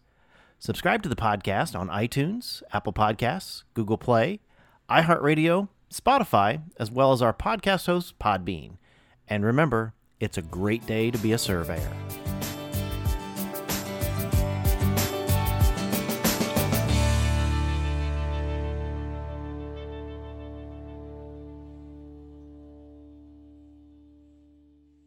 Subscribe 0.60 1.01
to 1.04 1.10
the 1.10 1.16
podcast 1.16 1.78
on 1.78 1.89
iTunes, 1.89 2.62
Apple 2.74 2.93
Podcasts, 2.93 3.64
Google 3.74 3.97
Play, 3.97 4.39
iHeartRadio, 4.89 5.70
Spotify, 5.91 6.62
as 6.78 6.91
well 6.91 7.12
as 7.14 7.22
our 7.22 7.34
podcast 7.34 7.86
host, 7.86 8.20
Podbean. 8.20 8.78
And 9.28 9.45
remember, 9.45 9.93
it's 10.20 10.38
a 10.38 10.41
great 10.41 10.86
day 10.86 11.10
to 11.12 11.18
be 11.18 11.32
a 11.32 11.38
surveyor. 11.38 11.91